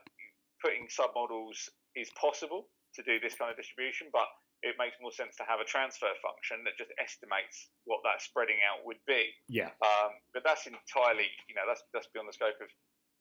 putting 0.58 0.90
submodels 0.90 1.70
is 1.94 2.10
possible 2.18 2.68
to 2.94 3.00
do 3.06 3.20
this 3.20 3.34
kind 3.38 3.50
of 3.50 3.56
distribution, 3.56 4.08
but 4.12 4.26
it 4.66 4.74
makes 4.76 4.98
more 4.98 5.14
sense 5.14 5.38
to 5.38 5.46
have 5.46 5.62
a 5.62 5.66
transfer 5.66 6.10
function 6.18 6.66
that 6.66 6.74
just 6.74 6.90
estimates 6.98 7.70
what 7.86 8.02
that 8.02 8.18
spreading 8.18 8.58
out 8.66 8.82
would 8.82 8.98
be. 9.06 9.30
Yeah. 9.46 9.70
Um, 9.78 10.18
but 10.34 10.42
that's 10.42 10.66
entirely, 10.66 11.30
you 11.46 11.54
know, 11.54 11.62
that's 11.66 11.86
that's 11.94 12.10
beyond 12.10 12.26
the 12.26 12.34
scope 12.34 12.58
of, 12.58 12.70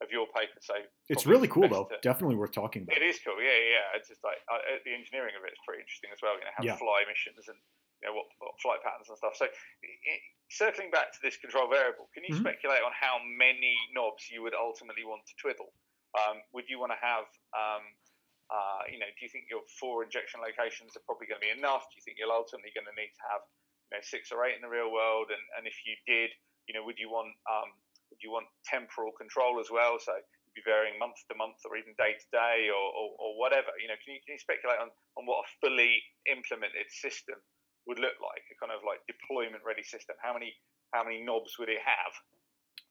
of 0.02 0.10
your 0.10 0.26
paper. 0.34 0.58
So 0.58 0.74
it's 1.06 1.24
really 1.24 1.46
cool, 1.46 1.70
though. 1.70 1.86
To, 1.86 2.02
Definitely 2.02 2.36
worth 2.36 2.52
talking 2.52 2.82
about. 2.82 2.98
It 2.98 3.06
is 3.06 3.22
cool. 3.22 3.38
Yeah, 3.38 3.54
yeah. 3.54 3.96
It's 3.96 4.10
just 4.10 4.26
like 4.26 4.42
uh, 4.50 4.58
the 4.82 4.92
engineering 4.92 5.38
of 5.38 5.46
it 5.46 5.54
is 5.54 5.62
pretty 5.62 5.86
interesting 5.86 6.10
as 6.10 6.18
well. 6.18 6.34
You 6.34 6.44
know, 6.50 6.54
how 6.58 6.64
yeah. 6.66 6.76
fly 6.76 7.06
missions 7.06 7.46
and 7.46 7.56
you 8.02 8.10
know, 8.10 8.14
what, 8.18 8.28
what 8.42 8.52
flight 8.60 8.84
patterns 8.84 9.08
and 9.08 9.16
stuff. 9.16 9.38
So, 9.40 9.48
it, 9.48 10.20
circling 10.52 10.92
back 10.92 11.16
to 11.16 11.20
this 11.24 11.36
control 11.40 11.68
variable, 11.68 12.12
can 12.12 12.22
you 12.28 12.36
mm-hmm. 12.36 12.44
speculate 12.44 12.84
on 12.84 12.92
how 12.92 13.18
many 13.24 13.72
knobs 13.96 14.28
you 14.28 14.44
would 14.44 14.52
ultimately 14.52 15.04
want 15.04 15.24
to 15.26 15.34
twiddle? 15.40 15.72
Um, 16.16 16.40
would 16.52 16.68
you 16.68 16.80
want 16.80 16.92
to 16.92 17.00
have, 17.00 17.28
um, 17.52 17.84
uh, 18.46 18.86
you 18.86 18.98
know, 19.02 19.10
do 19.10 19.20
you 19.26 19.30
think 19.30 19.50
your 19.50 19.66
four 19.78 20.06
injection 20.06 20.38
locations 20.38 20.94
are 20.94 21.02
probably 21.02 21.26
going 21.26 21.42
to 21.42 21.46
be 21.46 21.54
enough? 21.54 21.86
Do 21.90 21.98
you 21.98 22.04
think 22.06 22.18
you're 22.18 22.30
ultimately 22.30 22.70
going 22.70 22.86
to 22.86 22.94
need 22.94 23.10
to 23.10 23.24
have, 23.30 23.42
you 23.90 23.92
know, 23.98 24.02
six 24.06 24.30
or 24.30 24.46
eight 24.46 24.54
in 24.54 24.62
the 24.62 24.70
real 24.70 24.94
world? 24.94 25.34
And, 25.34 25.42
and 25.58 25.66
if 25.66 25.74
you 25.82 25.98
did, 26.06 26.30
you 26.70 26.74
know, 26.74 26.86
would 26.86 26.98
you 26.98 27.10
want 27.10 27.34
um, 27.50 27.74
would 28.10 28.22
you 28.22 28.30
want 28.30 28.46
temporal 28.62 29.10
control 29.18 29.58
as 29.58 29.66
well? 29.70 29.98
So 29.98 30.14
be 30.56 30.64
varying 30.64 30.96
month 30.96 31.20
to 31.28 31.36
month 31.36 31.60
or 31.68 31.76
even 31.76 31.92
day 32.00 32.16
to 32.16 32.28
day 32.32 32.72
or, 32.72 32.86
or, 32.96 33.12
or, 33.20 33.30
whatever. 33.36 33.76
You 33.76 33.92
know, 33.92 33.98
can 34.00 34.16
you, 34.16 34.20
can 34.24 34.40
you 34.40 34.40
speculate 34.40 34.80
on, 34.80 34.88
on 35.20 35.28
what 35.28 35.44
a 35.44 35.46
fully 35.60 36.00
implemented 36.24 36.88
system 36.88 37.36
would 37.84 38.00
look 38.00 38.16
like, 38.24 38.40
a 38.48 38.56
kind 38.56 38.72
of 38.72 38.80
like 38.80 39.04
deployment 39.04 39.60
ready 39.68 39.84
system? 39.84 40.16
How 40.24 40.32
many 40.32 40.56
how 40.96 41.04
many 41.04 41.20
knobs 41.20 41.60
would 41.60 41.68
it 41.68 41.84
have? 41.84 42.14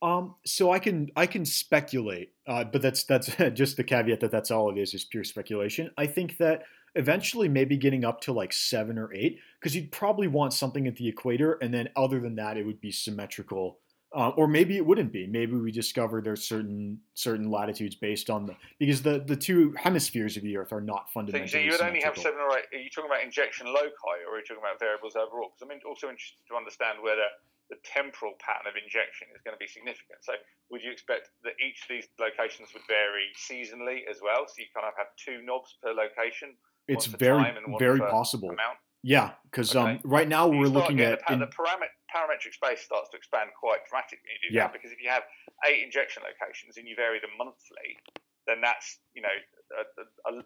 Um, 0.01 0.35
so 0.45 0.71
I 0.71 0.79
can 0.79 1.09
I 1.15 1.25
can 1.25 1.45
speculate, 1.45 2.33
uh, 2.47 2.65
but 2.65 2.81
that's 2.81 3.03
that's 3.05 3.27
just 3.53 3.77
the 3.77 3.83
caveat 3.83 4.19
that 4.19 4.31
that's 4.31 4.51
all 4.51 4.69
it 4.69 4.77
is 4.77 4.93
is 4.93 5.03
pure 5.05 5.23
speculation. 5.23 5.91
I 5.97 6.05
think 6.05 6.37
that 6.37 6.63
Eventually, 6.97 7.49
maybe 7.49 7.75
getting 7.75 8.05
up 8.05 8.21
to 8.21 8.31
like 8.31 8.53
seven 8.53 8.97
or 8.97 9.13
eight, 9.13 9.39
because 9.59 9.75
you'd 9.75 9.91
probably 9.91 10.27
want 10.27 10.53
something 10.53 10.87
at 10.87 10.95
the 10.95 11.09
equator, 11.09 11.53
and 11.61 11.73
then 11.73 11.89
other 11.97 12.21
than 12.21 12.35
that, 12.35 12.55
it 12.55 12.65
would 12.65 12.79
be 12.79 12.91
symmetrical. 12.91 13.79
Uh, 14.15 14.29
or 14.37 14.47
maybe 14.47 14.77
it 14.77 14.85
wouldn't 14.85 15.11
be. 15.11 15.27
Maybe 15.27 15.57
we 15.57 15.73
discover 15.73 16.21
there's 16.21 16.47
certain 16.47 16.99
certain 17.13 17.51
latitudes 17.51 17.95
based 17.95 18.29
on 18.29 18.45
the 18.45 18.55
because 18.79 19.01
the 19.01 19.19
the 19.27 19.35
two 19.35 19.75
hemispheres 19.77 20.37
of 20.37 20.43
the 20.43 20.55
Earth 20.55 20.71
are 20.71 20.79
not 20.79 21.11
fundamentally. 21.11 21.49
So, 21.49 21.57
so 21.57 21.63
you 21.65 21.71
would 21.71 21.81
only 21.81 22.01
have 22.01 22.15
seven 22.15 22.39
or 22.39 22.57
eight. 22.57 22.63
Are 22.71 22.81
you 22.81 22.89
talking 22.89 23.11
about 23.11 23.23
injection 23.25 23.67
loci, 23.67 24.15
or 24.25 24.35
are 24.35 24.39
you 24.39 24.45
talking 24.45 24.63
about 24.63 24.79
variables 24.79 25.17
overall? 25.17 25.51
Because 25.51 25.69
I'm 25.69 25.77
also 25.85 26.07
interested 26.07 26.39
to 26.47 26.55
understand 26.55 26.99
whether 27.03 27.27
the 27.69 27.77
temporal 27.81 28.37
pattern 28.37 28.69
of 28.69 28.77
injection 28.77 29.27
is 29.33 29.41
going 29.41 29.57
to 29.57 29.61
be 29.61 29.69
significant. 29.69 30.21
So, 30.21 30.37
would 30.69 30.81
you 30.85 30.91
expect 30.91 31.33
that 31.43 31.57
each 31.57 31.81
of 31.85 31.89
these 31.89 32.07
locations 32.21 32.69
would 32.73 32.85
vary 32.85 33.33
seasonally 33.37 34.05
as 34.09 34.21
well? 34.21 34.45
So 34.45 34.61
you 34.61 34.69
kind 34.73 34.85
of 34.85 34.93
have 34.97 35.09
two 35.17 35.41
knobs 35.41 35.77
per 35.81 35.93
location. 35.93 36.53
It's 36.87 37.05
very 37.05 37.45
very 37.79 37.99
possible. 37.99 38.49
Amount? 38.53 38.77
Yeah, 39.05 39.37
because 39.45 39.75
okay. 39.75 39.97
um, 39.97 39.99
right 40.01 40.27
now 40.27 40.49
we're 40.49 40.65
looking 40.65 40.97
at 41.01 41.21
the, 41.29 41.33
in, 41.33 41.39
the 41.39 41.45
paramet- 41.53 41.93
parametric 42.09 42.57
space 42.57 42.81
starts 42.81 43.13
to 43.13 43.17
expand 43.17 43.53
quite 43.53 43.85
dramatically. 43.85 44.33
Yeah. 44.49 44.65
that 44.65 44.73
because 44.73 44.89
if 44.89 44.97
you 44.97 45.13
have 45.13 45.21
eight 45.69 45.85
injection 45.85 46.25
locations 46.25 46.77
and 46.77 46.89
you 46.89 46.97
vary 46.97 47.21
them 47.21 47.29
monthly, 47.37 48.01
then 48.49 48.65
that's 48.65 48.97
you 49.13 49.21
know 49.21 49.37
a, 49.77 50.33
a, 50.33 50.41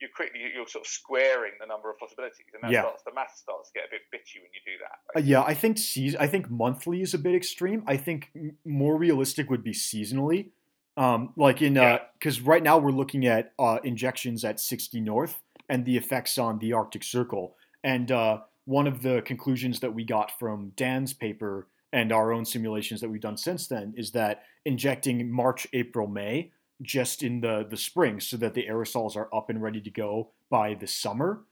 you're 0.00 0.10
quickly 0.14 0.40
you're 0.54 0.66
sort 0.66 0.84
of 0.84 0.90
squaring 0.90 1.52
the 1.60 1.66
number 1.66 1.90
of 1.90 1.98
possibilities, 1.98 2.46
and 2.54 2.62
that 2.62 2.70
yeah. 2.70 2.82
starts 2.82 3.02
the 3.04 3.12
math 3.14 3.36
starts 3.36 3.70
to 3.70 3.74
get 3.74 3.84
a 3.84 3.90
bit 3.90 4.02
bitchy 4.12 4.40
when 4.40 4.50
you 4.54 4.60
do 4.64 4.78
that. 4.80 4.98
Right? 5.14 5.24
Uh, 5.24 5.26
yeah, 5.26 5.42
I 5.42 5.54
think 5.54 5.78
season. 5.78 6.20
I 6.20 6.26
think 6.26 6.50
monthly 6.50 7.02
is 7.02 7.14
a 7.14 7.18
bit 7.18 7.34
extreme. 7.34 7.82
I 7.86 7.96
think 7.96 8.30
more 8.64 8.96
realistic 8.96 9.50
would 9.50 9.64
be 9.64 9.72
seasonally. 9.72 10.50
Um, 10.96 11.32
like 11.36 11.62
in 11.62 11.74
because 11.74 12.40
uh, 12.40 12.44
right 12.44 12.62
now 12.62 12.76
we're 12.78 12.90
looking 12.90 13.24
at 13.24 13.52
uh, 13.56 13.78
injections 13.84 14.44
at 14.44 14.58
60 14.58 15.00
north 15.00 15.40
and 15.68 15.84
the 15.84 15.96
effects 15.96 16.38
on 16.38 16.58
the 16.58 16.72
Arctic 16.72 17.04
Circle. 17.04 17.54
And 17.84 18.10
uh, 18.10 18.40
one 18.64 18.88
of 18.88 19.02
the 19.02 19.22
conclusions 19.24 19.78
that 19.80 19.94
we 19.94 20.04
got 20.04 20.36
from 20.38 20.72
Dan's 20.74 21.12
paper 21.12 21.68
and 21.92 22.12
our 22.12 22.32
own 22.32 22.44
simulations 22.44 23.00
that 23.00 23.08
we've 23.08 23.20
done 23.20 23.36
since 23.36 23.66
then 23.68 23.94
is 23.96 24.10
that 24.10 24.42
injecting 24.64 25.30
March, 25.30 25.66
April, 25.72 26.06
May 26.06 26.50
just 26.82 27.22
in 27.22 27.40
the 27.40 27.66
the 27.68 27.76
spring 27.76 28.20
so 28.20 28.36
that 28.36 28.54
the 28.54 28.66
aerosols 28.68 29.16
are 29.16 29.32
up 29.34 29.50
and 29.50 29.62
ready 29.62 29.80
to 29.80 29.90
go 29.90 30.30
by 30.50 30.74
the 30.74 30.86
summer 30.86 31.42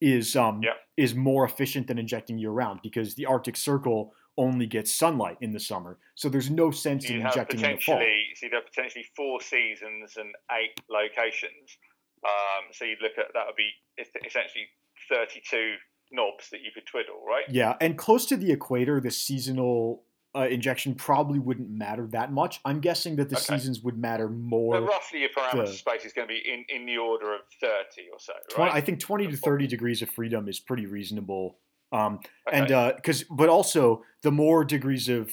is 0.00 0.36
um 0.36 0.62
yep. 0.62 0.76
is 0.96 1.14
more 1.14 1.44
efficient 1.44 1.86
than 1.86 1.98
injecting 1.98 2.38
year 2.38 2.50
round 2.50 2.80
because 2.82 3.14
the 3.14 3.26
Arctic 3.26 3.56
Circle 3.56 4.12
only 4.38 4.66
gets 4.66 4.92
sunlight 4.92 5.38
in 5.40 5.50
the 5.52 5.60
summer, 5.60 5.98
so 6.14 6.28
there's 6.28 6.50
no 6.50 6.70
sense 6.70 7.08
in 7.08 7.22
injecting 7.22 7.60
in 7.60 7.76
the 7.76 7.80
fall. 7.80 7.98
So 7.98 8.46
you'd 8.46 8.52
have 8.52 8.66
potentially 8.66 9.06
four 9.16 9.40
seasons 9.40 10.14
and 10.18 10.34
eight 10.52 10.78
locations. 10.90 11.78
Um, 12.22 12.66
so 12.72 12.84
you'd 12.84 13.00
look 13.00 13.12
at 13.18 13.26
that 13.32 13.46
would 13.46 13.56
be 13.56 13.70
essentially 13.98 14.68
32 15.08 15.76
knobs 16.12 16.50
that 16.50 16.60
you 16.60 16.70
could 16.74 16.86
twiddle, 16.86 17.22
right? 17.26 17.44
Yeah, 17.48 17.76
and 17.80 17.96
close 17.96 18.26
to 18.26 18.36
the 18.36 18.52
equator, 18.52 19.00
the 19.00 19.10
seasonal 19.10 20.02
uh, 20.36 20.46
injection 20.48 20.94
probably 20.94 21.38
wouldn't 21.38 21.70
matter 21.70 22.06
that 22.08 22.32
much. 22.32 22.60
I'm 22.64 22.80
guessing 22.80 23.16
that 23.16 23.28
the 23.28 23.36
okay. 23.36 23.56
seasons 23.56 23.80
would 23.82 23.96
matter 23.96 24.28
more. 24.28 24.80
But 24.80 24.88
roughly, 24.88 25.20
your 25.20 25.30
parameter 25.30 25.68
space 25.68 26.04
is 26.04 26.12
going 26.12 26.28
to 26.28 26.34
be 26.34 26.42
in, 26.46 26.64
in 26.68 26.86
the 26.86 26.98
order 26.98 27.34
of 27.34 27.40
30 27.60 27.72
or 28.12 28.18
so, 28.18 28.32
right? 28.58 28.70
20, 28.70 28.72
I 28.72 28.80
think 28.80 29.00
20 29.00 29.28
to 29.28 29.36
30 29.36 29.66
degrees 29.66 30.02
of 30.02 30.10
freedom 30.10 30.48
is 30.48 30.60
pretty 30.60 30.86
reasonable. 30.86 31.58
Um, 31.92 32.20
okay. 32.48 32.58
And 32.58 32.96
because, 32.96 33.22
uh, 33.22 33.26
but 33.30 33.48
also, 33.48 34.02
the 34.22 34.32
more 34.32 34.64
degrees 34.64 35.08
of 35.08 35.30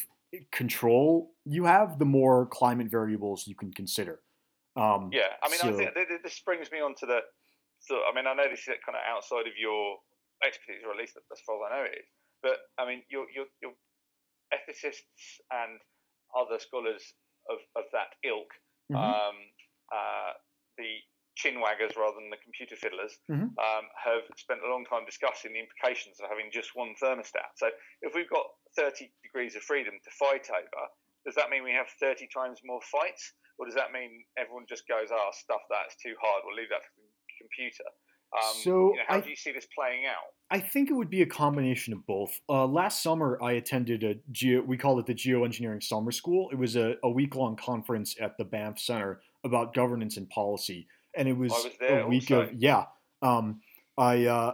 control 0.51 1.31
you 1.45 1.65
have, 1.65 1.99
the 1.99 2.05
more 2.05 2.45
climate 2.45 2.89
variables 2.89 3.47
you 3.47 3.55
can 3.55 3.73
consider. 3.73 4.21
Um, 4.75 5.09
yeah, 5.11 5.37
I 5.43 5.49
mean, 5.49 5.59
so, 5.59 5.69
I 5.69 5.91
think 5.91 6.23
this 6.23 6.41
brings 6.45 6.71
me 6.71 6.79
on 6.79 6.95
to 6.95 7.05
the. 7.05 7.19
So, 7.79 7.99
I 8.09 8.15
mean, 8.15 8.25
I 8.25 8.33
know 8.33 8.49
this 8.49 8.61
is 8.61 8.65
kind 8.85 8.95
of 8.95 9.03
outside 9.05 9.45
of 9.45 9.53
your 9.59 9.97
expertise, 10.45 10.81
or 10.85 10.91
at 10.91 10.97
least 10.97 11.17
as 11.17 11.39
far 11.45 11.57
as 11.57 11.71
I 11.71 11.77
know 11.77 11.83
it 11.83 11.97
is. 11.99 12.07
But 12.41 12.57
I 12.77 12.87
mean, 12.87 13.03
your 13.09 13.25
your 13.33 13.45
your 13.61 13.73
ethicists 14.53 15.41
and 15.49 15.81
other 16.37 16.59
scholars 16.61 17.01
of, 17.49 17.59
of 17.75 17.89
that 17.91 18.13
ilk, 18.23 18.53
mm-hmm. 18.91 19.01
um, 19.01 19.37
uh, 19.89 20.33
the 20.77 21.01
chin 21.33 21.57
waggers 21.57 21.97
rather 21.97 22.21
than 22.21 22.29
the 22.29 22.41
computer 22.45 22.77
fiddlers, 22.77 23.17
mm-hmm. 23.25 23.49
um, 23.57 23.85
have 23.97 24.21
spent 24.37 24.61
a 24.61 24.69
long 24.69 24.85
time 24.85 25.05
discussing 25.05 25.53
the 25.53 25.61
implications 25.61 26.21
of 26.21 26.29
having 26.29 26.53
just 26.53 26.77
one 26.77 26.93
thermostat. 27.01 27.57
So 27.57 27.73
if 28.05 28.13
we've 28.13 28.29
got 28.29 28.45
30 28.77 29.09
degrees 29.25 29.57
of 29.57 29.65
freedom 29.65 29.97
to 29.97 30.11
fight 30.13 30.45
over, 30.53 30.83
does 31.25 31.35
that 31.35 31.49
mean 31.49 31.65
we 31.65 31.73
have 31.73 31.89
30 31.99 32.29
times 32.29 32.61
more 32.63 32.81
fights? 32.85 33.33
Or 33.57 33.65
does 33.65 33.77
that 33.77 33.93
mean 33.93 34.25
everyone 34.37 34.65
just 34.65 34.87
goes, 34.89 35.13
ah, 35.13 35.17
oh, 35.17 35.29
stuff 35.33 35.61
that's 35.69 35.97
too 36.01 36.17
hard, 36.17 36.41
we'll 36.45 36.57
leave 36.57 36.73
that 36.73 36.81
to 36.81 36.91
the 36.97 37.37
computer? 37.37 37.85
Um, 38.35 38.55
so 38.61 38.69
you 38.69 38.97
know, 38.97 39.03
how 39.07 39.15
I, 39.17 39.21
do 39.21 39.29
you 39.29 39.35
see 39.35 39.51
this 39.51 39.67
playing 39.77 40.05
out? 40.05 40.23
I 40.49 40.59
think 40.59 40.89
it 40.89 40.93
would 40.93 41.09
be 41.09 41.21
a 41.21 41.25
combination 41.25 41.93
of 41.93 42.05
both. 42.05 42.39
Uh, 42.49 42.65
last 42.65 43.01
summer, 43.01 43.39
I 43.41 43.53
attended 43.53 44.03
a 44.03 44.15
geo. 44.31 44.61
We 44.61 44.77
called 44.77 44.99
it 44.99 45.05
the 45.05 45.13
Geoengineering 45.13 45.83
Summer 45.83 46.11
School. 46.11 46.49
It 46.51 46.57
was 46.57 46.75
a, 46.75 46.95
a 47.03 47.09
week 47.09 47.35
long 47.35 47.55
conference 47.55 48.15
at 48.19 48.37
the 48.37 48.45
Banff 48.45 48.79
Center 48.79 49.21
about 49.43 49.73
governance 49.73 50.17
and 50.17 50.29
policy, 50.29 50.87
and 51.15 51.27
it 51.27 51.37
was, 51.37 51.51
was 51.51 51.67
a 51.81 52.07
week 52.07 52.31
also. 52.31 52.41
of 52.41 52.53
yeah. 52.53 52.85
Um, 53.21 53.61
I 53.97 54.25
uh, 54.25 54.53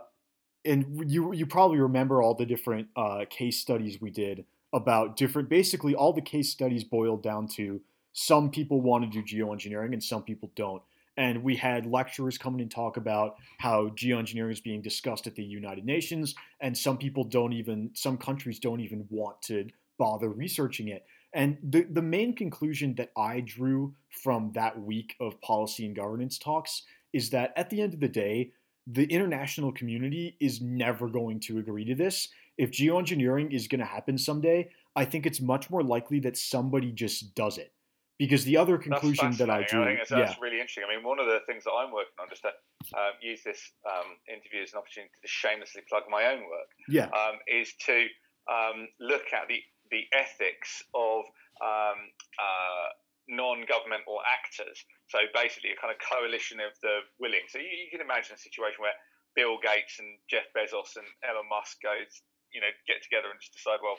and 0.65 1.09
you 1.09 1.33
you 1.33 1.45
probably 1.45 1.79
remember 1.79 2.21
all 2.21 2.35
the 2.35 2.45
different 2.45 2.87
uh, 2.95 3.25
case 3.29 3.59
studies 3.59 4.01
we 4.01 4.09
did 4.09 4.45
about 4.73 5.15
different. 5.15 5.49
Basically, 5.49 5.95
all 5.95 6.13
the 6.13 6.21
case 6.21 6.49
studies 6.49 6.83
boiled 6.83 7.23
down 7.23 7.47
to 7.55 7.81
some 8.13 8.49
people 8.49 8.81
want 8.81 9.09
to 9.09 9.09
do 9.09 9.23
geoengineering 9.23 9.93
and 9.93 10.03
some 10.03 10.23
people 10.23 10.51
don't 10.55 10.81
and 11.19 11.43
we 11.43 11.53
had 11.53 11.86
lecturers 11.86 12.38
come 12.38 12.55
in 12.55 12.62
and 12.62 12.71
talk 12.71 12.95
about 12.95 13.36
how 13.58 13.89
geoengineering 13.89 14.53
is 14.53 14.62
being 14.62 14.82
discussed 14.82 15.27
at 15.27 15.36
the 15.36 15.43
United 15.43 15.84
Nations, 15.84 16.34
and 16.62 16.75
some 16.75 16.97
people 16.97 17.25
don't 17.25 17.51
even, 17.51 17.91
some 17.93 18.17
countries 18.17 18.58
don't 18.58 18.79
even 18.79 19.05
want 19.10 19.41
to 19.43 19.67
bother 19.99 20.29
researching 20.29 20.88
it. 20.88 21.05
And 21.34 21.58
the, 21.62 21.86
the 21.91 22.01
main 22.01 22.34
conclusion 22.34 22.95
that 22.95 23.12
I 23.17 23.41
drew 23.41 23.93
from 24.23 24.53
that 24.55 24.82
week 24.82 25.17
of 25.19 25.39
policy 25.41 25.86
and 25.86 25.95
governance 25.95 26.39
talks 26.39 26.84
is 27.12 27.29
that 27.32 27.51
at 27.58 27.69
the 27.69 27.82
end 27.82 27.93
of 27.93 27.99
the 27.99 28.08
day, 28.08 28.53
the 28.88 29.03
international 29.03 29.73
community 29.73 30.38
is 30.39 30.62
never 30.62 31.10
going 31.10 31.41
to 31.41 31.60
agree 31.60 31.84
to 31.84 31.95
this. 31.95 32.29
If 32.58 32.71
geoengineering 32.71 33.53
is 33.53 33.67
going 33.67 33.79
to 33.79 33.86
happen 33.86 34.17
someday, 34.17 34.69
I 34.95 35.03
think 35.03 35.25
it's 35.25 35.41
much 35.41 35.69
more 35.69 35.84
likely 35.84 36.21
that 36.21 36.38
somebody 36.38 36.93
just 36.93 37.36
does 37.36 37.58
it 37.58 37.73
because 38.19 38.43
the 38.43 38.58
other 38.58 38.77
conclusion 38.77 39.32
that 39.39 39.49
I 39.49 39.63
drew, 39.63 39.82
I 39.82 39.95
think 39.95 39.99
that's, 40.03 40.12
yeah. 40.12 40.36
really 40.43 40.60
interesting. 40.60 40.84
I 40.84 40.93
mean, 40.93 41.08
one 41.08 41.23
of 41.23 41.25
the 41.25 41.39
things 41.47 41.63
that 41.63 41.71
I'm 41.71 41.95
working 41.95 42.19
on, 42.19 42.27
just 42.27 42.43
to 42.43 42.51
um, 42.91 43.15
use 43.23 43.39
this 43.47 43.71
um, 43.88 44.19
interview 44.27 44.62
as 44.62 44.75
an 44.75 44.84
opportunity 44.84 45.15
to 45.23 45.27
shamelessly 45.32 45.88
plug 45.88 46.03
my 46.12 46.27
own 46.27 46.43
work, 46.43 46.69
yeah, 46.91 47.08
um, 47.15 47.39
is 47.47 47.71
to 47.88 48.12
um, 48.51 48.91
look 48.99 49.32
at 49.32 49.47
the 49.47 49.63
the 49.89 50.03
ethics 50.12 50.84
of 50.93 51.23
um, 51.63 51.99
uh, 52.38 52.88
non-governmental 53.32 54.19
actors. 54.27 54.84
So 55.08 55.23
basically, 55.32 55.71
a 55.71 55.79
kind 55.79 55.95
of 55.95 55.97
coalition 56.03 56.60
of 56.60 56.75
the 56.84 57.08
willing. 57.23 57.47
So 57.47 57.58
you, 57.58 57.71
you 57.71 57.88
can 57.88 58.03
imagine 58.03 58.36
a 58.36 58.41
situation 58.41 58.84
where 58.84 58.99
Bill 59.34 59.55
Gates 59.63 59.95
and 60.03 60.19
Jeff 60.27 60.45
Bezos 60.51 60.99
and 60.99 61.08
Elon 61.23 61.47
Musk 61.47 61.79
goes, 61.79 62.19
you 62.51 62.60
know, 62.60 62.69
get 62.84 62.99
together 62.99 63.32
and 63.32 63.39
just 63.39 63.55
decide, 63.55 63.79
well 63.79 63.97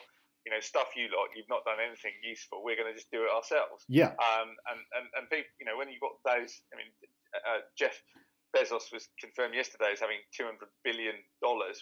you 0.50 0.58
know, 0.58 0.66
stuff 0.66 0.98
you 0.98 1.06
lot, 1.14 1.30
you've 1.38 1.46
not 1.46 1.62
done 1.62 1.78
anything 1.78 2.18
useful. 2.26 2.66
We're 2.66 2.74
going 2.74 2.90
to 2.90 2.98
just 2.98 3.06
do 3.14 3.22
it 3.22 3.30
ourselves. 3.30 3.86
Yeah. 3.86 4.18
Um, 4.18 4.58
and, 4.66 4.82
and, 4.98 5.06
and 5.14 5.24
people, 5.30 5.46
you 5.62 5.66
know, 5.70 5.78
when 5.78 5.86
you've 5.86 6.02
got 6.02 6.18
those, 6.26 6.58
I 6.74 6.82
mean, 6.82 6.90
uh, 7.38 7.62
Jeff 7.78 7.94
Bezos 8.50 8.90
was 8.90 9.06
confirmed 9.22 9.54
yesterday 9.54 9.94
as 9.94 10.02
having 10.02 10.18
$200 10.34 10.58
billion, 10.82 11.14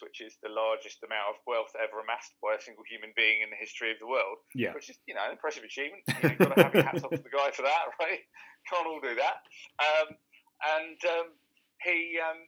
which 0.04 0.20
is 0.20 0.36
the 0.44 0.52
largest 0.52 1.00
amount 1.00 1.32
of 1.32 1.40
wealth 1.48 1.72
ever 1.80 2.04
amassed 2.04 2.36
by 2.44 2.60
a 2.60 2.60
single 2.60 2.84
human 2.84 3.16
being 3.16 3.40
in 3.40 3.48
the 3.48 3.56
history 3.56 3.88
of 3.88 3.96
the 4.04 4.10
world. 4.10 4.36
Yeah. 4.52 4.76
Which 4.76 4.92
is, 4.92 5.00
you 5.08 5.16
know, 5.16 5.24
an 5.24 5.32
impressive 5.32 5.64
achievement. 5.64 6.04
You 6.04 6.12
know, 6.12 6.28
you've 6.28 6.44
got 6.44 6.52
to 6.52 6.62
have 6.68 6.76
your 6.76 6.84
hats 6.84 7.00
off 7.08 7.16
to 7.16 7.24
the 7.24 7.32
guy 7.32 7.48
for 7.56 7.64
that, 7.64 7.88
right? 8.04 8.20
Can't 8.68 8.84
all 8.84 9.00
do 9.00 9.16
that. 9.16 9.40
Um, 9.80 10.08
and 10.76 11.00
um, 11.08 11.28
he, 11.80 12.20
um, 12.20 12.44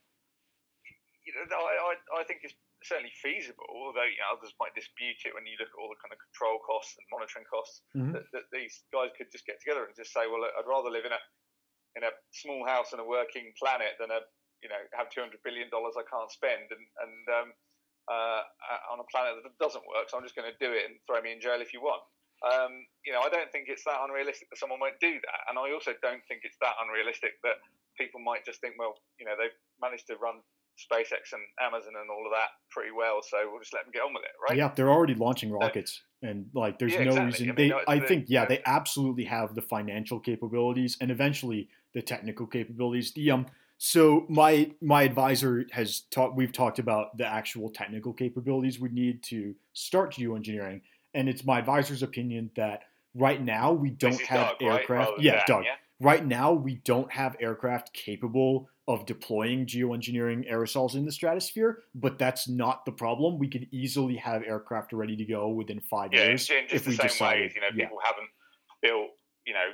you 1.25 1.33
know, 1.33 1.49
I, 1.49 1.97
I, 1.97 2.21
I 2.21 2.23
think 2.29 2.45
it's 2.45 2.53
certainly 2.83 3.13
feasible, 3.21 3.69
although 3.69 4.09
you 4.09 4.17
know, 4.21 4.33
others 4.33 4.57
might 4.57 4.73
dispute 4.73 5.21
it 5.29 5.37
when 5.37 5.45
you 5.45 5.57
look 5.61 5.69
at 5.69 5.79
all 5.79 5.93
the 5.93 6.01
kind 6.01 6.13
of 6.13 6.21
control 6.21 6.61
costs 6.65 6.97
and 6.97 7.05
monitoring 7.13 7.49
costs. 7.49 7.85
Mm-hmm. 7.93 8.13
That, 8.17 8.25
that, 8.33 8.47
these 8.53 8.85
guys 8.89 9.13
could 9.17 9.29
just 9.29 9.45
get 9.45 9.61
together 9.61 9.85
and 9.85 9.93
just 9.93 10.13
say, 10.13 10.25
"Well, 10.25 10.45
I'd 10.45 10.69
rather 10.69 10.89
live 10.89 11.05
in 11.05 11.15
a 11.15 11.23
in 11.99 12.03
a 12.07 12.13
small 12.33 12.65
house 12.65 12.95
on 12.95 13.03
a 13.03 13.07
working 13.07 13.53
planet 13.59 13.99
than 14.01 14.15
a 14.15 14.25
you 14.65 14.71
know 14.73 14.81
have 14.97 15.13
two 15.13 15.21
hundred 15.21 15.45
billion 15.45 15.69
dollars 15.69 15.97
I 15.97 16.07
can't 16.09 16.33
spend 16.33 16.73
and 16.73 16.85
and 17.05 17.25
um, 17.29 17.49
uh, 18.09 18.43
on 18.93 19.01
a 19.01 19.07
planet 19.13 19.37
that 19.41 19.53
doesn't 19.61 19.85
work. 19.85 20.09
So 20.09 20.17
I'm 20.17 20.25
just 20.25 20.37
going 20.37 20.49
to 20.49 20.59
do 20.63 20.73
it 20.73 20.89
and 20.89 20.97
throw 21.05 21.21
me 21.21 21.37
in 21.37 21.41
jail 21.41 21.61
if 21.61 21.77
you 21.77 21.85
want." 21.85 22.05
Um, 22.41 22.89
you 23.05 23.13
know, 23.13 23.21
I 23.21 23.29
don't 23.29 23.53
think 23.53 23.69
it's 23.69 23.85
that 23.85 24.01
unrealistic 24.01 24.49
that 24.49 24.57
someone 24.57 24.81
won't 24.81 24.97
do 24.97 25.21
that, 25.21 25.41
and 25.53 25.61
I 25.61 25.77
also 25.77 25.93
don't 26.01 26.25
think 26.25 26.49
it's 26.49 26.57
that 26.65 26.73
unrealistic 26.81 27.37
that 27.45 27.61
people 28.01 28.17
might 28.17 28.49
just 28.49 28.65
think, 28.65 28.81
well, 28.81 28.97
you 29.21 29.29
know, 29.29 29.37
they've 29.37 29.53
managed 29.77 30.09
to 30.09 30.17
run 30.17 30.41
SpaceX 30.81 31.33
and 31.33 31.43
Amazon 31.61 31.93
and 32.01 32.11
all 32.11 32.25
of 32.27 32.33
that 32.33 32.49
pretty 32.71 32.91
well, 32.97 33.21
so 33.23 33.37
we'll 33.51 33.61
just 33.61 33.75
let 33.75 33.85
them 33.85 33.93
get 33.93 34.03
on 34.03 34.15
with 34.15 34.23
it, 34.25 34.31
right? 34.49 34.59
Yeah, 34.59 34.73
they're 34.75 34.91
already 34.91 35.15
launching 35.15 35.53
rockets, 35.53 36.03
and 36.23 36.47
like, 36.55 36.79
there's 36.79 36.95
yeah, 36.95 37.05
no 37.05 37.11
exactly. 37.11 37.27
reason. 37.27 37.45
I, 37.45 37.49
mean, 37.49 37.57
they, 37.57 37.69
no, 37.69 37.81
I 37.87 38.01
think, 38.01 38.25
yeah, 38.29 38.47
they 38.47 38.63
absolutely 38.65 39.25
have 39.25 39.55
the 39.55 39.63
financial 39.63 40.19
capabilities 40.19 40.97
and 41.01 41.11
eventually 41.11 41.69
the 41.95 42.03
technical 42.03 42.47
capabilities. 42.47 43.13
The 43.13 43.31
um, 43.31 43.47
So 43.83 44.27
my 44.29 44.73
my 44.83 45.05
advisor 45.05 45.65
has 45.73 46.01
talked. 46.11 46.37
We've 46.37 46.53
talked 46.53 46.79
about 46.79 47.17
the 47.17 47.27
actual 47.27 47.71
technical 47.71 48.13
capabilities 48.13 48.79
we 48.79 48.91
need 48.91 49.23
to 49.25 49.55
start 49.73 50.13
geoengineering, 50.15 50.83
and 51.15 51.31
it's 51.31 51.47
my 51.47 51.61
advisor's 51.61 52.03
opinion 52.03 52.51
that 52.57 52.83
right 53.15 53.43
now 53.43 53.73
we 53.73 53.89
don't 53.89 54.21
have 54.21 54.59
Doug, 54.59 54.63
aircraft. 54.63 55.11
Right? 55.13 55.21
yeah, 55.21 55.45
Doug. 55.47 55.65
Doug. 55.65 55.65
Right 55.99 56.25
now 56.25 56.53
we 56.53 56.77
don't 56.77 57.11
have 57.11 57.37
aircraft 57.41 57.95
capable 57.95 58.69
of 58.91 59.07
deploying 59.07 59.67
geoengineering 59.67 60.51
aerosols 60.51 60.97
in 60.97 61.05
the 61.05 61.13
stratosphere, 61.13 61.79
but 61.95 62.19
that's 62.19 62.49
not 62.49 62.85
the 62.85 62.91
problem. 62.91 63.39
We 63.39 63.49
could 63.49 63.69
easily 63.71 64.17
have 64.17 64.43
aircraft 64.43 64.93
ready 64.93 65.17
to 65.17 65.25
go 65.25 65.49
within 65.49 65.81
five 65.81 66.13
yeah, 66.13 66.27
years 66.27 66.51
in 66.51 66.65
if 66.65 66.71
just 66.71 66.87
we 66.87 66.93
the 66.93 66.97
same 66.97 67.09
decided. 67.09 67.41
way 67.41 67.53
you 67.55 67.61
know 67.61 67.67
yeah. 67.75 67.85
people 67.85 67.99
haven't 68.05 68.29
built 68.83 69.11
you 69.47 69.55
know 69.55 69.69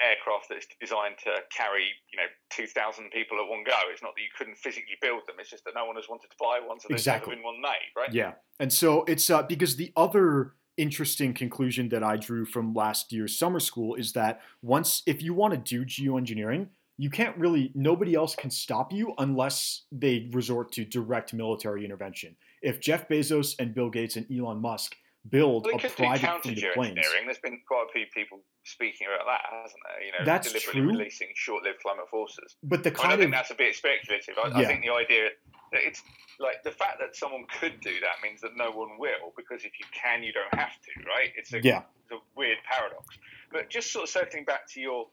aircraft 0.00 0.46
that's 0.48 0.66
designed 0.80 1.16
to 1.24 1.30
carry 1.54 1.84
you 2.10 2.16
know 2.16 2.24
two 2.48 2.66
thousand 2.66 3.10
people 3.10 3.36
at 3.38 3.46
one 3.46 3.64
go. 3.64 3.76
It's 3.92 4.02
not 4.02 4.14
that 4.16 4.22
you 4.22 4.32
couldn't 4.36 4.56
physically 4.56 4.96
build 5.02 5.22
them. 5.26 5.36
It's 5.38 5.50
just 5.50 5.64
that 5.66 5.74
no 5.74 5.84
one 5.84 5.96
has 5.96 6.08
wanted 6.08 6.30
to 6.30 6.36
buy 6.40 6.58
one, 6.66 6.80
so 6.80 6.86
there's 6.88 7.02
Exactly. 7.02 7.34
never 7.34 7.44
one 7.44 7.60
made, 7.60 7.92
right? 7.94 8.12
Yeah, 8.12 8.32
and 8.58 8.72
so 8.72 9.04
it's 9.04 9.28
uh, 9.28 9.42
because 9.42 9.76
the 9.76 9.92
other 9.94 10.54
interesting 10.76 11.34
conclusion 11.34 11.88
that 11.90 12.02
I 12.02 12.16
drew 12.16 12.44
from 12.44 12.74
last 12.74 13.12
year's 13.12 13.38
summer 13.38 13.60
school 13.60 13.94
is 13.94 14.12
that 14.12 14.40
once 14.62 15.02
if 15.06 15.22
you 15.22 15.34
want 15.34 15.52
to 15.52 15.58
do 15.58 15.84
geoengineering, 15.84 16.68
you 16.96 17.10
can't 17.10 17.36
really 17.36 17.72
nobody 17.74 18.14
else 18.14 18.34
can 18.36 18.50
stop 18.50 18.92
you 18.92 19.14
unless 19.18 19.82
they 19.90 20.28
resort 20.32 20.72
to 20.72 20.84
direct 20.84 21.32
military 21.34 21.84
intervention. 21.84 22.36
If 22.62 22.80
Jeff 22.80 23.08
Bezos 23.08 23.54
and 23.58 23.74
Bill 23.74 23.90
Gates 23.90 24.16
and 24.16 24.26
Elon 24.30 24.60
Musk 24.60 24.96
build 25.28 25.66
Well, 25.66 25.76
a 25.76 25.88
private 25.88 26.42
fleet 26.42 26.62
of 26.62 26.74
planes. 26.74 26.98
There's 27.24 27.38
been 27.38 27.60
quite 27.66 27.86
a 27.88 27.92
few 27.92 28.04
people 28.14 28.40
speaking 28.64 29.06
about 29.08 29.26
that, 29.26 29.40
hasn't 29.62 29.80
there? 29.88 30.04
You 30.04 30.12
know, 30.12 30.24
That's 30.24 30.48
deliberately 30.48 30.80
true. 30.82 30.90
releasing 30.90 31.28
short-lived 31.34 31.80
climate 31.80 32.08
forces. 32.10 32.56
but 32.62 32.82
the 32.82 32.90
I 32.90 32.92
kind 32.92 33.10
don't 33.10 33.18
think 33.20 33.28
of 33.28 33.38
that's 33.38 33.50
a 33.50 33.54
bit 33.54 33.74
speculative. 33.74 34.34
I, 34.36 34.60
I 34.60 34.64
think 34.66 34.82
the 34.82 34.92
idea 34.92 35.30
that 35.72 35.80
it's 35.82 36.02
like 36.38 36.62
the 36.62 36.70
fact 36.70 36.98
that 37.00 37.16
someone 37.16 37.44
could 37.58 37.80
do 37.80 37.92
that 38.00 38.20
means 38.22 38.40
that 38.42 38.52
no 38.56 38.70
one 38.70 38.98
will, 38.98 39.32
because 39.36 39.64
if 39.64 39.72
you 39.80 39.86
can, 39.92 40.22
you 40.22 40.32
don't 40.32 40.52
have 40.54 40.72
to, 40.72 41.08
right? 41.08 41.30
It's 41.36 41.52
a, 41.54 41.60
yeah, 41.62 41.82
it's 42.02 42.12
a 42.12 42.20
weird 42.36 42.58
paradox. 42.70 43.16
But 43.52 43.70
just 43.70 43.92
sort 43.92 44.04
of 44.04 44.10
circling 44.10 44.44
back 44.44 44.68
to 44.72 44.80
your 44.80 45.06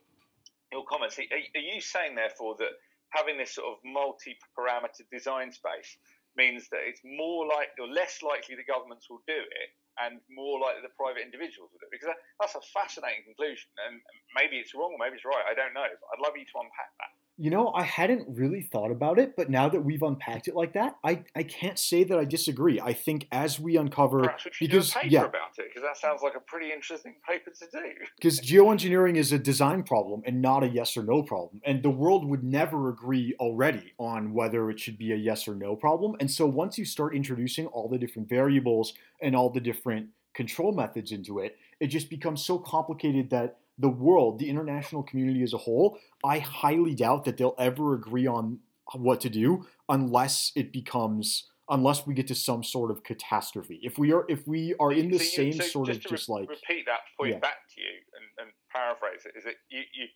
your 0.72 0.84
comments, 0.88 1.20
are, 1.20 1.28
are 1.28 1.66
you 1.68 1.80
saying 1.80 2.16
therefore 2.16 2.56
that 2.58 2.72
having 3.12 3.36
this 3.36 3.54
sort 3.54 3.68
of 3.68 3.76
multi-parameter 3.84 5.04
design 5.12 5.52
space 5.52 6.00
means 6.34 6.66
that 6.72 6.80
it's 6.88 7.04
more 7.04 7.44
like 7.44 7.68
or 7.76 7.86
less 7.86 8.24
likely 8.24 8.56
the 8.56 8.64
governments 8.64 9.06
will 9.12 9.20
do 9.28 9.36
it 9.36 9.68
and 10.00 10.16
more 10.32 10.56
likely 10.56 10.80
the 10.80 10.96
private 10.96 11.20
individuals 11.20 11.68
will 11.68 11.80
do 11.84 11.88
it? 11.88 11.92
Because 11.92 12.08
that, 12.08 12.20
that's 12.40 12.56
a 12.56 12.64
fascinating 12.72 13.28
conclusion, 13.28 13.68
and 13.84 14.00
maybe 14.32 14.56
it's 14.56 14.72
wrong 14.72 14.96
maybe 14.96 15.20
it's 15.20 15.28
right. 15.28 15.44
I 15.44 15.52
don't 15.52 15.76
know. 15.76 15.84
But 15.84 16.08
I'd 16.16 16.24
love 16.24 16.32
you 16.34 16.48
to 16.48 16.56
unpack 16.56 16.92
that. 16.96 17.12
You 17.42 17.50
know, 17.50 17.72
I 17.74 17.82
hadn't 17.82 18.28
really 18.28 18.62
thought 18.62 18.92
about 18.92 19.18
it, 19.18 19.34
but 19.34 19.50
now 19.50 19.68
that 19.68 19.80
we've 19.80 20.04
unpacked 20.04 20.46
it 20.46 20.54
like 20.54 20.74
that, 20.74 20.94
I, 21.02 21.24
I 21.34 21.42
can't 21.42 21.76
say 21.76 22.04
that 22.04 22.16
I 22.16 22.24
disagree. 22.24 22.80
I 22.80 22.92
think 22.92 23.26
as 23.32 23.58
we 23.58 23.76
uncover, 23.76 24.20
Perhaps 24.20 24.44
we 24.60 24.68
because- 24.68 24.92
do 24.92 24.98
a 25.00 25.02
paper 25.02 25.12
yeah. 25.12 25.24
about 25.24 25.58
it 25.58 25.64
because 25.66 25.82
that 25.82 25.96
sounds 25.96 26.22
like 26.22 26.36
a 26.36 26.40
pretty 26.40 26.70
interesting 26.72 27.16
paper 27.28 27.50
to 27.50 27.66
do. 27.72 27.82
because 28.16 28.38
geoengineering 28.40 29.16
is 29.16 29.32
a 29.32 29.40
design 29.40 29.82
problem 29.82 30.22
and 30.24 30.40
not 30.40 30.62
a 30.62 30.68
yes 30.68 30.96
or 30.96 31.02
no 31.02 31.24
problem. 31.24 31.60
And 31.64 31.82
the 31.82 31.90
world 31.90 32.24
would 32.26 32.44
never 32.44 32.90
agree 32.90 33.34
already 33.40 33.92
on 33.98 34.32
whether 34.32 34.70
it 34.70 34.78
should 34.78 34.96
be 34.96 35.10
a 35.10 35.16
yes 35.16 35.48
or 35.48 35.56
no 35.56 35.74
problem. 35.74 36.14
And 36.20 36.30
so 36.30 36.46
once 36.46 36.78
you 36.78 36.84
start 36.84 37.12
introducing 37.12 37.66
all 37.66 37.88
the 37.88 37.98
different 37.98 38.28
variables 38.28 38.94
and 39.20 39.34
all 39.34 39.50
the 39.50 39.60
different 39.60 40.10
control 40.32 40.70
methods 40.70 41.10
into 41.10 41.40
it, 41.40 41.56
it 41.80 41.88
just 41.88 42.08
becomes 42.08 42.44
so 42.44 42.56
complicated 42.56 43.30
that 43.30 43.58
the 43.82 43.88
world, 43.88 44.38
the 44.38 44.48
international 44.48 45.02
community 45.02 45.42
as 45.42 45.52
a 45.52 45.58
whole, 45.58 45.98
I 46.24 46.38
highly 46.38 46.94
doubt 46.94 47.24
that 47.24 47.36
they'll 47.36 47.56
ever 47.58 47.94
agree 47.94 48.28
on 48.28 48.60
what 48.94 49.20
to 49.22 49.28
do 49.28 49.66
unless 49.88 50.52
it 50.54 50.72
becomes 50.72 51.48
unless 51.68 52.06
we 52.06 52.12
get 52.14 52.26
to 52.28 52.34
some 52.34 52.62
sort 52.62 52.90
of 52.90 53.02
catastrophe. 53.02 53.80
If 53.82 53.98
we 53.98 54.12
are 54.12 54.24
if 54.28 54.46
we 54.46 54.74
are 54.78 54.92
in 54.92 55.10
the 55.10 55.18
So 55.18 55.36
same 55.42 55.52
so 55.54 55.64
sort 55.64 55.88
of 55.90 56.00
to 56.00 56.08
just 56.08 56.28
re- 56.28 56.34
like 56.40 56.48
repeat 56.48 56.84
that 56.86 57.00
point 57.18 57.32
Yeah. 57.32 57.38
back 57.38 57.60
to 57.74 57.80
you 57.80 57.94
and, 58.16 58.26
and 58.40 58.48
paraphrase 58.70 59.22
it 59.26 59.34
is 59.36 59.44
that 59.44 59.56
you, 59.68 59.82
you 59.96 60.06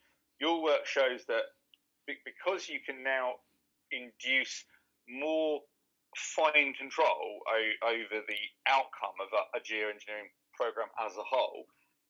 your 0.40 0.62
work 0.62 0.86
shows 0.86 1.24
that 1.26 1.44
because 2.06 2.68
you 2.68 2.78
can 2.86 3.02
now 3.02 3.32
induce 3.90 4.64
more 5.08 5.60
fine 6.16 6.72
control 6.78 7.40
o- 7.50 7.78
over 7.94 8.16
the 8.28 8.42
outcome 8.68 9.16
of 9.24 9.30
a, 9.40 9.58
a 9.58 9.60
geoengineering 9.60 10.30
program 10.54 10.88
as 11.04 11.12
a 11.16 11.26
whole 11.26 11.64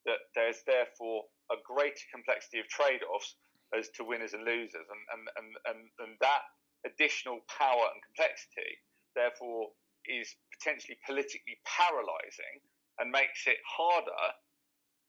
that 0.07 0.20
there's 0.34 0.61
therefore 0.66 1.22
a 1.51 1.57
greater 1.62 2.07
complexity 2.12 2.59
of 2.59 2.66
trade-offs 2.68 3.36
as 3.74 3.90
to 3.99 4.05
winners 4.05 4.32
and 4.32 4.47
losers 4.47 4.86
and 4.86 5.03
and, 5.14 5.22
and, 5.36 5.49
and, 5.66 5.80
and 5.99 6.12
that 6.22 6.47
additional 6.86 7.42
power 7.51 7.86
and 7.90 7.99
complexity 8.03 8.78
therefore 9.18 9.74
is 10.07 10.38
potentially 10.55 10.94
politically 11.03 11.59
paralyzing 11.66 12.62
and 13.03 13.11
makes 13.11 13.44
it 13.51 13.59
harder 13.66 14.24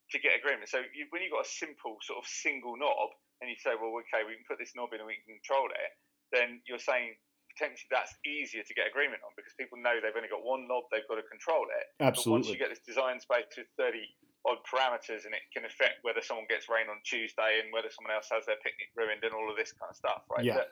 to 0.10 0.18
get 0.20 0.34
agreement. 0.40 0.68
So 0.72 0.82
you, 0.96 1.06
when 1.12 1.22
you've 1.22 1.36
got 1.36 1.46
a 1.46 1.52
simple 1.52 2.00
sort 2.02 2.18
of 2.18 2.26
single 2.26 2.80
knob 2.80 3.14
and 3.44 3.52
you 3.52 3.60
say, 3.60 3.76
well, 3.78 3.94
okay, 4.08 4.26
we 4.26 4.34
can 4.40 4.48
put 4.48 4.58
this 4.58 4.74
knob 4.74 4.96
in 4.96 5.04
and 5.04 5.08
we 5.08 5.20
can 5.22 5.38
control 5.38 5.70
it, 5.70 5.92
then 6.34 6.64
you're 6.66 6.82
saying 6.82 7.14
potentially 7.54 7.92
that's 7.92 8.16
easier 8.26 8.64
to 8.64 8.74
get 8.74 8.88
agreement 8.90 9.22
on 9.22 9.32
because 9.38 9.54
people 9.56 9.78
know 9.78 10.00
they've 10.00 10.16
only 10.16 10.32
got 10.32 10.42
one 10.42 10.66
knob, 10.66 10.88
they've 10.90 11.08
got 11.08 11.20
to 11.20 11.28
control 11.28 11.68
it. 11.70 11.86
But 12.02 12.18
once 12.32 12.48
you 12.48 12.58
get 12.60 12.72
this 12.72 12.84
design 12.84 13.20
space 13.20 13.52
with 13.56 13.70
30 13.78 14.02
odd 14.46 14.62
parameters 14.68 15.26
and 15.26 15.34
it 15.34 15.44
can 15.50 15.66
affect 15.66 16.04
whether 16.06 16.22
someone 16.22 16.46
gets 16.48 16.70
rain 16.70 16.88
on 16.88 17.02
Tuesday 17.02 17.64
and 17.64 17.74
whether 17.74 17.90
someone 17.90 18.14
else 18.14 18.30
has 18.30 18.46
their 18.46 18.60
picnic 18.62 18.92
ruined 18.94 19.26
and 19.26 19.34
all 19.34 19.50
of 19.50 19.58
this 19.58 19.74
kind 19.76 19.90
of 19.90 19.98
stuff, 19.98 20.22
right? 20.30 20.46
Yeah. 20.46 20.62
That, 20.62 20.70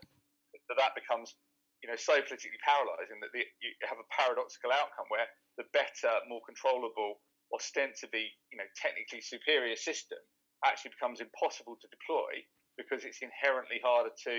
that, 0.70 0.78
that 0.78 0.94
becomes 0.96 1.36
you 1.84 1.92
know 1.92 2.00
so 2.00 2.18
politically 2.24 2.58
paralyzing 2.66 3.22
that 3.22 3.30
the, 3.36 3.46
you 3.62 3.70
have 3.86 4.02
a 4.02 4.08
paradoxical 4.10 4.74
outcome 4.74 5.06
where 5.14 5.28
the 5.60 5.70
better, 5.76 6.12
more 6.26 6.42
controllable, 6.46 7.22
ostensibly 7.54 8.32
you 8.50 8.58
know 8.58 8.66
technically 8.74 9.22
superior 9.22 9.78
system 9.78 10.18
actually 10.66 10.98
becomes 10.98 11.22
impossible 11.22 11.78
to 11.78 11.88
deploy 11.94 12.42
because 12.80 13.06
it's 13.06 13.22
inherently 13.22 13.78
harder 13.84 14.12
to 14.12 14.36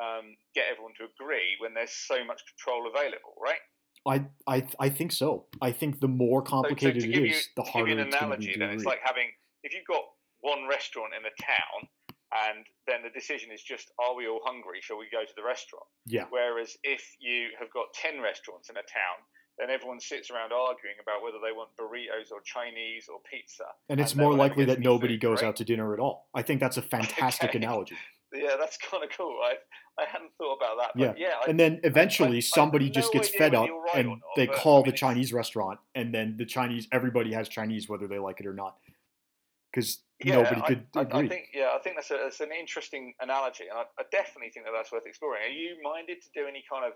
um, 0.00 0.32
get 0.54 0.70
everyone 0.70 0.96
to 0.96 1.10
agree 1.10 1.58
when 1.60 1.74
there's 1.74 1.92
so 1.92 2.24
much 2.24 2.40
control 2.54 2.88
available, 2.88 3.36
right? 3.36 3.60
I, 4.06 4.24
I 4.46 4.66
I 4.78 4.88
think 4.88 5.12
so. 5.12 5.46
I 5.60 5.72
think 5.72 6.00
the 6.00 6.08
more 6.08 6.40
So- 6.40 6.44
so 6.46 6.50
complicated 6.62 7.02
to 7.02 7.08
it 7.08 7.12
give 7.12 7.24
is, 7.24 7.30
you, 7.30 7.42
the 7.56 7.62
to 7.62 7.66
give 7.66 7.72
harder 7.72 7.90
you 7.92 7.98
an 8.00 8.06
it's 8.06 8.16
going 8.16 8.20
to 8.20 8.26
analogy, 8.26 8.52
to 8.54 8.58
then 8.58 8.70
it's 8.70 8.84
like 8.84 9.00
having 9.04 9.28
if 9.62 9.74
you've 9.74 9.86
got 9.86 10.04
one 10.40 10.66
restaurant 10.68 11.12
in 11.12 11.24
a 11.26 11.34
town, 11.42 11.88
and 12.48 12.64
then 12.86 13.02
the 13.02 13.10
decision 13.10 13.50
is 13.52 13.62
just 13.62 13.90
are 13.98 14.14
we 14.16 14.26
all 14.26 14.40
hungry? 14.44 14.80
Shall 14.80 14.98
we 14.98 15.06
go 15.12 15.22
to 15.24 15.32
the 15.36 15.42
restaurant? 15.44 15.84
yeah, 16.06 16.24
Whereas 16.30 16.76
if 16.82 17.02
you 17.20 17.48
have 17.58 17.70
got 17.72 17.92
ten 17.92 18.20
restaurants 18.22 18.70
in 18.70 18.76
a 18.76 18.82
town, 18.88 19.20
then 19.58 19.68
everyone 19.68 20.00
sits 20.00 20.30
around 20.30 20.52
arguing 20.52 20.96
about 21.02 21.22
whether 21.22 21.36
they 21.44 21.52
want 21.52 21.68
burritos 21.76 22.32
or 22.32 22.40
Chinese 22.40 23.06
or 23.12 23.20
pizza. 23.30 23.64
and 23.90 24.00
it's 24.00 24.12
and 24.12 24.20
more 24.22 24.32
likely 24.34 24.64
that 24.64 24.80
nobody 24.80 25.14
food, 25.14 25.20
goes 25.20 25.42
right? 25.42 25.48
out 25.48 25.56
to 25.56 25.64
dinner 25.64 25.92
at 25.92 26.00
all. 26.00 26.28
I 26.32 26.40
think 26.40 26.60
that's 26.60 26.78
a 26.78 26.82
fantastic 26.96 27.50
Okay. 27.50 27.58
analogy. 27.58 27.96
Yeah, 28.32 28.56
that's 28.58 28.76
kind 28.78 29.02
of 29.02 29.10
cool. 29.16 29.38
I 29.42 29.54
I 30.00 30.06
hadn't 30.06 30.30
thought 30.38 30.56
about 30.56 30.76
that. 30.78 30.90
But 30.94 31.18
yeah, 31.18 31.34
I, 31.44 31.50
And 31.50 31.58
then 31.58 31.80
eventually 31.84 32.38
I- 32.38 32.40
somebody 32.40 32.88
just 32.90 33.12
gets 33.12 33.28
fed 33.28 33.54
up 33.54 33.68
right 33.68 33.96
and 33.96 34.08
not, 34.08 34.20
they 34.36 34.46
call 34.46 34.76
I 34.76 34.82
mean, 34.82 34.90
the 34.90 34.96
Chinese 34.96 35.32
restaurant, 35.32 35.80
and 35.94 36.14
then 36.14 36.36
the 36.38 36.46
Chinese 36.46 36.86
everybody 36.92 37.32
has 37.32 37.48
Chinese 37.48 37.88
whether 37.88 38.06
they 38.06 38.18
like 38.18 38.40
it 38.40 38.46
or 38.46 38.54
not, 38.54 38.76
because 39.72 40.02
yeah, 40.22 40.36
nobody 40.36 40.60
could 40.62 40.86
I, 40.94 41.00
agree. 41.02 41.26
I 41.26 41.28
think 41.28 41.48
yeah, 41.54 41.70
I 41.74 41.78
think 41.82 41.96
that's, 41.96 42.10
a, 42.10 42.18
that's 42.22 42.40
an 42.40 42.50
interesting 42.58 43.14
analogy, 43.20 43.64
and 43.68 43.78
I, 43.78 43.84
I 43.98 44.04
definitely 44.12 44.50
think 44.50 44.66
that 44.66 44.72
that's 44.76 44.92
worth 44.92 45.06
exploring. 45.06 45.42
Are 45.42 45.52
you 45.52 45.76
minded 45.82 46.22
to 46.22 46.28
do 46.34 46.46
any 46.46 46.62
kind 46.70 46.84
of 46.84 46.92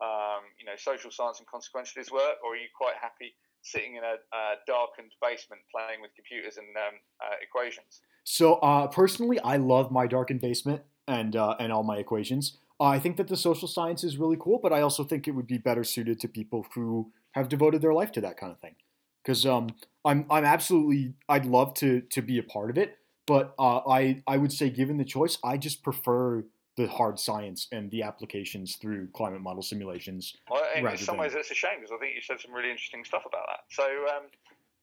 um, 0.00 0.42
you 0.58 0.64
know 0.64 0.76
social 0.76 1.10
science 1.10 1.40
and 1.40 1.46
consequentialist 1.46 2.10
work, 2.10 2.38
or 2.42 2.54
are 2.54 2.56
you 2.56 2.68
quite 2.76 2.94
happy 3.00 3.34
sitting 3.70 3.96
in 3.96 4.02
a, 4.04 4.14
a 4.36 4.54
darkened 4.66 5.12
basement 5.20 5.62
playing 5.74 6.00
with 6.00 6.10
computers 6.14 6.56
and 6.56 6.66
um, 6.76 6.94
uh, 7.22 7.36
equations? 7.42 8.00
So 8.24 8.54
uh, 8.54 8.86
personally, 8.88 9.38
I 9.40 9.56
love 9.56 9.90
my 9.90 10.06
darkened 10.06 10.40
basement 10.40 10.82
and 11.06 11.36
uh, 11.36 11.56
and 11.58 11.72
all 11.72 11.82
my 11.82 11.96
equations. 11.98 12.58
I 12.80 12.98
think 12.98 13.16
that 13.16 13.28
the 13.28 13.36
social 13.36 13.66
science 13.66 14.04
is 14.04 14.18
really 14.18 14.36
cool, 14.38 14.60
but 14.62 14.72
I 14.72 14.82
also 14.82 15.02
think 15.02 15.26
it 15.26 15.32
would 15.32 15.46
be 15.46 15.58
better 15.58 15.82
suited 15.82 16.20
to 16.20 16.28
people 16.28 16.66
who 16.74 17.10
have 17.32 17.48
devoted 17.48 17.82
their 17.82 17.94
life 17.94 18.12
to 18.12 18.20
that 18.20 18.36
kind 18.36 18.52
of 18.52 18.60
thing. 18.60 18.76
Because 19.22 19.44
um, 19.44 19.70
I'm 20.04 20.26
I'm 20.30 20.44
absolutely 20.44 21.14
I'd 21.28 21.46
love 21.46 21.74
to 21.74 22.02
to 22.02 22.22
be 22.22 22.38
a 22.38 22.42
part 22.42 22.70
of 22.70 22.78
it, 22.78 22.98
but 23.26 23.54
uh, 23.58 23.78
I 23.88 24.22
I 24.26 24.36
would 24.36 24.52
say 24.52 24.70
given 24.70 24.96
the 24.96 25.04
choice, 25.04 25.38
I 25.42 25.56
just 25.56 25.82
prefer 25.82 26.44
the 26.78 26.86
hard 26.86 27.18
science 27.18 27.66
and 27.74 27.90
the 27.90 28.06
applications 28.06 28.76
through 28.76 29.10
climate 29.10 29.42
model 29.42 29.66
simulations. 29.66 30.38
Well, 30.48 30.62
in 30.78 30.86
some 30.96 31.18
than- 31.18 31.26
ways, 31.26 31.34
it's 31.34 31.50
a 31.50 31.58
shame 31.58 31.82
because 31.82 31.90
I 31.90 31.98
think 31.98 32.14
you 32.14 32.22
said 32.22 32.38
some 32.38 32.54
really 32.54 32.70
interesting 32.70 33.04
stuff 33.04 33.26
about 33.26 33.50
that. 33.50 33.66
So, 33.68 33.82
um, 34.14 34.30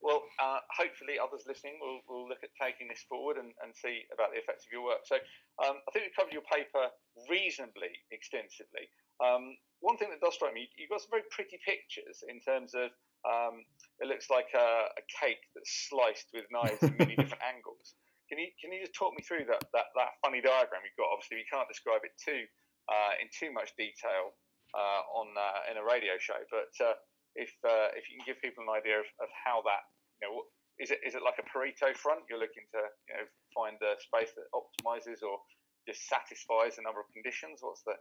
well, 0.03 0.27
uh, 0.43 0.59
hopefully, 0.75 1.15
others 1.15 1.47
listening 1.47 1.79
will, 1.79 2.03
will 2.11 2.27
look 2.27 2.43
at 2.43 2.51
taking 2.59 2.91
this 2.91 3.07
forward 3.07 3.37
and, 3.39 3.55
and 3.63 3.71
see 3.71 4.03
about 4.11 4.35
the 4.35 4.37
effects 4.43 4.67
of 4.67 4.75
your 4.75 4.83
work. 4.83 5.07
So, 5.07 5.15
um, 5.63 5.79
I 5.87 5.89
think 5.95 6.05
we 6.05 6.11
covered 6.11 6.35
your 6.35 6.43
paper 6.51 6.91
reasonably 7.31 7.95
extensively. 8.11 8.91
Um, 9.23 9.55
one 9.79 9.95
thing 9.95 10.11
that 10.11 10.19
does 10.19 10.35
strike 10.35 10.53
me, 10.53 10.67
you've 10.75 10.91
got 10.91 10.99
some 10.99 11.15
very 11.15 11.23
pretty 11.31 11.55
pictures 11.63 12.27
in 12.27 12.43
terms 12.43 12.75
of 12.75 12.91
um, 13.23 13.63
it 14.03 14.11
looks 14.11 14.29
like 14.29 14.51
a, 14.51 14.91
a 14.99 15.03
cake 15.07 15.47
that's 15.55 15.87
sliced 15.87 16.27
with 16.35 16.43
knives 16.51 16.83
in 16.83 16.93
many 16.99 17.15
different 17.19 17.41
angles. 17.41 17.95
Can 18.30 18.41
you 18.41 18.49
can 18.57 18.73
you 18.73 18.82
just 18.82 18.97
talk 18.97 19.13
me 19.13 19.21
through 19.21 19.45
that, 19.49 19.61
that, 19.73 19.93
that 19.93 20.17
funny 20.21 20.41
diagram 20.41 20.82
you've 20.82 20.97
got? 20.97 21.13
Obviously, 21.13 21.38
we 21.38 21.47
can't 21.47 21.69
describe 21.69 22.01
it 22.01 22.13
too 22.17 22.45
uh, 22.89 23.13
in 23.21 23.30
too 23.30 23.53
much 23.53 23.73
detail 23.78 24.34
uh, 24.73 25.01
on 25.13 25.30
uh, 25.38 25.69
in 25.69 25.78
a 25.78 25.86
radio 25.86 26.17
show. 26.17 26.39
But 26.49 26.73
uh, 26.82 26.97
if 27.38 27.53
uh, 27.61 27.93
if 27.93 28.09
you 28.09 28.17
can 28.17 28.26
give 28.26 28.41
people 28.41 28.65
an 28.65 28.73
idea 28.73 28.97
of, 29.01 29.07
of 29.21 29.30
how 29.32 29.61
that, 29.69 29.86
you 30.21 30.26
know, 30.26 30.49
is 30.82 30.89
it 30.89 30.99
is 31.05 31.13
it 31.13 31.21
like 31.21 31.38
a 31.38 31.45
Pareto 31.45 31.93
front? 31.93 32.26
You're 32.30 32.41
looking 32.41 32.65
to 32.73 32.82
you 33.09 33.13
know 33.15 33.26
find 33.53 33.78
a 33.86 33.93
space 34.01 34.34
that 34.36 34.49
optimizes 34.53 35.21
or 35.21 35.38
just 35.86 36.09
satisfies 36.09 36.78
a 36.78 36.84
number 36.84 36.99
of 36.99 37.07
conditions. 37.13 37.61
What's 37.61 37.86
the 37.86 37.93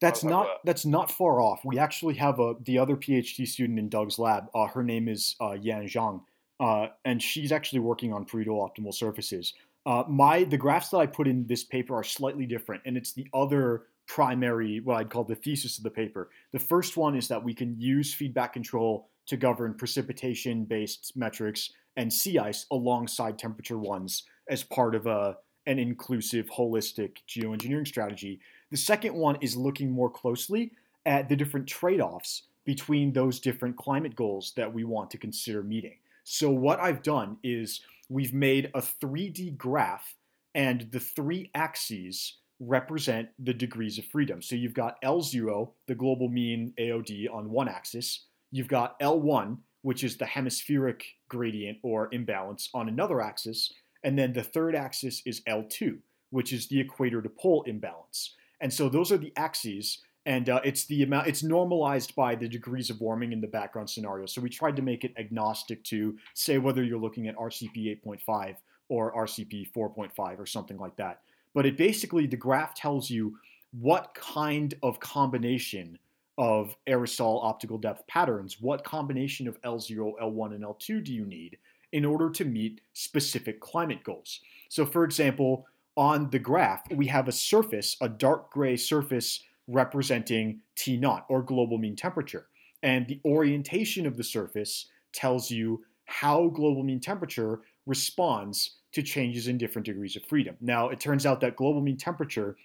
that's 0.00 0.22
not 0.22 0.60
that's 0.64 0.86
not 0.86 1.10
far 1.10 1.40
off. 1.40 1.64
We 1.64 1.78
actually 1.78 2.14
have 2.14 2.38
a 2.38 2.54
the 2.62 2.78
other 2.78 2.96
PhD 2.96 3.46
student 3.46 3.78
in 3.78 3.88
Doug's 3.88 4.18
lab. 4.18 4.48
Uh, 4.54 4.66
her 4.66 4.82
name 4.82 5.08
is 5.08 5.34
uh, 5.40 5.56
Yan 5.60 5.88
Zhang, 5.88 6.22
uh, 6.60 6.88
and 7.04 7.20
she's 7.22 7.50
actually 7.50 7.80
working 7.80 8.12
on 8.12 8.24
Pareto 8.24 8.48
optimal 8.48 8.94
surfaces. 8.94 9.54
Uh, 9.86 10.04
my 10.08 10.44
the 10.44 10.58
graphs 10.58 10.90
that 10.90 10.98
I 10.98 11.06
put 11.06 11.28
in 11.28 11.46
this 11.46 11.64
paper 11.64 11.94
are 11.94 12.04
slightly 12.04 12.46
different, 12.46 12.82
and 12.84 12.96
it's 12.96 13.12
the 13.12 13.26
other 13.32 13.84
primary 14.06 14.80
what 14.80 14.96
I'd 14.96 15.10
call 15.10 15.24
the 15.24 15.34
thesis 15.34 15.78
of 15.78 15.84
the 15.84 15.90
paper. 15.90 16.30
The 16.52 16.58
first 16.58 16.96
one 16.96 17.14
is 17.14 17.28
that 17.28 17.42
we 17.42 17.54
can 17.54 17.78
use 17.78 18.12
feedback 18.12 18.52
control 18.52 19.08
to 19.26 19.36
govern 19.36 19.74
precipitation 19.74 20.64
based 20.64 21.12
metrics 21.14 21.70
and 21.96 22.12
sea 22.12 22.38
ice 22.38 22.66
alongside 22.70 23.38
temperature 23.38 23.78
ones 23.78 24.24
as 24.48 24.64
part 24.64 24.94
of 24.94 25.06
a 25.06 25.36
an 25.66 25.78
inclusive, 25.78 26.46
holistic 26.46 27.18
geoengineering 27.28 27.86
strategy. 27.86 28.40
The 28.70 28.76
second 28.78 29.14
one 29.14 29.36
is 29.42 29.54
looking 29.54 29.90
more 29.90 30.08
closely 30.08 30.72
at 31.04 31.28
the 31.28 31.36
different 31.36 31.66
trade 31.66 32.00
offs 32.00 32.44
between 32.64 33.12
those 33.12 33.38
different 33.38 33.76
climate 33.76 34.16
goals 34.16 34.52
that 34.56 34.72
we 34.72 34.84
want 34.84 35.10
to 35.10 35.18
consider 35.18 35.62
meeting. 35.62 35.98
So, 36.30 36.50
what 36.50 36.78
I've 36.78 37.02
done 37.02 37.38
is 37.42 37.80
we've 38.10 38.34
made 38.34 38.70
a 38.74 38.82
3D 38.82 39.56
graph, 39.56 40.14
and 40.54 40.86
the 40.92 41.00
three 41.00 41.50
axes 41.54 42.36
represent 42.60 43.30
the 43.38 43.54
degrees 43.54 43.96
of 43.96 44.04
freedom. 44.04 44.42
So, 44.42 44.54
you've 44.54 44.74
got 44.74 45.00
L0, 45.00 45.70
the 45.86 45.94
global 45.94 46.28
mean 46.28 46.74
AOD, 46.78 47.32
on 47.32 47.50
one 47.50 47.66
axis, 47.66 48.26
you've 48.50 48.68
got 48.68 49.00
L1, 49.00 49.56
which 49.80 50.04
is 50.04 50.18
the 50.18 50.26
hemispheric 50.26 51.02
gradient 51.30 51.78
or 51.82 52.10
imbalance, 52.12 52.68
on 52.74 52.90
another 52.90 53.22
axis, 53.22 53.72
and 54.04 54.18
then 54.18 54.34
the 54.34 54.44
third 54.44 54.74
axis 54.74 55.22
is 55.24 55.40
L2, 55.48 55.96
which 56.28 56.52
is 56.52 56.68
the 56.68 56.78
equator 56.78 57.22
to 57.22 57.30
pole 57.30 57.62
imbalance. 57.66 58.34
And 58.60 58.70
so 58.70 58.90
those 58.90 59.10
are 59.10 59.16
the 59.16 59.32
axes, 59.38 60.02
and 60.28 60.50
uh, 60.50 60.60
it's 60.62 60.84
the 60.84 61.02
amount. 61.02 61.26
It's 61.26 61.42
normalized 61.42 62.14
by 62.14 62.34
the 62.34 62.46
degrees 62.46 62.90
of 62.90 63.00
warming 63.00 63.32
in 63.32 63.40
the 63.40 63.46
background 63.46 63.88
scenario. 63.88 64.26
So 64.26 64.42
we 64.42 64.50
tried 64.50 64.76
to 64.76 64.82
make 64.82 65.02
it 65.02 65.14
agnostic 65.18 65.82
to 65.84 66.18
say 66.34 66.58
whether 66.58 66.84
you're 66.84 66.98
looking 66.98 67.28
at 67.28 67.36
RCP 67.36 67.98
8.5 68.04 68.56
or 68.90 69.14
RCP 69.14 69.72
4.5 69.72 70.38
or 70.38 70.44
something 70.44 70.76
like 70.76 70.94
that. 70.96 71.22
But 71.54 71.64
it 71.64 71.78
basically 71.78 72.26
the 72.26 72.36
graph 72.36 72.74
tells 72.74 73.08
you 73.08 73.38
what 73.72 74.14
kind 74.14 74.74
of 74.82 75.00
combination 75.00 75.98
of 76.36 76.76
aerosol 76.86 77.42
optical 77.42 77.78
depth 77.78 78.06
patterns, 78.06 78.58
what 78.60 78.84
combination 78.84 79.48
of 79.48 79.58
L0, 79.62 80.12
L1, 80.20 80.54
and 80.54 80.62
L2 80.62 81.02
do 81.04 81.14
you 81.14 81.24
need 81.24 81.56
in 81.92 82.04
order 82.04 82.28
to 82.28 82.44
meet 82.44 82.82
specific 82.92 83.60
climate 83.60 84.04
goals? 84.04 84.40
So, 84.68 84.84
for 84.84 85.04
example, 85.04 85.66
on 85.96 86.28
the 86.28 86.38
graph, 86.38 86.82
we 86.94 87.06
have 87.06 87.28
a 87.28 87.32
surface, 87.32 87.96
a 88.02 88.10
dark 88.10 88.52
gray 88.52 88.76
surface 88.76 89.42
representing 89.68 90.60
T 90.74 90.96
naught 90.96 91.26
or 91.28 91.42
global 91.42 91.78
mean 91.78 91.94
temperature. 91.94 92.46
And 92.82 93.06
the 93.06 93.20
orientation 93.24 94.06
of 94.06 94.16
the 94.16 94.24
surface 94.24 94.86
tells 95.12 95.50
you 95.50 95.84
how 96.06 96.48
global 96.48 96.82
mean 96.82 97.00
temperature 97.00 97.60
responds 97.86 98.76
to 98.92 99.02
changes 99.02 99.46
in 99.46 99.58
different 99.58 99.86
degrees 99.86 100.16
of 100.16 100.24
freedom. 100.24 100.56
Now, 100.60 100.88
it 100.88 100.98
turns 100.98 101.26
out 101.26 101.40
that 101.40 101.56
global 101.56 101.82
mean 101.82 101.98
temperature, 101.98 102.56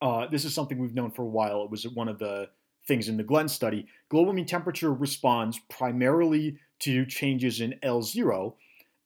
uh, 0.00 0.26
this 0.28 0.44
is 0.44 0.54
something 0.54 0.78
we've 0.78 0.94
known 0.94 1.10
for 1.10 1.22
a 1.22 1.28
while. 1.28 1.64
It 1.64 1.70
was 1.70 1.86
one 1.88 2.08
of 2.08 2.18
the 2.18 2.48
things 2.86 3.08
in 3.08 3.16
the 3.16 3.24
GLENS 3.24 3.52
study. 3.52 3.86
Global 4.08 4.32
mean 4.32 4.46
temperature 4.46 4.92
responds 4.92 5.58
primarily 5.68 6.58
to 6.80 7.04
changes 7.04 7.60
in 7.60 7.74
L0 7.82 8.54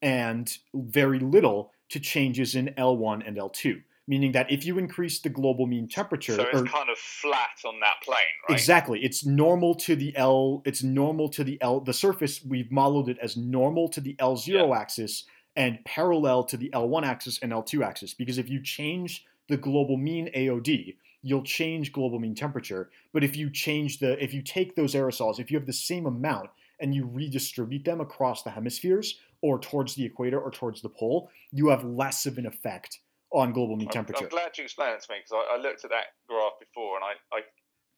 and 0.03 0.59
very 0.75 1.19
little 1.19 1.73
to 1.89 1.99
changes 1.99 2.55
in 2.55 2.75
L1 2.77 3.27
and 3.27 3.37
L2 3.37 3.83
meaning 4.07 4.33
that 4.33 4.51
if 4.51 4.65
you 4.65 4.79
increase 4.79 5.21
the 5.21 5.29
global 5.29 5.67
mean 5.67 5.89
temperature, 5.89 6.35
so 6.35 6.43
it's 6.43 6.61
or, 6.61 6.65
kind 6.65 6.91
of 6.91 6.99
flat 6.99 7.57
on 7.65 7.81
that 7.81 8.03
plane, 8.03 8.19
right? 8.49 8.59
Exactly. 8.59 9.03
It's 9.03 9.25
normal 9.25 9.75
to 9.77 9.97
the 9.97 10.17
L. 10.17 10.63
It's 10.65 10.83
normal 10.83 11.29
to 11.31 11.45
the 11.45 11.59
L. 11.61 11.81
The 11.81 11.93
surface 11.93 12.45
we've 12.45 12.71
modeled 12.71 13.09
it 13.09 13.19
as 13.23 13.37
normal 13.37 13.89
to 13.89 14.01
the 14.01 14.17
L 14.19 14.37
zero 14.37 14.69
yeah. 14.69 14.79
axis 14.79 15.25
and 15.57 15.85
parallel 15.85 16.45
to 16.45 16.57
the 16.57 16.71
L1 16.71 17.05
axis 17.05 17.39
and 17.41 17.53
L2 17.53 17.85
axis. 17.85 18.13
Because 18.15 18.39
if 18.39 18.49
you 18.49 18.61
change 18.61 19.25
the 19.49 19.57
global 19.57 19.97
mean 19.97 20.31
AOD, 20.35 20.97
you'll 21.23 21.45
change 21.45 21.93
global 21.93 22.19
mean 22.19 22.35
temperature. 22.35 22.91
But 23.13 23.25
if 23.25 23.37
you 23.37 23.51
change 23.51 23.99
the, 23.99 24.23
if 24.23 24.35
you 24.35 24.43
take 24.43 24.75
those 24.75 24.95
aerosols, 24.95 25.39
if 25.39 25.51
you 25.51 25.59
have 25.59 25.67
the 25.67 25.73
same 25.73 26.07
amount 26.07 26.51
and 26.81 26.95
you 26.95 27.07
redistribute 27.07 27.85
them 27.85 28.01
across 28.01 28.43
the 28.43 28.51
hemispheres, 28.51 29.21
or 29.41 29.59
towards 29.59 29.95
the 29.95 30.05
equator 30.05 30.41
or 30.41 30.51
towards 30.51 30.81
the 30.81 30.89
pole, 30.89 31.31
you 31.53 31.69
have 31.69 31.85
less 31.85 32.25
of 32.25 32.39
an 32.39 32.47
effect 32.47 33.01
on 33.35 33.53
global 33.53 33.77
mean 33.77 33.89
temperature. 33.89 34.25
I'm, 34.25 34.31
glad 34.31 34.57
you 34.57 34.65
explained 34.65 34.95
it 34.95 35.03
to 35.03 35.13
me 35.13 35.19
because 35.19 35.45
I, 35.51 35.57
I, 35.57 35.61
looked 35.61 35.85
at 35.85 35.91
that 35.91 36.15
graph 36.29 36.53
before 36.61 36.97
and 36.97 37.05
I, 37.05 37.37
I 37.37 37.41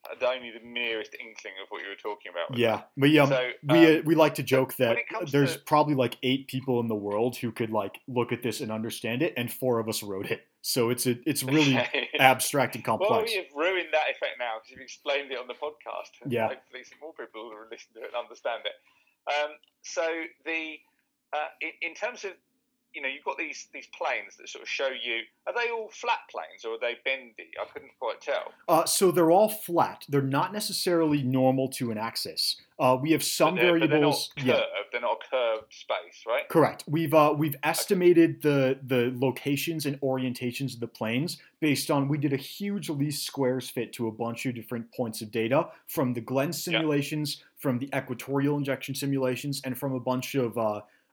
had 0.09 0.22
only 0.22 0.51
the 0.51 0.64
merest 0.64 1.14
inkling 1.14 1.55
of 1.62 1.68
what 1.68 1.82
you 1.82 1.89
were 1.89 1.95
talking 1.97 2.32
about. 2.32 2.57
Yeah, 2.57 2.76
that. 2.76 2.91
but 2.97 3.11
yeah, 3.11 3.26
so, 3.26 3.51
we 3.68 3.99
um, 3.99 4.05
we 4.05 4.14
like 4.14 4.34
to 4.37 4.43
joke 4.43 4.76
that 4.76 4.99
there's 5.30 5.55
to... 5.55 5.62
probably 5.62 5.95
like 5.95 6.16
eight 6.22 6.49
people 6.49 6.80
in 6.80 6.89
the 6.89 6.95
world 6.95 7.37
who 7.37 7.53
could 7.53 7.70
like 7.70 8.01
look 8.09 8.32
at 8.32 8.43
this 8.43 8.61
and 8.61 8.70
understand 8.70 9.22
it, 9.22 9.34
and 9.37 9.53
four 9.53 9.78
of 9.78 9.89
us 9.89 10.03
wrote 10.03 10.30
it. 10.30 10.43
So 10.62 10.91
it's 10.91 11.07
a, 11.07 11.16
it's 11.28 11.45
really 11.45 11.78
abstract 12.18 12.74
and 12.74 12.84
complex. 12.84 13.11
Well, 13.11 13.28
you've 13.28 13.55
ruined 13.55 13.89
that 13.93 14.11
effect 14.11 14.34
now 14.39 14.59
because 14.59 14.70
you've 14.70 14.80
explained 14.80 15.30
it 15.30 15.39
on 15.39 15.47
the 15.47 15.55
podcast. 15.55 16.11
Yeah, 16.28 16.49
hopefully 16.49 16.82
some 16.84 16.99
more 17.01 17.12
people 17.12 17.45
will 17.45 17.68
listen 17.70 17.95
to 17.95 18.01
it 18.01 18.11
and 18.12 18.16
understand 18.16 18.62
it. 18.64 18.74
Um, 19.30 19.53
so 19.82 20.07
the 20.45 20.76
uh, 21.32 21.51
in, 21.61 21.91
in, 21.91 21.95
terms 21.95 22.24
of 22.24 22.32
you 22.97 23.03
know, 23.03 23.09
you've 23.09 23.24
got 23.24 23.36
these 23.36 23.68
these 23.74 23.86
planes 23.88 24.36
that 24.38 24.49
sort 24.49 24.62
of 24.62 24.68
show 24.68 24.88
you. 24.88 25.20
Are 25.47 25.53
they 25.53 25.70
all 25.70 25.90
flat 25.90 26.20
planes 26.30 26.64
or 26.64 26.74
are 26.74 26.80
they 26.80 26.97
bendy? 27.05 27.51
I 27.61 27.66
couldn't 27.70 27.92
quite 28.01 28.22
tell. 28.22 28.53
Uh, 28.68 28.86
so 28.86 29.11
they're 29.11 29.30
all 29.30 29.51
flat. 29.51 30.07
They're 30.09 30.22
not 30.22 30.55
necessarily 30.55 31.22
normal 31.22 31.68
to 31.72 31.90
an 31.90 31.99
axis. 31.99 32.57
Uh, 32.78 32.97
we 33.01 33.12
have 33.12 33.22
some 33.22 33.55
but 33.55 33.61
variables. 33.61 34.30
But 34.34 34.44
they're 34.44 34.55
not 34.55 34.61
curved. 34.61 34.70
Yeah. 34.74 34.82
They're 34.92 35.01
not 35.03 35.18
a 35.22 35.30
curved 35.30 35.74
space, 35.74 36.24
right? 36.26 36.49
Correct. 36.49 36.84
We've 36.88 37.12
uh, 37.12 37.34
we've 37.36 37.57
estimated 37.62 38.40
the 38.40 38.78
the 38.82 39.12
locations 39.14 39.84
and 39.84 40.01
orientations 40.01 40.72
of 40.72 40.80
the 40.80 40.88
planes 40.88 41.36
based 41.61 41.90
on. 41.90 42.09
We 42.09 42.16
did 42.16 42.32
a 42.32 42.38
huge 42.38 42.88
least 42.88 43.26
squares 43.26 43.68
fit 43.68 43.92
to 43.94 44.09
a 44.09 44.12
bunch 44.12 44.47
of 44.47 44.55
different 44.55 44.90
points 44.92 45.20
of 45.20 45.30
data 45.30 45.68
from 45.86 46.14
the 46.14 46.22
GLENS 46.22 46.64
simulations, 46.64 47.38
yeah. 47.38 47.44
from 47.59 47.78
the 47.78 47.90
equatorial 47.94 48.57
injection 48.57 48.94
simulations, 48.94 49.61
and 49.64 49.76
from 49.76 49.92
a 49.92 50.01
bunch 50.01 50.34
of 50.34 50.57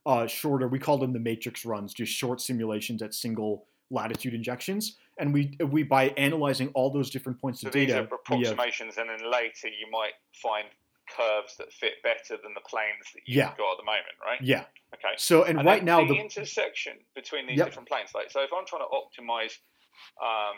uh, 0.05 0.27
shorter. 0.27 0.67
We 0.67 0.79
call 0.79 0.97
them 0.97 1.13
the 1.13 1.19
matrix 1.19 1.65
runs, 1.65 1.93
just 1.93 2.11
short 2.11 2.41
simulations 2.41 3.01
at 3.01 3.13
single 3.13 3.65
latitude 3.89 4.33
injections. 4.33 4.97
And 5.19 5.33
we 5.33 5.57
we 5.69 5.83
by 5.83 6.09
analyzing 6.17 6.69
all 6.69 6.89
those 6.89 7.09
different 7.09 7.39
points 7.39 7.61
so 7.61 7.67
of 7.67 7.73
data, 7.73 7.99
are 7.99 8.15
approximations, 8.15 8.95
have, 8.95 9.07
and 9.07 9.19
then 9.19 9.31
later 9.31 9.67
you 9.67 9.89
might 9.91 10.13
find 10.41 10.65
curves 11.15 11.55
that 11.57 11.71
fit 11.71 12.01
better 12.01 12.41
than 12.41 12.53
the 12.55 12.63
planes 12.65 13.05
that 13.13 13.21
you've 13.27 13.37
yeah. 13.37 13.53
got 13.57 13.73
at 13.73 13.77
the 13.77 13.85
moment, 13.85 14.17
right? 14.23 14.41
Yeah. 14.41 14.65
Okay. 14.95 15.13
So 15.17 15.43
and, 15.43 15.59
and 15.59 15.67
right 15.67 15.83
now 15.83 16.01
the, 16.01 16.13
the, 16.13 16.19
intersection 16.19 16.93
between 17.13 17.45
these 17.45 17.57
yep. 17.57 17.67
different 17.67 17.87
planes, 17.87 18.09
like 18.15 18.31
so, 18.31 18.41
if 18.41 18.49
I'm 18.55 18.65
trying 18.65 18.81
to 18.81 18.89
optimize 18.89 19.59
um, 20.17 20.57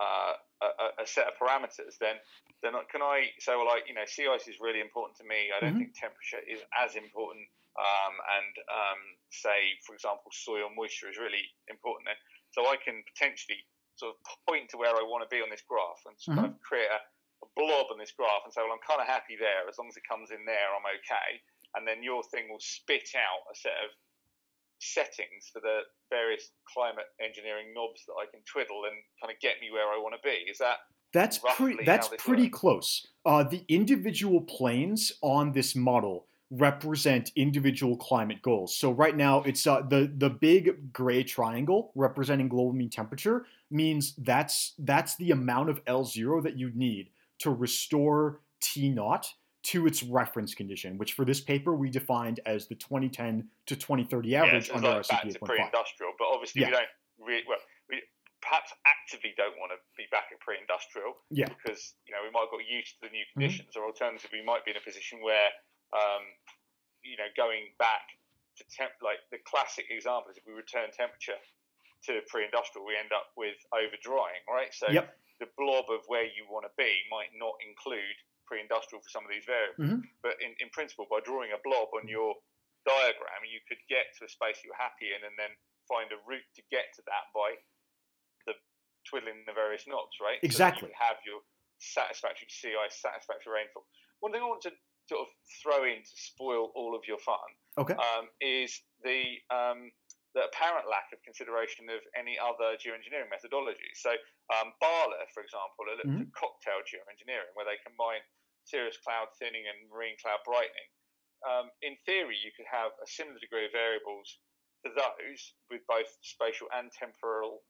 uh, 0.00 0.34
a, 0.62 1.02
a, 1.02 1.06
set 1.06 1.26
of 1.26 1.34
parameters, 1.36 1.98
then 2.00 2.16
then 2.62 2.72
can 2.90 3.02
I 3.02 3.28
say, 3.38 3.52
well, 3.56 3.66
like 3.66 3.84
you 3.88 3.94
know, 3.94 4.06
sea 4.06 4.28
ice 4.32 4.48
is 4.48 4.56
really 4.60 4.80
important 4.80 5.18
to 5.18 5.24
me. 5.24 5.52
I 5.52 5.60
don't 5.60 5.76
mm-hmm. 5.76 5.92
think 5.92 6.00
temperature 6.00 6.40
is 6.48 6.60
as 6.72 6.96
important 6.96 7.44
um, 7.78 8.14
and 8.20 8.54
um, 8.68 9.00
say, 9.32 9.76
for 9.86 9.96
example, 9.96 10.28
soil 10.32 10.68
moisture 10.76 11.08
is 11.08 11.16
really 11.16 11.44
important 11.72 12.04
then. 12.08 12.20
So 12.52 12.68
I 12.68 12.76
can 12.76 13.00
potentially 13.08 13.64
sort 13.96 14.12
of 14.12 14.20
point 14.44 14.68
to 14.72 14.80
where 14.80 14.92
I 14.92 15.04
want 15.04 15.24
to 15.24 15.30
be 15.32 15.40
on 15.40 15.48
this 15.48 15.64
graph 15.64 16.00
and 16.04 16.16
mm-hmm. 16.16 16.36
kind 16.36 16.48
of 16.52 16.60
create 16.60 16.92
a, 16.92 17.00
a, 17.44 17.48
blob 17.56 17.88
on 17.92 17.96
this 18.00 18.12
graph 18.12 18.44
and 18.44 18.52
say, 18.52 18.60
well, 18.60 18.76
I'm 18.76 18.84
kind 18.84 19.00
of 19.00 19.08
happy 19.08 19.40
there. 19.40 19.64
As 19.68 19.76
long 19.80 19.88
as 19.88 19.96
it 19.96 20.04
comes 20.04 20.32
in 20.32 20.44
there, 20.44 20.68
I'm 20.72 20.84
okay. 21.00 21.40
And 21.76 21.88
then 21.88 22.04
your 22.04 22.20
thing 22.28 22.52
will 22.52 22.60
spit 22.60 23.16
out 23.16 23.48
a 23.48 23.54
set 23.56 23.76
of 23.84 23.90
settings 24.82 25.48
for 25.52 25.60
the 25.60 25.86
various 26.10 26.50
climate 26.68 27.08
engineering 27.22 27.72
knobs 27.72 28.04
that 28.04 28.18
I 28.20 28.28
can 28.28 28.44
twiddle 28.44 28.84
and 28.84 28.96
kind 29.22 29.32
of 29.32 29.40
get 29.40 29.60
me 29.60 29.72
where 29.72 29.88
I 29.88 29.96
want 29.96 30.12
to 30.18 30.22
be. 30.24 30.50
Is 30.50 30.58
that 30.58 30.84
that's 31.12 31.40
pretty 31.56 31.84
that's 31.84 32.08
pretty 32.18 32.50
works? 32.50 32.58
close. 32.58 33.06
Uh, 33.24 33.44
the 33.44 33.64
individual 33.68 34.40
planes 34.42 35.12
on 35.22 35.52
this 35.52 35.76
model 35.76 36.26
represent 36.52 37.32
individual 37.34 37.96
climate 37.96 38.42
goals. 38.42 38.76
So 38.76 38.92
right 38.92 39.16
now, 39.16 39.42
it's 39.42 39.66
uh, 39.66 39.80
the 39.88 40.12
the 40.16 40.28
big 40.28 40.92
gray 40.92 41.24
triangle 41.24 41.92
representing 41.94 42.48
global 42.48 42.72
mean 42.72 42.90
temperature 42.90 43.46
means 43.70 44.14
that's 44.18 44.74
that's 44.78 45.16
the 45.16 45.30
amount 45.30 45.70
of 45.70 45.80
L 45.86 46.04
zero 46.04 46.42
that 46.42 46.58
you 46.58 46.70
need 46.74 47.08
to 47.38 47.50
restore 47.50 48.40
T 48.60 48.90
naught 48.90 49.32
to 49.62 49.86
its 49.86 50.02
reference 50.02 50.54
condition, 50.54 50.98
which 50.98 51.14
for 51.14 51.24
this 51.24 51.40
paper 51.40 51.74
we 51.74 51.88
defined 51.88 52.40
as 52.46 52.66
the 52.66 52.74
2010 52.74 53.48
to 53.66 53.76
2030 53.76 54.36
average 54.36 54.68
yeah, 54.68 54.74
under 54.74 54.88
like 54.88 55.06
RCP 55.06 55.38
8.5. 55.38 55.40
pre-industrial, 55.40 56.12
but 56.18 56.26
obviously 56.26 56.62
yeah. 56.62 56.66
we 56.68 56.72
don't 56.72 56.92
really, 57.18 57.42
well, 57.48 57.62
we, 57.88 58.02
perhaps 58.42 58.74
actively 58.84 59.32
don't 59.38 59.54
want 59.62 59.70
to 59.70 59.78
be 59.96 60.04
back 60.10 60.34
at 60.34 60.40
pre-industrial 60.42 61.14
yeah. 61.30 61.46
because 61.46 61.94
you 62.04 62.12
know 62.12 62.18
we 62.26 62.30
might 62.34 62.50
have 62.50 62.52
got 62.52 62.66
used 62.66 62.98
to 62.98 63.06
the 63.06 63.12
new 63.14 63.22
mm-hmm. 63.22 63.40
conditions, 63.40 63.70
mm-hmm. 63.72 63.86
or 63.86 63.94
alternatively, 63.94 64.42
we 64.42 64.44
might 64.44 64.66
be 64.66 64.74
in 64.74 64.76
a 64.76 64.84
position 64.84 65.22
where 65.22 65.48
um, 65.92 66.24
you 67.04 67.16
know 67.16 67.28
going 67.36 67.72
back 67.78 68.04
to 68.58 68.64
temp 68.68 68.92
like 69.00 69.20
the 69.32 69.40
classic 69.48 69.88
example 69.88 70.28
is 70.28 70.36
if 70.36 70.44
we 70.44 70.52
return 70.52 70.92
temperature 70.92 71.40
to 72.04 72.18
pre-industrial, 72.26 72.82
we 72.82 72.98
end 72.98 73.14
up 73.14 73.30
with 73.38 73.56
over 73.70 73.94
drying, 74.02 74.42
right? 74.50 74.74
So 74.74 74.90
yep. 74.90 75.14
the 75.38 75.46
blob 75.54 75.86
of 75.86 76.02
where 76.10 76.26
you 76.26 76.44
want 76.50 76.66
to 76.66 76.74
be 76.74 76.90
might 77.08 77.30
not 77.38 77.54
include 77.62 78.18
pre-industrial 78.50 79.00
for 79.00 79.10
some 79.10 79.22
of 79.22 79.30
these 79.30 79.46
variables, 79.46 80.02
mm-hmm. 80.02 80.02
but 80.20 80.34
in, 80.42 80.50
in 80.58 80.68
principle, 80.74 81.06
by 81.06 81.22
drawing 81.22 81.54
a 81.54 81.60
blob 81.62 81.94
on 81.94 82.10
your 82.10 82.34
diagram, 82.82 83.46
you 83.46 83.62
could 83.70 83.78
get 83.86 84.10
to 84.18 84.26
a 84.26 84.30
space 84.30 84.58
you're 84.66 84.76
happy 84.76 85.14
in, 85.14 85.22
and 85.22 85.38
then 85.38 85.54
find 85.86 86.10
a 86.10 86.18
route 86.26 86.46
to 86.58 86.62
get 86.74 86.90
to 86.98 87.02
that 87.06 87.30
by 87.30 87.54
the 88.50 88.54
twiddling 89.06 89.46
the 89.46 89.54
various 89.54 89.86
knobs, 89.86 90.18
right? 90.18 90.42
Exactly. 90.42 90.90
So 90.90 90.94
you 90.94 90.98
have 90.98 91.18
your 91.22 91.40
satisfactory 91.78 92.50
sea 92.50 92.74
ice, 92.74 92.98
satisfactory 92.98 93.62
rainfall. 93.62 93.86
One 94.18 94.34
thing 94.34 94.42
I 94.42 94.50
want 94.50 94.66
to 94.66 94.74
sort 95.08 95.26
of 95.26 95.28
throw 95.62 95.84
in 95.84 96.00
to 96.02 96.14
spoil 96.14 96.70
all 96.74 96.94
of 96.94 97.02
your 97.06 97.18
fun 97.18 97.50
okay. 97.78 97.94
um, 97.94 98.30
is 98.40 98.82
the 99.02 99.38
um, 99.50 99.90
the 100.32 100.48
apparent 100.48 100.88
lack 100.88 101.12
of 101.12 101.20
consideration 101.20 101.92
of 101.92 102.00
any 102.16 102.40
other 102.40 102.72
geoengineering 102.80 103.28
methodologies. 103.28 104.00
So, 104.00 104.16
um, 104.48 104.72
Bala, 104.80 105.28
for 105.36 105.44
example, 105.44 105.84
looked 105.84 106.08
mm-hmm. 106.08 106.24
at 106.24 106.32
cocktail 106.32 106.80
geoengineering, 106.88 107.52
where 107.52 107.68
they 107.68 107.76
combine 107.84 108.24
cirrus 108.64 108.96
cloud 109.04 109.28
thinning 109.36 109.68
and 109.68 109.76
marine 109.92 110.16
cloud 110.24 110.40
brightening. 110.48 110.88
Um, 111.44 111.68
in 111.84 112.00
theory, 112.08 112.38
you 112.40 112.54
could 112.54 112.70
have 112.70 112.96
a 113.02 113.08
similar 113.08 113.36
degree 113.42 113.68
of 113.68 113.76
variables 113.76 114.40
to 114.86 114.90
those 114.94 115.40
with 115.68 115.82
both 115.84 116.08
spatial 116.22 116.70
and 116.72 116.88
temporal 116.94 117.60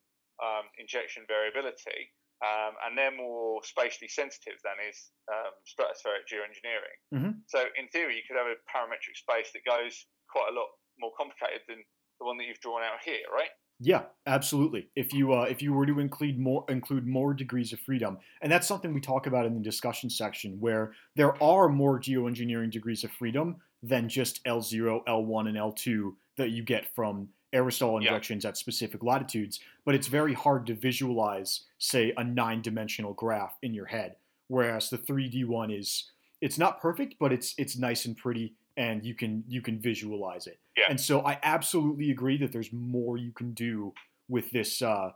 um, 0.41 0.69
injection 0.79 1.25
variability, 1.27 2.13
um, 2.43 2.75
and 2.85 2.99
they're 2.99 3.15
more 3.15 3.63
spatially 3.63 4.09
sensitive 4.11 4.59
than 4.67 4.75
is 4.83 5.15
um, 5.31 5.55
stratospheric 5.63 6.27
geoengineering. 6.27 6.99
Mm-hmm. 7.15 7.33
So, 7.47 7.65
in 7.79 7.87
theory, 7.89 8.19
you 8.19 8.27
could 8.27 8.37
have 8.37 8.51
a 8.51 8.59
parametric 8.67 9.15
space 9.15 9.55
that 9.55 9.63
goes 9.65 10.07
quite 10.29 10.51
a 10.51 10.55
lot 10.55 10.67
more 10.99 11.13
complicated 11.17 11.63
than 11.69 11.79
the 12.19 12.27
one 12.27 12.37
that 12.39 12.47
you've 12.47 12.61
drawn 12.61 12.83
out 12.83 12.99
here, 13.05 13.23
right? 13.33 13.51
Yeah, 13.85 14.03
absolutely. 14.27 14.89
If 14.95 15.13
you 15.13 15.33
uh, 15.33 15.43
if 15.43 15.61
you 15.61 15.73
were 15.73 15.87
to 15.87 15.99
include 15.99 16.39
more 16.39 16.65
include 16.69 17.07
more 17.07 17.35
degrees 17.35 17.73
of 17.73 17.81
freedom, 17.81 18.19
and 18.41 18.51
that's 18.51 18.67
something 18.67 18.95
we 18.95 19.01
talk 19.01 19.27
about 19.27 19.47
in 19.47 19.55
the 19.55 19.61
discussion 19.61 20.11
section, 20.11 20.59
where 20.61 20.93
there 21.17 21.41
are 21.43 21.69
more 21.69 21.99
geoengineering 21.99 22.71
degrees 22.71 23.03
of 23.03 23.11
freedom 23.11 23.57
than 23.83 24.09
just 24.09 24.45
L0, 24.45 25.05
L1, 25.07 25.49
and 25.49 25.57
L2 25.57 26.13
that 26.37 26.51
you 26.51 26.63
get 26.63 26.87
from 26.95 27.29
aerosol 27.55 28.01
injections 28.01 28.45
yeah. 28.45 28.51
at 28.51 28.57
specific 28.57 29.03
latitudes. 29.03 29.61
But 29.85 29.95
it's 29.95 30.07
very 30.07 30.35
hard 30.35 30.67
to 30.67 30.75
visualize, 30.75 31.63
say, 31.79 32.13
a 32.17 32.25
nine-dimensional 32.25 33.15
graph 33.15 33.57
in 33.63 33.75
your 33.75 33.87
head, 33.87 34.17
whereas 34.49 34.91
the 34.91 34.99
3D 34.99 35.47
one 35.47 35.71
is 35.71 36.11
it's 36.41 36.59
not 36.59 36.81
perfect, 36.81 37.15
but 37.19 37.33
it's 37.33 37.55
it's 37.57 37.79
nice 37.79 38.05
and 38.05 38.17
pretty 38.17 38.55
and 38.77 39.05
you 39.05 39.15
can 39.15 39.45
you 39.49 39.63
can 39.63 39.79
visualize 39.79 40.47
it. 40.47 40.59
Yeah. 40.77 40.87
And 40.89 41.01
so 41.01 41.25
I 41.25 41.39
absolutely 41.43 42.11
agree 42.11 42.37
that 42.39 42.53
there's 42.53 42.73
more 42.73 43.17
you 43.17 43.33
can 43.33 43.53
do 43.53 43.93
with 44.29 44.51
this 44.51 44.83
uh, 44.83 45.11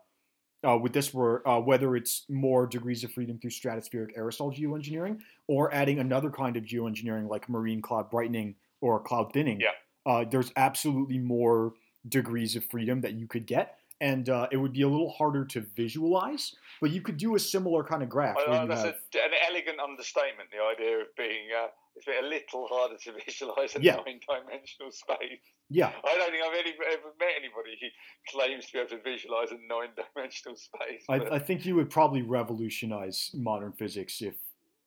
uh, 0.66 0.76
with 0.76 0.92
this 0.92 1.12
where 1.14 1.46
uh, 1.48 1.60
whether 1.60 1.96
it's 1.96 2.24
more 2.28 2.66
degrees 2.66 3.04
of 3.04 3.12
freedom 3.12 3.38
through 3.38 3.50
stratospheric 3.50 4.16
aerosol 4.16 4.56
geoengineering 4.56 5.18
or 5.46 5.72
adding 5.72 5.98
another 5.98 6.30
kind 6.30 6.56
of 6.56 6.64
geoengineering 6.64 7.28
like 7.28 7.48
marine 7.48 7.82
cloud 7.82 8.10
brightening 8.10 8.54
or 8.80 9.00
cloud 9.00 9.32
thinning. 9.32 9.60
Yeah. 9.60 9.68
Uh, 10.04 10.24
there's 10.30 10.52
absolutely 10.56 11.18
more 11.18 11.72
degrees 12.08 12.56
of 12.56 12.64
freedom 12.64 13.00
that 13.02 13.14
you 13.14 13.26
could 13.26 13.46
get. 13.46 13.78
And 14.00 14.28
uh, 14.28 14.46
it 14.52 14.58
would 14.58 14.74
be 14.74 14.82
a 14.82 14.88
little 14.88 15.10
harder 15.10 15.46
to 15.46 15.64
visualize, 15.74 16.54
but 16.82 16.90
you 16.90 17.00
could 17.00 17.16
do 17.16 17.34
a 17.34 17.38
similar 17.38 17.82
kind 17.82 18.02
of 18.02 18.10
graph. 18.10 18.36
Oh, 18.46 18.66
that's 18.66 18.82
have... 18.82 18.94
a, 19.14 19.18
an 19.18 19.30
elegant 19.48 19.80
understatement. 19.80 20.50
The 20.52 20.62
idea 20.62 21.00
of 21.00 21.06
being 21.16 21.48
uh, 21.58 21.68
it's 21.96 22.06
a 22.06 22.26
little 22.26 22.68
harder 22.68 22.96
to 23.04 23.12
visualize 23.26 23.74
in 23.74 23.82
yeah. 23.82 23.96
nine-dimensional 23.96 24.90
space. 24.90 25.40
Yeah, 25.70 25.92
I 26.04 26.16
don't 26.16 26.30
think 26.30 26.44
I've 26.44 26.58
any, 26.58 26.74
ever 26.92 27.12
met 27.18 27.28
anybody 27.38 27.76
who 27.80 28.38
claims 28.38 28.66
to 28.66 28.72
be 28.72 28.78
able 28.80 28.90
to 28.90 29.02
visualize 29.02 29.50
a 29.50 29.56
nine-dimensional 29.66 30.56
space. 30.56 31.04
I, 31.08 31.36
I, 31.36 31.38
think 31.38 31.64
you 31.64 31.74
would 31.76 31.90
probably 31.90 32.22
revolutionize 32.22 33.30
modern 33.34 33.72
physics 33.72 34.20
if 34.20 34.34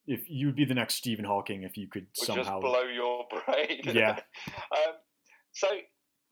if 0.07 0.29
you'd 0.29 0.55
be 0.55 0.65
the 0.65 0.73
next 0.73 0.95
Stephen 0.95 1.25
Hawking 1.25 1.63
if 1.63 1.77
you 1.77 1.87
could 1.87 2.07
somehow 2.13 2.43
just 2.43 2.61
blow 2.61 2.83
your 2.83 3.25
brain. 3.45 3.81
Yeah. 3.85 4.19
um, 4.71 4.93
so 5.51 5.67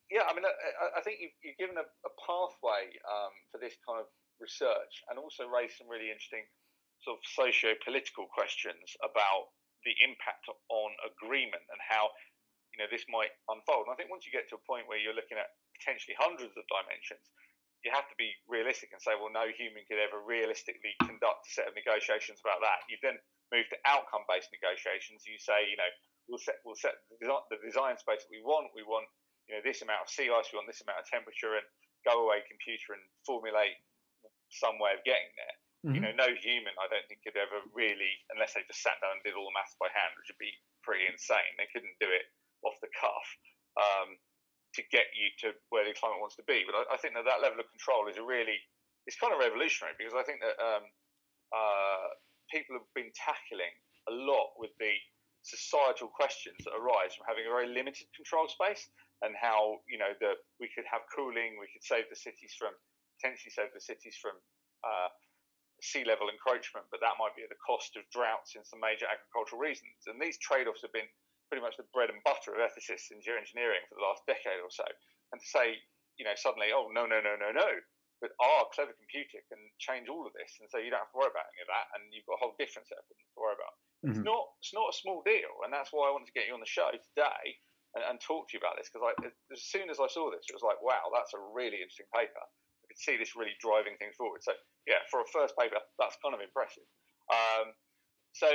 yeah, 0.07 0.23
I 0.23 0.31
mean, 0.31 0.47
I, 0.47 0.99
I 0.99 1.01
think 1.03 1.19
you've, 1.19 1.35
you've, 1.43 1.59
given 1.59 1.75
a, 1.75 1.83
a 1.83 2.11
pathway 2.23 2.95
um, 3.03 3.33
for 3.51 3.59
this 3.59 3.75
kind 3.83 3.99
of 3.99 4.07
research, 4.39 5.03
and 5.11 5.19
also 5.19 5.49
raised 5.49 5.75
some 5.75 5.91
really 5.91 6.07
interesting 6.07 6.47
sort 7.03 7.19
of 7.19 7.23
socio-political 7.27 8.25
questions 8.31 8.95
about 9.03 9.51
the 9.85 9.93
impact 10.01 10.47
on 10.49 10.89
agreement 11.05 11.63
and 11.69 11.79
how 11.83 12.09
you 12.73 12.79
know 12.79 12.89
this 12.89 13.05
might 13.11 13.31
unfold. 13.51 13.87
And 13.87 13.93
I 13.93 13.97
think 13.99 14.11
once 14.11 14.23
you 14.23 14.33
get 14.33 14.47
to 14.51 14.57
a 14.59 14.63
point 14.63 14.87
where 14.87 14.99
you're 14.99 15.15
looking 15.15 15.37
at 15.37 15.51
potentially 15.77 16.15
hundreds 16.17 16.55
of 16.55 16.63
dimensions, 16.71 17.27
you 17.85 17.91
have 17.93 18.07
to 18.09 18.17
be 18.17 18.33
realistic 18.49 18.89
and 18.95 18.99
say, 18.99 19.13
well, 19.13 19.29
no 19.29 19.47
human 19.53 19.85
could 19.85 20.01
ever 20.01 20.23
realistically 20.23 20.97
conduct 21.03 21.45
a 21.45 21.51
set 21.51 21.69
of 21.69 21.77
negotiations 21.77 22.41
about 22.41 22.63
that. 22.65 22.83
You 22.89 22.97
then 23.03 23.19
move 23.53 23.69
to 23.69 23.77
outcome-based 23.85 24.49
negotiations. 24.51 25.23
You 25.23 25.37
say, 25.37 25.69
you 25.69 25.77
know, 25.77 25.91
we'll 26.27 26.41
set 26.41 26.63
we'll 26.63 26.79
set 26.79 26.95
the 27.11 27.59
design 27.59 27.99
space 27.99 28.23
that 28.23 28.33
we 28.33 28.43
want. 28.43 28.71
We 28.75 28.87
want 28.87 29.07
you 29.47 29.55
know 29.55 29.63
this 29.63 29.81
amount 29.81 30.03
of 30.03 30.09
sea 30.11 30.27
ice. 30.27 30.51
We 30.51 30.59
want 30.59 30.67
this 30.67 30.83
amount 30.83 31.01
of 31.01 31.07
temperature, 31.07 31.55
and 31.55 31.67
go 32.03 32.27
away 32.27 32.43
computer 32.47 32.95
and 32.95 33.03
formulate 33.27 33.79
some 34.51 34.79
way 34.79 34.95
of 34.95 35.03
getting 35.03 35.31
there. 35.35 35.55
Mm-hmm. 35.83 35.93
You 35.93 36.01
know, 36.03 36.15
no 36.15 36.29
human, 36.35 36.73
I 36.79 36.89
don't 36.89 37.05
think, 37.07 37.21
could 37.23 37.37
ever 37.37 37.61
really, 37.75 38.11
unless 38.33 38.55
they 38.55 38.65
just 38.65 38.81
sat 38.81 38.97
down 39.03 39.19
and 39.19 39.23
did 39.23 39.37
all 39.37 39.45
the 39.45 39.55
maths 39.55 39.77
by 39.77 39.91
hand, 39.93 40.15
which 40.17 40.31
would 40.31 40.41
be 40.41 40.55
pretty 40.81 41.05
insane. 41.05 41.53
They 41.59 41.69
couldn't 41.69 41.95
do 42.01 42.09
it 42.09 42.25
off 42.65 42.79
the 42.81 42.89
cuff 42.97 43.27
um, 43.77 44.17
to 44.73 44.81
get 44.89 45.07
you 45.13 45.29
to 45.45 45.53
where 45.69 45.85
the 45.85 45.93
climate 45.93 46.17
wants 46.17 46.35
to 46.41 46.47
be. 46.49 46.65
But 46.65 46.75
I, 46.75 46.95
I, 46.95 46.97
think 46.97 47.13
that 47.13 47.29
that 47.29 47.45
level 47.45 47.61
of 47.61 47.69
control 47.69 48.09
is 48.09 48.17
a 48.17 48.25
really, 48.25 48.57
it's 49.05 49.19
kind 49.21 49.31
of 49.31 49.39
revolutionary 49.39 49.93
because 50.01 50.17
I 50.17 50.25
think 50.25 50.41
that 50.41 50.57
um, 50.57 50.83
uh, 51.53 52.07
people 52.49 52.81
have 52.81 52.89
been 52.97 53.13
tackling 53.13 53.71
a 54.09 54.13
lot 54.17 54.57
with 54.57 54.73
the 54.81 54.97
societal 55.45 56.09
questions 56.09 56.57
that 56.65 56.75
arise 56.75 57.13
from 57.15 57.29
having 57.29 57.45
a 57.45 57.53
very 57.53 57.69
limited 57.69 58.09
control 58.17 58.49
space 58.49 58.89
and 59.25 59.33
how 59.33 59.81
you 59.89 59.97
know 59.97 60.13
the 60.21 60.37
we 60.61 60.69
could 60.73 60.85
have 60.89 61.01
cooling, 61.13 61.57
we 61.57 61.69
could 61.73 61.83
save 61.83 62.05
the 62.09 62.19
cities 62.19 62.53
from 62.57 62.73
potentially 63.17 63.49
save 63.49 63.73
the 63.73 63.81
cities 63.81 64.13
from 64.21 64.37
uh, 64.85 65.09
sea 65.81 66.05
level 66.05 66.29
encroachment, 66.29 66.85
but 66.89 67.01
that 67.01 67.17
might 67.21 67.33
be 67.37 67.45
at 67.45 67.49
the 67.53 67.61
cost 67.61 67.97
of 67.97 68.05
droughts 68.13 68.57
in 68.57 68.65
some 68.65 68.81
major 68.81 69.05
agricultural 69.09 69.61
reasons. 69.61 70.05
And 70.05 70.17
these 70.21 70.37
trade 70.41 70.69
offs 70.69 70.85
have 70.85 70.93
been 70.93 71.09
pretty 71.49 71.65
much 71.65 71.77
the 71.77 71.89
bread 71.93 72.09
and 72.09 72.21
butter 72.25 72.53
of 72.53 72.61
ethicists 72.61 73.13
in 73.13 73.21
geoengineering 73.21 73.85
for 73.89 73.97
the 73.97 74.05
last 74.05 74.25
decade 74.25 74.61
or 74.61 74.73
so. 74.73 74.85
And 75.33 75.37
to 75.41 75.47
say, 75.47 75.77
you 76.17 76.25
know, 76.25 76.37
suddenly, 76.37 76.73
oh, 76.73 76.89
no, 76.89 77.05
no, 77.05 77.21
no, 77.21 77.37
no, 77.37 77.53
no, 77.53 77.69
but 78.19 78.33
our 78.41 78.65
clever 78.73 78.97
computer 78.97 79.37
can 79.49 79.61
change 79.77 80.09
all 80.09 80.25
of 80.25 80.33
this. 80.33 80.57
And 80.57 80.67
so 80.69 80.81
you 80.81 80.89
don't 80.89 81.05
have 81.05 81.13
to 81.13 81.19
worry 81.21 81.29
about 81.29 81.49
any 81.53 81.61
of 81.61 81.69
that. 81.69 81.87
And 81.93 82.09
you've 82.09 82.25
got 82.25 82.41
a 82.41 82.43
whole 82.43 82.57
different 82.57 82.89
set 82.89 82.97
of 82.97 83.05
things 83.05 83.21
to 83.21 83.37
worry 83.37 83.53
about. 83.53 83.75
Mm-hmm. 84.01 84.09
It's 84.13 84.25
not 84.25 84.43
it's 84.61 84.73
not 84.73 84.89
a 84.89 84.99
small 85.01 85.21
deal. 85.25 85.53
And 85.65 85.69
that's 85.69 85.93
why 85.93 86.09
I 86.09 86.13
wanted 86.13 86.29
to 86.29 86.37
get 86.37 86.49
you 86.49 86.57
on 86.57 86.61
the 86.61 86.69
show 86.69 86.89
today 86.89 87.57
and, 87.97 88.05
and 88.05 88.21
talk 88.21 88.45
to 88.47 88.53
you 88.53 88.61
about 88.61 88.77
this. 88.77 88.93
Because 88.93 89.17
as 89.49 89.65
soon 89.65 89.89
as 89.89 89.97
I 89.97 90.05
saw 90.05 90.29
this, 90.29 90.45
it 90.45 90.53
was 90.53 90.61
like, 90.61 90.77
wow, 90.85 91.09
that's 91.09 91.33
a 91.33 91.41
really 91.41 91.81
interesting 91.81 92.05
paper 92.13 92.45
I 92.87 92.95
could 92.95 93.03
see 93.03 93.19
this 93.19 93.35
really 93.35 93.51
driving 93.59 93.99
things 93.99 94.15
forward. 94.15 94.39
So 94.39 94.55
yeah, 94.87 95.03
for 95.11 95.19
a 95.19 95.27
first 95.35 95.59
paper, 95.59 95.75
that's 95.99 96.15
kind 96.23 96.31
of 96.31 96.39
impressive. 96.39 96.87
Um, 97.27 97.75
so 98.31 98.47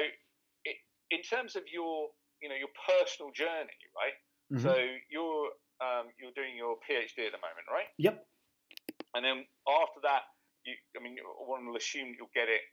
it, 0.64 0.76
in 1.12 1.20
terms 1.20 1.52
of 1.52 1.68
your 1.68 2.08
you 2.40 2.48
know 2.48 2.56
your 2.56 2.72
personal 2.88 3.28
journey, 3.36 3.76
right? 3.92 4.16
Mm-hmm. 4.48 4.64
So 4.64 4.72
you're 5.12 5.52
um, 5.84 6.08
you're 6.16 6.32
doing 6.32 6.56
your 6.56 6.80
PhD 6.80 7.28
at 7.28 7.36
the 7.36 7.42
moment, 7.44 7.68
right? 7.68 7.92
Yep. 8.00 8.24
And 9.12 9.20
then 9.20 9.44
after 9.68 10.00
that, 10.08 10.24
you, 10.64 10.72
I 10.96 11.04
mean, 11.04 11.20
one 11.44 11.68
will 11.68 11.76
assume 11.76 12.16
you'll 12.16 12.32
get 12.32 12.48
it 12.48 12.64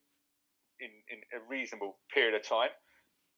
in, 0.79 0.91
in 1.11 1.19
a 1.35 1.43
reasonable 1.51 1.99
period 2.13 2.31
of 2.39 2.47
time. 2.47 2.71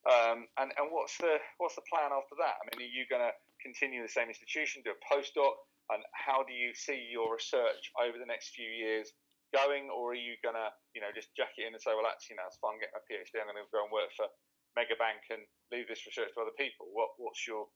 Um, 0.01 0.49
and 0.57 0.73
and 0.77 0.89
what's 0.89 1.17
the 1.21 1.37
what's 1.61 1.77
the 1.77 1.85
plan 1.85 2.09
after 2.09 2.33
that? 2.41 2.57
I 2.57 2.63
mean, 2.73 2.89
are 2.89 2.93
you 2.93 3.05
going 3.05 3.21
to 3.21 3.33
continue 3.61 4.01
the 4.01 4.09
same 4.09 4.33
institution, 4.33 4.81
do 4.81 4.91
a 4.91 4.99
postdoc? 5.05 5.53
and 5.91 6.03
how 6.15 6.43
do 6.47 6.55
you 6.55 6.71
see 6.71 7.09
your 7.11 7.35
research 7.35 7.91
over 7.99 8.15
the 8.15 8.25
next 8.25 8.55
few 8.55 8.67
years 8.67 9.11
going, 9.51 9.91
or 9.91 10.15
are 10.15 10.19
you 10.19 10.39
gonna, 10.39 10.71
you 10.95 11.03
know, 11.03 11.11
just 11.13 11.35
jack 11.35 11.51
it 11.59 11.67
in 11.67 11.75
and 11.75 11.81
say, 11.83 11.91
well, 11.91 12.07
actually, 12.07 12.39
know, 12.39 12.47
it's 12.47 12.55
fun 12.63 12.79
getting 12.79 12.95
my 12.95 13.03
PhD. 13.03 13.43
I'm 13.43 13.51
going 13.51 13.59
to 13.59 13.67
go 13.67 13.83
and 13.83 13.91
work 13.91 14.07
for 14.15 14.31
Megabank 14.79 15.27
and 15.35 15.43
leave 15.75 15.91
this 15.91 16.07
research 16.07 16.31
to 16.33 16.41
other 16.41 16.55
people. 16.55 16.87
What, 16.95 17.11
what's 17.19 17.43
your, 17.43 17.67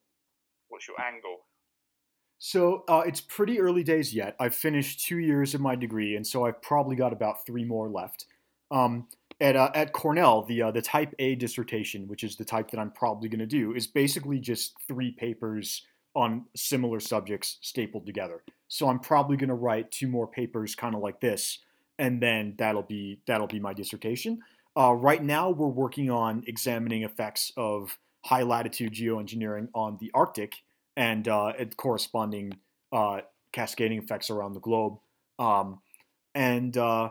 what's 0.71 0.87
your 0.87 0.95
angle? 1.03 1.43
So 2.39 2.87
uh, 2.87 3.03
it's 3.05 3.19
pretty 3.19 3.59
early 3.59 3.83
days 3.83 4.15
yet. 4.15 4.35
I've 4.39 4.55
finished 4.55 5.05
two 5.05 5.19
years 5.19 5.53
of 5.53 5.59
my 5.59 5.75
degree, 5.75 6.15
and 6.15 6.25
so 6.25 6.45
I've 6.45 6.61
probably 6.61 6.95
got 6.95 7.11
about 7.11 7.45
three 7.45 7.65
more 7.65 7.89
left. 7.89 8.25
Um, 8.71 9.07
at 9.39 9.55
uh, 9.55 9.71
at 9.73 9.93
Cornell, 9.93 10.43
the 10.43 10.61
uh, 10.61 10.71
the 10.71 10.81
Type 10.81 11.13
A 11.19 11.35
dissertation, 11.35 12.07
which 12.07 12.23
is 12.23 12.35
the 12.35 12.45
type 12.45 12.71
that 12.71 12.79
I'm 12.79 12.91
probably 12.91 13.29
going 13.29 13.39
to 13.39 13.45
do, 13.45 13.73
is 13.73 13.87
basically 13.87 14.39
just 14.39 14.75
three 14.87 15.11
papers 15.11 15.85
on 16.15 16.45
similar 16.55 16.99
subjects 16.99 17.57
stapled 17.61 18.05
together. 18.05 18.43
So 18.69 18.87
I'm 18.87 18.99
probably 18.99 19.35
going 19.35 19.49
to 19.49 19.55
write 19.55 19.91
two 19.91 20.07
more 20.07 20.27
papers 20.27 20.73
kind 20.73 20.95
of 20.95 21.01
like 21.01 21.19
this 21.19 21.59
and 21.97 22.21
then 22.21 22.55
that'll 22.57 22.83
be 22.83 23.19
that'll 23.27 23.47
be 23.47 23.59
my 23.59 23.73
dissertation. 23.73 24.39
Uh, 24.77 24.93
right 24.93 25.23
now, 25.23 25.49
we're 25.49 25.67
working 25.67 26.09
on 26.09 26.43
examining 26.47 27.03
effects 27.03 27.51
of 27.55 27.97
high 28.25 28.43
latitude 28.43 28.93
geoengineering 28.93 29.69
on 29.73 29.97
the 30.01 30.11
Arctic 30.13 30.55
and 30.97 31.27
uh, 31.27 31.53
corresponding 31.77 32.53
uh, 32.91 33.21
cascading 33.51 33.97
effects 33.97 34.29
around 34.29 34.53
the 34.53 34.59
globe. 34.59 34.97
Um, 35.39 35.79
and 36.33 36.75
uh, 36.77 37.09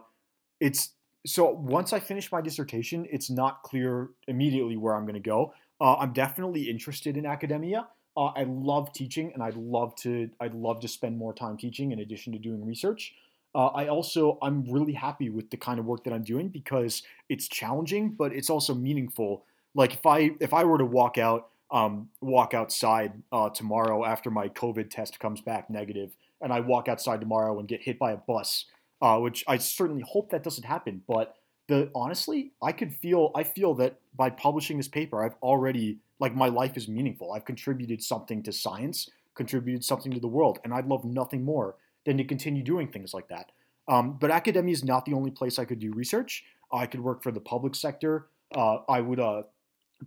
it's 0.61 0.91
so 1.27 1.51
once 1.51 1.93
I 1.93 2.01
finish 2.01 2.31
my 2.31 2.41
dissertation, 2.41 3.07
it's 3.11 3.31
not 3.31 3.63
clear 3.63 4.11
immediately 4.29 4.77
where 4.77 4.95
I'm 4.95 5.05
going 5.05 5.15
to 5.15 5.21
go. 5.21 5.55
Uh, 5.81 5.97
I'm 5.97 6.13
definitely 6.13 6.69
interested 6.71 7.17
in 7.17 7.27
academia. 7.27 7.89
Uh, 8.17 8.27
I 8.27 8.45
love 8.45 8.93
teaching, 8.93 9.33
and 9.35 9.43
I'd 9.43 9.57
love 9.57 9.95
to. 9.97 10.31
I'd 10.41 10.55
love 10.55 10.81
to 10.81 10.89
spend 10.89 11.19
more 11.19 11.33
time 11.33 11.57
teaching 11.57 11.93
in 11.93 11.99
addition 11.99 12.33
to 12.33 12.39
doing 12.39 12.65
research. 12.65 13.15
Uh, 13.55 13.67
I 13.67 13.89
also 13.89 14.39
I'm 14.43 14.65
really 14.71 14.93
happy 14.93 15.31
with 15.31 15.51
the 15.51 15.57
kind 15.57 15.79
of 15.79 15.85
work 15.85 16.05
that 16.05 16.13
I'm 16.13 16.23
doing 16.23 16.49
because 16.49 17.03
it's 17.29 17.49
challenging, 17.49 18.11
but 18.11 18.33
it's 18.33 18.51
also 18.51 18.75
meaningful. 18.75 19.45
Like 19.75 19.95
if 19.95 20.07
I 20.07 20.31
if 20.41 20.53
I 20.53 20.65
were 20.65 20.79
to 20.79 20.85
walk 20.85 21.19
out 21.19 21.49
um, 21.71 22.09
walk 22.21 22.55
outside 22.55 23.13
uh, 23.33 23.51
tomorrow 23.51 24.05
after 24.05 24.31
my 24.31 24.49
COVID 24.49 24.91
test 24.91 25.19
comes 25.19 25.41
back 25.41 25.71
negative, 25.71 26.17
and 26.41 26.53
I 26.53 26.61
walk 26.61 26.89
outside 26.89 27.21
tomorrow 27.21 27.59
and 27.59 27.67
get 27.67 27.83
hit 27.83 27.99
by 27.99 28.13
a 28.13 28.17
bus, 28.17 28.67
uh, 29.05 29.19
which 29.19 29.45
I 29.47 29.59
certainly 29.59 30.03
hope 30.03 30.31
that 30.31 30.43
doesn't 30.43 30.65
happen. 30.65 31.03
But 31.07 31.37
the 31.69 31.91
honestly, 31.95 32.53
I 32.63 32.73
could 32.73 32.91
feel 32.91 33.33
I 33.35 33.45
feel 33.45 33.75
that 33.75 34.01
by 34.17 34.31
publishing 34.31 34.79
this 34.79 34.89
paper, 34.89 35.23
I've 35.23 35.37
already 35.43 35.99
like 36.21 36.35
my 36.35 36.49
life 36.49 36.79
is 36.79 36.89
meaningful. 36.89 37.33
I've 37.33 37.45
contributed 37.45 38.03
something 38.03 38.43
to 38.45 38.53
science, 38.53 39.11
contributed 39.35 39.85
something 39.85 40.11
to 40.13 40.21
the 40.21 40.27
world, 40.27 40.59
and 40.65 40.73
I'd 40.73 40.87
love 40.87 41.05
nothing 41.05 41.45
more 41.45 41.77
than 42.07 42.17
to 42.17 42.25
continue 42.25 42.63
doing 42.63 42.89
things 42.89 43.13
like 43.13 43.29
that. 43.29 43.53
Um, 43.89 44.17
but 44.19 44.31
academia 44.31 44.73
is 44.73 44.83
not 44.83 45.05
the 45.05 45.13
only 45.13 45.31
place 45.31 45.59
I 45.59 45.67
could 45.67 45.81
do 45.81 45.93
research. 45.93 46.43
I 46.73 46.87
could 46.87 47.01
work 47.01 47.23
for 47.23 47.31
the 47.31 47.41
public 47.41 47.75
sector. 47.75 48.29
Uh, 48.55 48.79
I 48.89 49.03
would, 49.03 49.21
uh, 49.21 49.43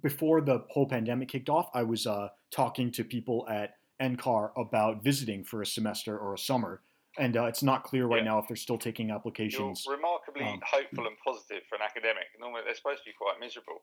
before 0.02 0.42
the 0.42 0.64
whole 0.70 0.88
pandemic 0.88 1.30
kicked 1.30 1.50
off, 1.50 1.70
I 1.76 1.84
was 1.84 2.08
uh, 2.08 2.30
talking 2.50 2.92
to 2.94 3.04
people 3.04 3.46
at 3.48 3.76
NCAR 4.02 4.52
about 4.58 5.04
visiting 5.04 5.44
for 5.44 5.62
a 5.62 5.66
semester 5.68 6.18
or 6.18 6.34
a 6.34 6.40
summer. 6.40 6.82
And 7.18 7.36
uh, 7.36 7.46
it's 7.46 7.64
not 7.64 7.84
clear 7.84 8.06
right 8.06 8.24
yeah. 8.24 8.32
now 8.32 8.40
if 8.40 8.48
they're 8.48 8.56
still 8.56 8.78
taking 8.78 9.12
applications. 9.12 9.84
You're 9.86 9.96
remarkably 9.96 10.46
um, 10.46 10.62
hopeful 10.64 11.08
and 11.08 11.18
positive 11.26 11.64
for 11.68 11.76
an 11.76 11.82
academic. 11.84 12.26
Normally, 12.40 12.62
they're 12.66 12.76
supposed 12.76 13.00
to 13.00 13.06
be 13.06 13.14
quite 13.18 13.40
miserable. 13.40 13.82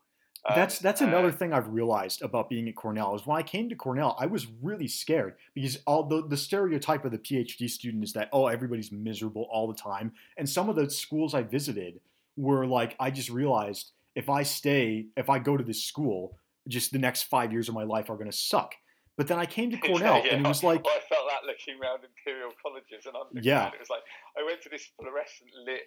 That's 0.55 0.79
that's 0.79 1.01
another 1.01 1.29
uh, 1.29 1.33
thing 1.33 1.55
I've 1.55 1.69
realized 1.69 2.21
about 2.21 2.51
being 2.51 2.69
at 2.69 2.77
Cornell 2.77 3.15
is 3.15 3.27
when 3.27 3.39
I 3.39 3.43
came 3.43 3.71
to 3.71 3.75
Cornell, 3.75 4.15
I 4.21 4.27
was 4.27 4.47
really 4.63 4.89
scared 4.89 5.37
because 5.55 5.79
all 5.87 6.05
the, 6.05 6.27
the 6.27 6.37
stereotype 6.37 7.05
of 7.07 7.13
the 7.13 7.19
PhD 7.19 7.69
student 7.69 8.05
is 8.05 8.13
that 8.13 8.29
oh 8.31 8.49
everybody's 8.49 8.93
miserable 8.93 9.49
all 9.51 9.67
the 9.67 9.75
time, 9.75 10.13
and 10.37 10.49
some 10.49 10.69
of 10.69 10.77
the 10.77 10.91
schools 10.91 11.35
I 11.35 11.43
visited 11.43 12.01
were 12.37 12.67
like 12.67 12.95
I 13.01 13.11
just 13.11 13.31
realized 13.31 13.93
if 14.15 14.29
I 14.29 14.43
stay 14.43 15.07
if 15.17 15.31
I 15.31 15.39
go 15.39 15.57
to 15.57 15.65
this 15.65 15.83
school, 15.83 16.37
just 16.69 16.93
the 16.93 16.99
next 16.99 17.23
five 17.23 17.51
years 17.51 17.71
of 17.71 17.75
my 17.75 17.85
life 17.85 18.11
are 18.11 18.17
going 18.17 18.31
to 18.31 18.37
suck. 18.37 18.75
But 19.17 19.29
then 19.29 19.39
I 19.39 19.47
came 19.47 19.71
to 19.71 19.77
Cornell 19.87 20.19
yeah, 20.19 20.25
yeah. 20.25 20.35
and 20.35 20.45
it 20.45 20.49
was 20.49 20.63
like 20.63 20.85
well, 21.11 21.24
I 21.45 21.47
looking 21.47 21.81
around 21.81 22.01
Imperial 22.05 22.51
colleges 22.63 23.07
and 23.07 23.17
undergrad. 23.17 23.45
Yeah. 23.45 23.69
It 23.69 23.81
was 23.81 23.91
like 23.91 24.03
I 24.39 24.45
went 24.45 24.63
to 24.63 24.69
this 24.69 24.89
fluorescent 24.97 25.51
lit 25.67 25.83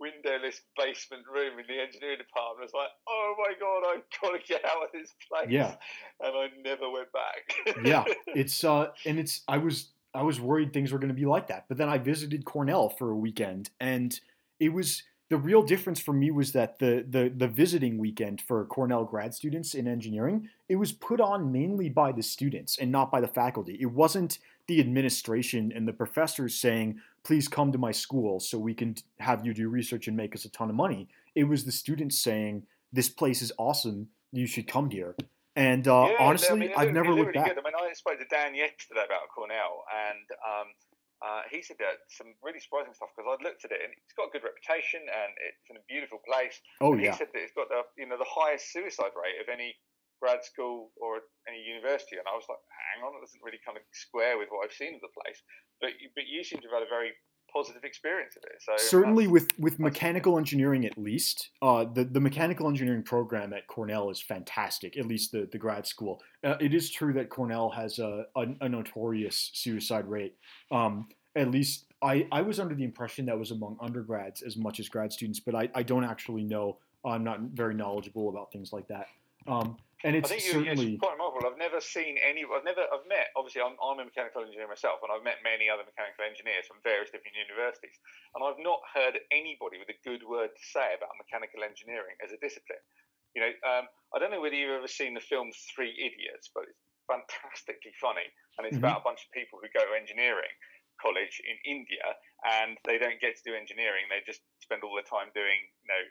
windowless 0.00 0.62
basement 0.76 1.24
room 1.26 1.58
in 1.58 1.66
the 1.66 1.80
engineering 1.80 2.18
department. 2.18 2.60
I 2.60 2.64
was 2.64 2.74
like, 2.74 2.94
oh 3.08 3.34
my 3.38 3.52
god, 3.58 3.80
I've 3.90 4.06
got 4.22 4.38
to 4.38 4.46
get 4.46 4.64
out 4.64 4.84
of 4.84 4.90
this 4.92 5.12
place. 5.26 5.50
Yeah, 5.50 5.74
and 6.20 6.32
I 6.36 6.48
never 6.62 6.90
went 6.90 7.08
back. 7.12 7.76
yeah, 7.84 8.04
it's 8.28 8.64
uh, 8.64 8.88
and 9.06 9.18
it's 9.18 9.42
I 9.48 9.58
was 9.58 9.90
I 10.14 10.22
was 10.22 10.40
worried 10.40 10.72
things 10.72 10.92
were 10.92 10.98
going 10.98 11.08
to 11.08 11.14
be 11.14 11.26
like 11.26 11.48
that, 11.48 11.66
but 11.68 11.78
then 11.78 11.88
I 11.88 11.98
visited 11.98 12.44
Cornell 12.44 12.88
for 12.88 13.10
a 13.10 13.16
weekend, 13.16 13.70
and 13.80 14.18
it 14.60 14.72
was 14.72 15.02
the 15.30 15.36
real 15.36 15.62
difference 15.62 16.00
for 16.00 16.12
me 16.12 16.30
was 16.30 16.52
that 16.52 16.78
the 16.78 17.04
the 17.08 17.32
the 17.34 17.48
visiting 17.48 17.98
weekend 17.98 18.40
for 18.40 18.64
Cornell 18.66 19.04
grad 19.04 19.34
students 19.34 19.74
in 19.74 19.86
engineering 19.86 20.48
it 20.68 20.76
was 20.76 20.92
put 20.92 21.20
on 21.20 21.50
mainly 21.50 21.88
by 21.88 22.12
the 22.12 22.22
students 22.22 22.78
and 22.78 22.92
not 22.92 23.10
by 23.10 23.20
the 23.20 23.28
faculty. 23.28 23.76
It 23.80 23.90
wasn't 23.90 24.38
the 24.68 24.80
administration 24.80 25.72
and 25.74 25.88
the 25.88 25.92
professors 25.92 26.54
saying, 26.54 27.00
please 27.24 27.48
come 27.48 27.72
to 27.72 27.78
my 27.78 27.90
school 27.90 28.38
so 28.38 28.58
we 28.58 28.74
can 28.74 28.94
have 29.18 29.44
you 29.44 29.52
do 29.52 29.68
research 29.68 30.06
and 30.08 30.16
make 30.16 30.34
us 30.34 30.44
a 30.44 30.50
ton 30.50 30.68
of 30.68 30.76
money. 30.76 31.08
It 31.34 31.44
was 31.44 31.64
the 31.64 31.72
students 31.72 32.18
saying, 32.18 32.64
this 32.92 33.08
place 33.08 33.42
is 33.42 33.52
awesome. 33.58 34.08
You 34.30 34.46
should 34.46 34.68
come 34.68 34.90
here. 34.90 35.16
And 35.56 35.88
uh, 35.88 36.08
yeah, 36.10 36.16
honestly, 36.20 36.54
I 36.54 36.58
mean, 36.60 36.72
I've 36.76 36.92
never 36.92 37.12
looked 37.12 37.34
back. 37.34 37.48
Good. 37.48 37.58
I 37.58 37.62
mean, 37.64 37.74
I 37.74 37.92
spoke 37.94 38.18
to 38.20 38.28
Dan 38.30 38.54
yesterday 38.54 39.02
about 39.04 39.26
Cornell, 39.34 39.82
and 39.90 40.26
um, 40.46 40.68
uh, 41.18 41.42
he 41.50 41.62
said 41.62 41.76
that 41.82 42.06
some 42.06 42.30
really 42.46 42.60
surprising 42.60 42.94
stuff 42.94 43.10
because 43.16 43.26
I'd 43.26 43.42
looked 43.42 43.64
at 43.66 43.74
it 43.74 43.82
and 43.82 43.90
it's 43.90 44.14
got 44.14 44.30
a 44.30 44.32
good 44.32 44.46
reputation 44.46 45.02
and 45.02 45.34
it's 45.42 45.66
in 45.66 45.74
a 45.74 45.84
beautiful 45.90 46.22
place. 46.22 46.62
Oh 46.78 46.94
yeah. 46.94 47.10
He 47.10 47.18
said 47.18 47.34
that 47.34 47.42
it's 47.42 47.56
got 47.58 47.66
the 47.66 47.82
you 47.98 48.06
know 48.06 48.14
the 48.14 48.28
highest 48.28 48.70
suicide 48.70 49.10
rate 49.18 49.42
of 49.42 49.50
any 49.50 49.74
grad 50.20 50.44
school 50.44 50.90
or 51.00 51.20
any 51.48 51.62
university, 51.62 52.16
and 52.16 52.26
I 52.26 52.34
was 52.34 52.44
like, 52.48 52.58
hang 52.94 53.04
on, 53.04 53.16
it 53.16 53.22
doesn't 53.24 53.42
really 53.42 53.60
kind 53.64 53.76
of 53.76 53.84
square 53.92 54.38
with 54.38 54.48
what 54.50 54.64
I've 54.64 54.74
seen 54.74 54.94
of 54.94 55.00
the 55.00 55.12
place. 55.14 55.40
But 55.80 55.90
but 56.14 56.24
you 56.26 56.42
seem 56.44 56.60
to 56.60 56.68
have 56.68 56.82
had 56.82 56.86
a 56.86 56.90
very 56.90 57.12
positive 57.52 57.82
experience 57.84 58.36
of 58.36 58.44
it. 58.44 58.60
So 58.60 58.72
certainly 58.76 59.26
with 59.26 59.48
with 59.58 59.78
mechanical 59.78 60.38
engineering 60.38 60.84
at 60.84 60.98
least, 60.98 61.50
uh, 61.62 61.84
the 61.84 62.04
the 62.04 62.20
mechanical 62.20 62.68
engineering 62.68 63.02
program 63.02 63.52
at 63.52 63.66
Cornell 63.66 64.10
is 64.10 64.20
fantastic. 64.20 64.96
At 64.96 65.06
least 65.06 65.32
the 65.32 65.48
the 65.50 65.58
grad 65.58 65.86
school. 65.86 66.20
Uh, 66.44 66.56
it 66.60 66.74
is 66.74 66.90
true 66.90 67.12
that 67.14 67.30
Cornell 67.30 67.70
has 67.70 67.98
a 67.98 68.26
a, 68.36 68.46
a 68.60 68.68
notorious 68.68 69.50
suicide 69.54 70.06
rate. 70.06 70.34
Um, 70.70 71.08
at 71.36 71.50
least 71.50 71.86
I, 72.02 72.26
I 72.32 72.42
was 72.42 72.60
under 72.60 72.74
the 72.74 72.84
impression 72.84 73.26
that 73.26 73.38
was 73.38 73.50
among 73.50 73.76
undergrads 73.80 74.42
as 74.42 74.56
much 74.56 74.80
as 74.80 74.88
grad 74.88 75.12
students, 75.12 75.40
but 75.40 75.54
I, 75.54 75.68
I 75.74 75.82
don't 75.82 76.04
actually 76.04 76.42
know. 76.42 76.78
I'm 77.04 77.24
not 77.24 77.40
very 77.54 77.74
knowledgeable 77.74 78.28
about 78.28 78.52
things 78.52 78.72
like 78.72 78.88
that. 78.88 79.06
Um, 79.46 79.76
and 80.06 80.14
it's 80.14 80.30
I 80.30 80.38
think 80.38 80.46
you, 80.46 80.62
certainly 80.62 80.94
it's 80.94 81.02
quite 81.02 81.18
remarkable. 81.18 81.50
I've 81.50 81.58
never 81.58 81.82
seen 81.82 82.14
any. 82.22 82.46
I've 82.46 82.62
never. 82.62 82.86
I've 82.86 83.06
met. 83.10 83.34
Obviously, 83.34 83.66
I'm, 83.66 83.74
I'm 83.82 83.98
a 83.98 84.06
mechanical 84.06 84.46
engineer 84.46 84.70
myself, 84.70 85.02
and 85.02 85.10
I've 85.10 85.26
met 85.26 85.42
many 85.42 85.66
other 85.66 85.82
mechanical 85.82 86.22
engineers 86.22 86.70
from 86.70 86.78
various 86.86 87.10
different 87.10 87.34
universities, 87.34 87.98
and 88.38 88.46
I've 88.46 88.62
not 88.62 88.78
heard 88.94 89.18
anybody 89.34 89.82
with 89.82 89.90
a 89.90 89.98
good 90.06 90.22
word 90.22 90.54
to 90.54 90.64
say 90.70 90.94
about 90.94 91.10
mechanical 91.18 91.66
engineering 91.66 92.14
as 92.22 92.30
a 92.30 92.38
discipline. 92.38 92.82
You 93.34 93.42
know, 93.42 93.52
um, 93.66 93.90
I 94.14 94.22
don't 94.22 94.30
know 94.30 94.38
whether 94.38 94.54
you've 94.54 94.78
ever 94.78 94.90
seen 94.90 95.18
the 95.18 95.24
film 95.24 95.50
Three 95.74 95.90
Idiots, 95.98 96.46
but 96.54 96.70
it's 96.70 96.78
fantastically 97.10 97.94
funny, 97.98 98.30
and 98.54 98.70
it's 98.70 98.78
mm-hmm. 98.78 98.86
about 98.86 99.02
a 99.02 99.06
bunch 99.06 99.26
of 99.26 99.34
people 99.34 99.58
who 99.58 99.66
go 99.74 99.82
to 99.82 99.98
engineering 99.98 100.54
college 101.02 101.42
in 101.42 101.58
India, 101.66 102.06
and 102.46 102.78
they 102.86 102.98
don't 102.98 103.18
get 103.22 103.38
to 103.38 103.42
do 103.46 103.54
engineering. 103.54 104.06
They 104.10 104.22
just 104.26 104.42
spend 104.62 104.82
all 104.82 104.94
their 104.98 105.06
time 105.06 105.30
doing, 105.34 105.58
you 105.82 105.90
know, 105.90 106.02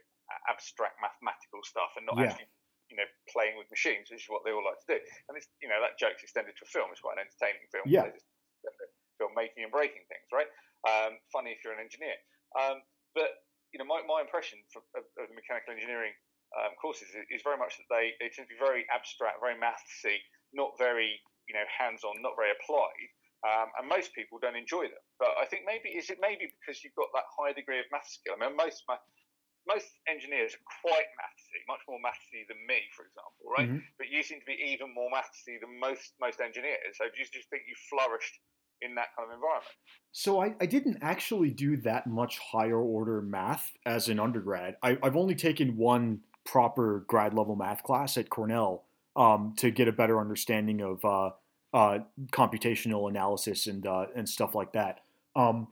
abstract 0.52 1.00
mathematical 1.00 1.64
stuff 1.64 1.96
and 1.96 2.04
not 2.08 2.20
yeah. 2.20 2.32
actually 2.32 2.52
you 2.90 2.96
know, 2.96 3.08
playing 3.32 3.60
with 3.60 3.68
machines, 3.72 4.08
which 4.08 4.24
is 4.24 4.32
what 4.32 4.44
they 4.48 4.52
all 4.52 4.64
like 4.64 4.80
to 4.88 4.98
do. 4.98 5.00
And 5.28 5.36
it's, 5.36 5.48
you 5.60 5.68
know, 5.68 5.80
that 5.84 6.00
joke's 6.00 6.24
extended 6.24 6.56
to 6.56 6.64
a 6.64 6.70
film. 6.70 6.88
It's 6.92 7.04
quite 7.04 7.20
an 7.20 7.28
entertaining 7.28 7.68
film. 7.72 7.86
Yeah. 7.88 8.08
Film 9.20 9.34
making 9.34 9.66
and 9.66 9.74
breaking 9.74 10.06
things, 10.08 10.28
right? 10.30 10.48
Um, 10.86 11.18
funny 11.34 11.52
if 11.52 11.66
you're 11.66 11.74
an 11.74 11.82
engineer. 11.82 12.16
Um, 12.56 12.86
but, 13.18 13.44
you 13.74 13.82
know, 13.82 13.88
my, 13.88 14.06
my 14.06 14.22
impression 14.22 14.62
of, 14.78 14.86
of, 14.94 15.04
the 15.18 15.36
mechanical 15.36 15.74
engineering 15.74 16.14
um, 16.56 16.78
courses 16.78 17.10
is, 17.12 17.26
is, 17.34 17.42
very 17.42 17.58
much 17.58 17.76
that 17.82 17.90
they, 17.90 18.14
they 18.22 18.30
tend 18.30 18.48
to 18.48 18.54
be 18.54 18.62
very 18.62 18.86
abstract, 18.94 19.42
very 19.42 19.58
mathsy, 19.58 20.22
not 20.54 20.78
very, 20.78 21.18
you 21.50 21.58
know, 21.58 21.66
hands-on, 21.66 22.22
not 22.22 22.38
very 22.38 22.54
applied. 22.54 23.10
Um, 23.46 23.70
and 23.78 23.86
most 23.86 24.14
people 24.18 24.42
don't 24.42 24.58
enjoy 24.58 24.90
them. 24.90 25.04
But 25.22 25.38
I 25.38 25.46
think 25.46 25.66
maybe 25.66 25.94
is 25.94 26.10
it 26.10 26.18
maybe 26.22 26.50
because 26.58 26.82
you've 26.82 26.98
got 26.98 27.10
that 27.14 27.28
high 27.38 27.54
degree 27.54 27.78
of 27.78 27.86
math 27.94 28.10
skill. 28.10 28.34
I 28.34 28.42
mean, 28.42 28.58
most 28.58 28.82
math, 28.90 29.04
most 29.68 29.88
engineers 30.08 30.56
are 30.56 30.66
quite 30.82 31.10
mathsy, 31.20 31.60
much 31.68 31.84
more 31.88 32.00
mathsy 32.00 32.48
than 32.48 32.58
me, 32.66 32.80
for 32.96 33.06
example, 33.06 33.44
right? 33.46 33.70
Mm-hmm. 33.70 34.00
But 34.00 34.08
you 34.10 34.24
seem 34.24 34.40
to 34.40 34.46
be 34.46 34.58
even 34.72 34.94
more 34.96 35.10
mathsy 35.12 35.60
than 35.60 35.80
most 35.80 36.14
most 36.20 36.40
engineers. 36.40 36.96
So 36.96 37.06
do 37.06 37.20
you 37.20 37.26
just 37.28 37.50
think 37.50 37.64
you 37.68 37.76
flourished 37.90 38.40
in 38.82 38.96
that 38.96 39.08
kind 39.16 39.30
of 39.30 39.36
environment? 39.36 39.76
So 40.12 40.42
I, 40.42 40.56
I 40.62 40.66
didn't 40.66 41.00
actually 41.02 41.52
do 41.52 41.78
that 41.78 42.08
much 42.08 42.40
higher 42.40 42.80
order 42.80 43.22
math 43.22 43.72
as 43.86 44.10
an 44.10 44.20
undergrad. 44.20 44.78
I, 44.82 44.98
have 45.04 45.18
only 45.18 45.36
taken 45.36 45.78
one 45.78 46.22
proper 46.46 47.04
grad 47.08 47.34
level 47.34 47.56
math 47.56 47.84
class 47.84 48.18
at 48.18 48.30
Cornell 48.30 48.86
um, 49.16 49.54
to 49.58 49.72
get 49.72 49.88
a 49.88 49.92
better 49.92 50.20
understanding 50.20 50.82
of 50.82 51.04
uh, 51.04 51.32
uh, 51.74 52.00
computational 52.32 53.10
analysis 53.10 53.68
and 53.68 53.86
uh, 53.86 54.06
and 54.16 54.28
stuff 54.28 54.56
like 54.56 54.74
that. 54.74 55.02
Um, 55.36 55.68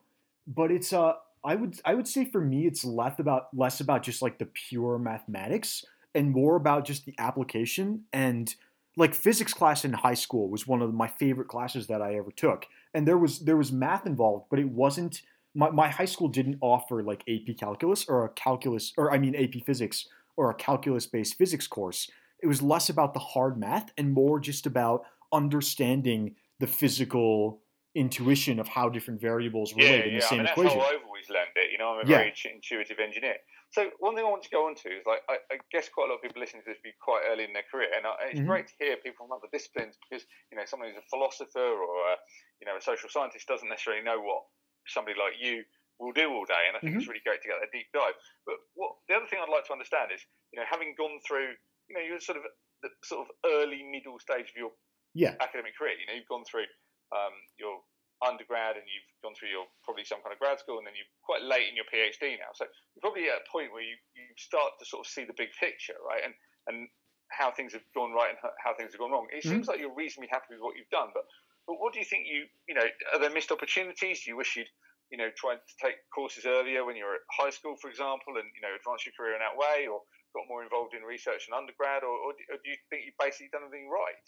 but 0.47 0.71
it's 0.71 0.93
uh, 0.93 1.13
I 1.45 1.55
would 1.55 1.79
I 1.85 1.93
would 1.93 2.07
say 2.07 2.25
for 2.25 2.41
me 2.41 2.65
it's 2.65 2.83
less 2.83 3.19
about 3.19 3.47
less 3.53 3.79
about 3.79 4.03
just 4.03 4.21
like 4.21 4.39
the 4.39 4.47
pure 4.47 4.97
mathematics 4.97 5.85
and 6.13 6.31
more 6.31 6.55
about 6.55 6.85
just 6.85 7.05
the 7.05 7.13
application 7.19 8.05
and 8.11 8.53
like 8.97 9.13
physics 9.13 9.53
class 9.53 9.85
in 9.85 9.93
high 9.93 10.13
school 10.15 10.49
was 10.49 10.65
one 10.65 10.81
of 10.81 10.93
my 10.93 11.07
favorite 11.07 11.47
classes 11.47 11.87
that 11.87 12.01
I 12.01 12.15
ever 12.15 12.31
took 12.31 12.65
and 12.93 13.07
there 13.07 13.17
was 13.17 13.39
there 13.39 13.57
was 13.57 13.71
math 13.71 14.05
involved 14.05 14.45
but 14.49 14.59
it 14.59 14.69
wasn't 14.69 15.21
my, 15.53 15.69
my 15.69 15.87
high 15.87 16.05
school 16.05 16.27
didn't 16.27 16.57
offer 16.61 17.03
like 17.03 17.23
AP 17.29 17.57
calculus 17.57 18.05
or 18.09 18.25
a 18.25 18.29
calculus 18.29 18.91
or 18.97 19.11
I 19.11 19.19
mean 19.19 19.35
AP 19.35 19.63
physics 19.65 20.07
or 20.35 20.49
a 20.49 20.55
calculus 20.55 21.05
based 21.05 21.37
physics 21.37 21.67
course 21.67 22.09
it 22.41 22.47
was 22.47 22.61
less 22.61 22.89
about 22.89 23.13
the 23.13 23.19
hard 23.19 23.57
math 23.57 23.91
and 23.97 24.13
more 24.13 24.39
just 24.39 24.65
about 24.65 25.05
understanding 25.31 26.35
the 26.59 26.67
physical 26.67 27.61
intuition 27.95 28.59
of 28.59 28.67
how 28.67 28.89
different 28.89 29.19
variables 29.21 29.73
relate 29.73 29.99
yeah, 29.99 30.03
in 30.03 30.13
the 30.13 30.19
yeah. 30.19 30.27
same 30.27 30.39
I 30.39 30.43
mean, 30.43 30.51
equation. 30.51 30.81
Always 31.25 31.41
learned 31.47 31.55
it. 31.55 31.71
You 31.71 31.77
know, 31.77 31.89
I'm 31.93 32.01
a 32.03 32.05
Yeah. 32.05 32.09
very 32.09 32.33
intuitive 32.45 32.99
engineer. 32.99 33.37
So 33.71 33.91
one 33.99 34.15
thing 34.15 34.25
I 34.25 34.29
want 34.29 34.43
to 34.43 34.49
go 34.53 34.67
on 34.67 34.75
to 34.75 34.89
is 34.89 35.05
like 35.05 35.21
I, 35.29 35.37
I 35.51 35.57
guess 35.71 35.89
quite 35.89 36.07
a 36.07 36.09
lot 36.13 36.17
of 36.17 36.21
people 36.23 36.39
listening 36.39 36.63
to 36.63 36.69
this 36.71 36.79
be 36.83 36.93
quite 37.01 37.23
early 37.27 37.43
in 37.43 37.53
their 37.53 37.65
career, 37.69 37.89
and 37.95 38.05
I, 38.05 38.15
it's 38.29 38.39
Mhm. 38.39 38.45
great 38.45 38.67
to 38.67 38.73
hear 38.79 38.97
people 38.97 39.25
from 39.27 39.33
other 39.35 39.49
disciplines 39.51 39.97
because 39.97 40.25
you 40.51 40.57
know 40.57 40.65
someone 40.65 40.89
who's 40.89 40.99
a 41.01 41.07
philosopher 41.09 41.59
or 41.65 42.13
a, 42.13 42.15
you 42.61 42.65
know 42.67 42.77
a 42.77 42.81
social 42.81 43.09
scientist 43.09 43.47
doesn't 43.47 43.67
necessarily 43.69 44.03
know 44.03 44.21
what 44.21 44.43
somebody 44.87 45.17
like 45.19 45.33
you 45.39 45.63
will 45.99 46.11
do 46.13 46.29
all 46.29 46.45
day, 46.45 46.67
and 46.67 46.75
I 46.77 46.81
think 46.81 46.95
Mm-hmm. 46.95 47.01
it's 47.01 47.07
really 47.07 47.23
great 47.25 47.41
to 47.41 47.47
get 47.47 47.57
that 47.59 47.71
deep 47.71 47.87
dive. 47.93 48.15
But 48.45 48.57
what 48.75 48.95
the 49.09 49.15
other 49.15 49.27
thing 49.27 49.39
I'd 49.41 49.49
like 49.51 49.65
to 49.67 49.73
understand 49.73 50.11
is 50.13 50.21
you 50.53 50.59
know 50.59 50.65
having 50.69 50.93
gone 50.97 51.19
through 51.27 51.55
you 51.89 51.93
know 51.95 52.03
you're 52.03 52.19
sort 52.19 52.37
of 52.37 52.43
the 52.83 52.89
sort 53.03 53.27
of 53.27 53.33
early 53.45 53.83
middle 53.83 54.19
stage 54.19 54.49
of 54.51 54.55
your 54.55 54.71
Yeah. 55.13 55.37
academic 55.41 55.77
career. 55.77 55.95
You 55.99 56.05
know, 56.07 56.13
you've 56.13 56.27
gone 56.31 56.45
through 56.45 56.67
um, 57.15 57.33
your 57.59 57.81
undergrad 58.23 58.79
and 58.79 58.85
you've 58.87 59.07
gone 59.19 59.35
through 59.35 59.51
your 59.51 59.67
probably 59.83 60.07
some 60.07 60.23
kind 60.23 60.31
of 60.31 60.39
grad 60.39 60.59
school, 60.59 60.79
and 60.79 60.87
then 60.87 60.95
you're 60.95 61.09
quite 61.25 61.43
late 61.43 61.67
in 61.67 61.75
your 61.75 61.87
PhD 61.89 62.39
now. 62.39 62.53
So 62.55 62.67
you're 62.95 63.03
probably 63.03 63.27
at 63.27 63.43
a 63.43 63.47
point 63.51 63.75
where 63.75 63.83
you, 63.83 63.99
you 64.15 64.23
start 64.39 64.79
to 64.79 64.85
sort 64.87 65.03
of 65.03 65.07
see 65.11 65.27
the 65.27 65.35
big 65.35 65.51
picture, 65.59 65.99
right? 66.03 66.23
And 66.23 66.33
and 66.65 66.89
how 67.33 67.49
things 67.49 67.73
have 67.73 67.83
gone 67.97 68.13
right 68.13 68.29
and 68.29 68.39
how 68.61 68.77
things 68.77 68.93
have 68.93 69.01
gone 69.01 69.11
wrong. 69.11 69.27
It 69.33 69.41
seems 69.41 69.65
mm-hmm. 69.65 69.75
like 69.75 69.79
you're 69.81 69.93
reasonably 69.93 70.29
happy 70.29 70.55
with 70.55 70.61
what 70.61 70.77
you've 70.77 70.91
done, 70.93 71.09
but 71.11 71.25
but 71.65 71.81
what 71.81 71.93
do 71.93 71.99
you 71.99 72.07
think 72.07 72.29
you 72.29 72.45
you 72.69 72.75
know 72.75 72.85
are 73.13 73.19
there 73.19 73.33
missed 73.33 73.51
opportunities? 73.51 74.23
Do 74.23 74.31
you 74.31 74.37
wish 74.37 74.55
you'd 74.55 74.71
you 75.11 75.17
know 75.17 75.29
tried 75.35 75.59
to 75.59 75.73
take 75.81 75.97
courses 76.13 76.45
earlier 76.45 76.85
when 76.85 76.95
you 76.95 77.05
were 77.05 77.19
at 77.19 77.27
high 77.33 77.51
school, 77.51 77.75
for 77.75 77.89
example, 77.89 78.37
and 78.37 78.47
you 78.53 78.61
know 78.61 78.73
advance 78.73 79.03
your 79.03 79.17
career 79.17 79.35
in 79.35 79.43
that 79.43 79.57
way, 79.57 79.89
or 79.89 80.05
got 80.35 80.51
more 80.51 80.63
involved 80.63 80.93
in 80.93 81.01
research 81.03 81.47
in 81.47 81.55
undergrad, 81.55 82.03
or, 82.03 82.11
or, 82.11 82.35
do, 82.35 82.43
or 82.51 82.59
do 82.59 82.67
you 82.67 82.77
think 82.91 83.07
you've 83.07 83.17
basically 83.17 83.47
done 83.55 83.63
everything 83.63 83.87
right? 83.87 84.27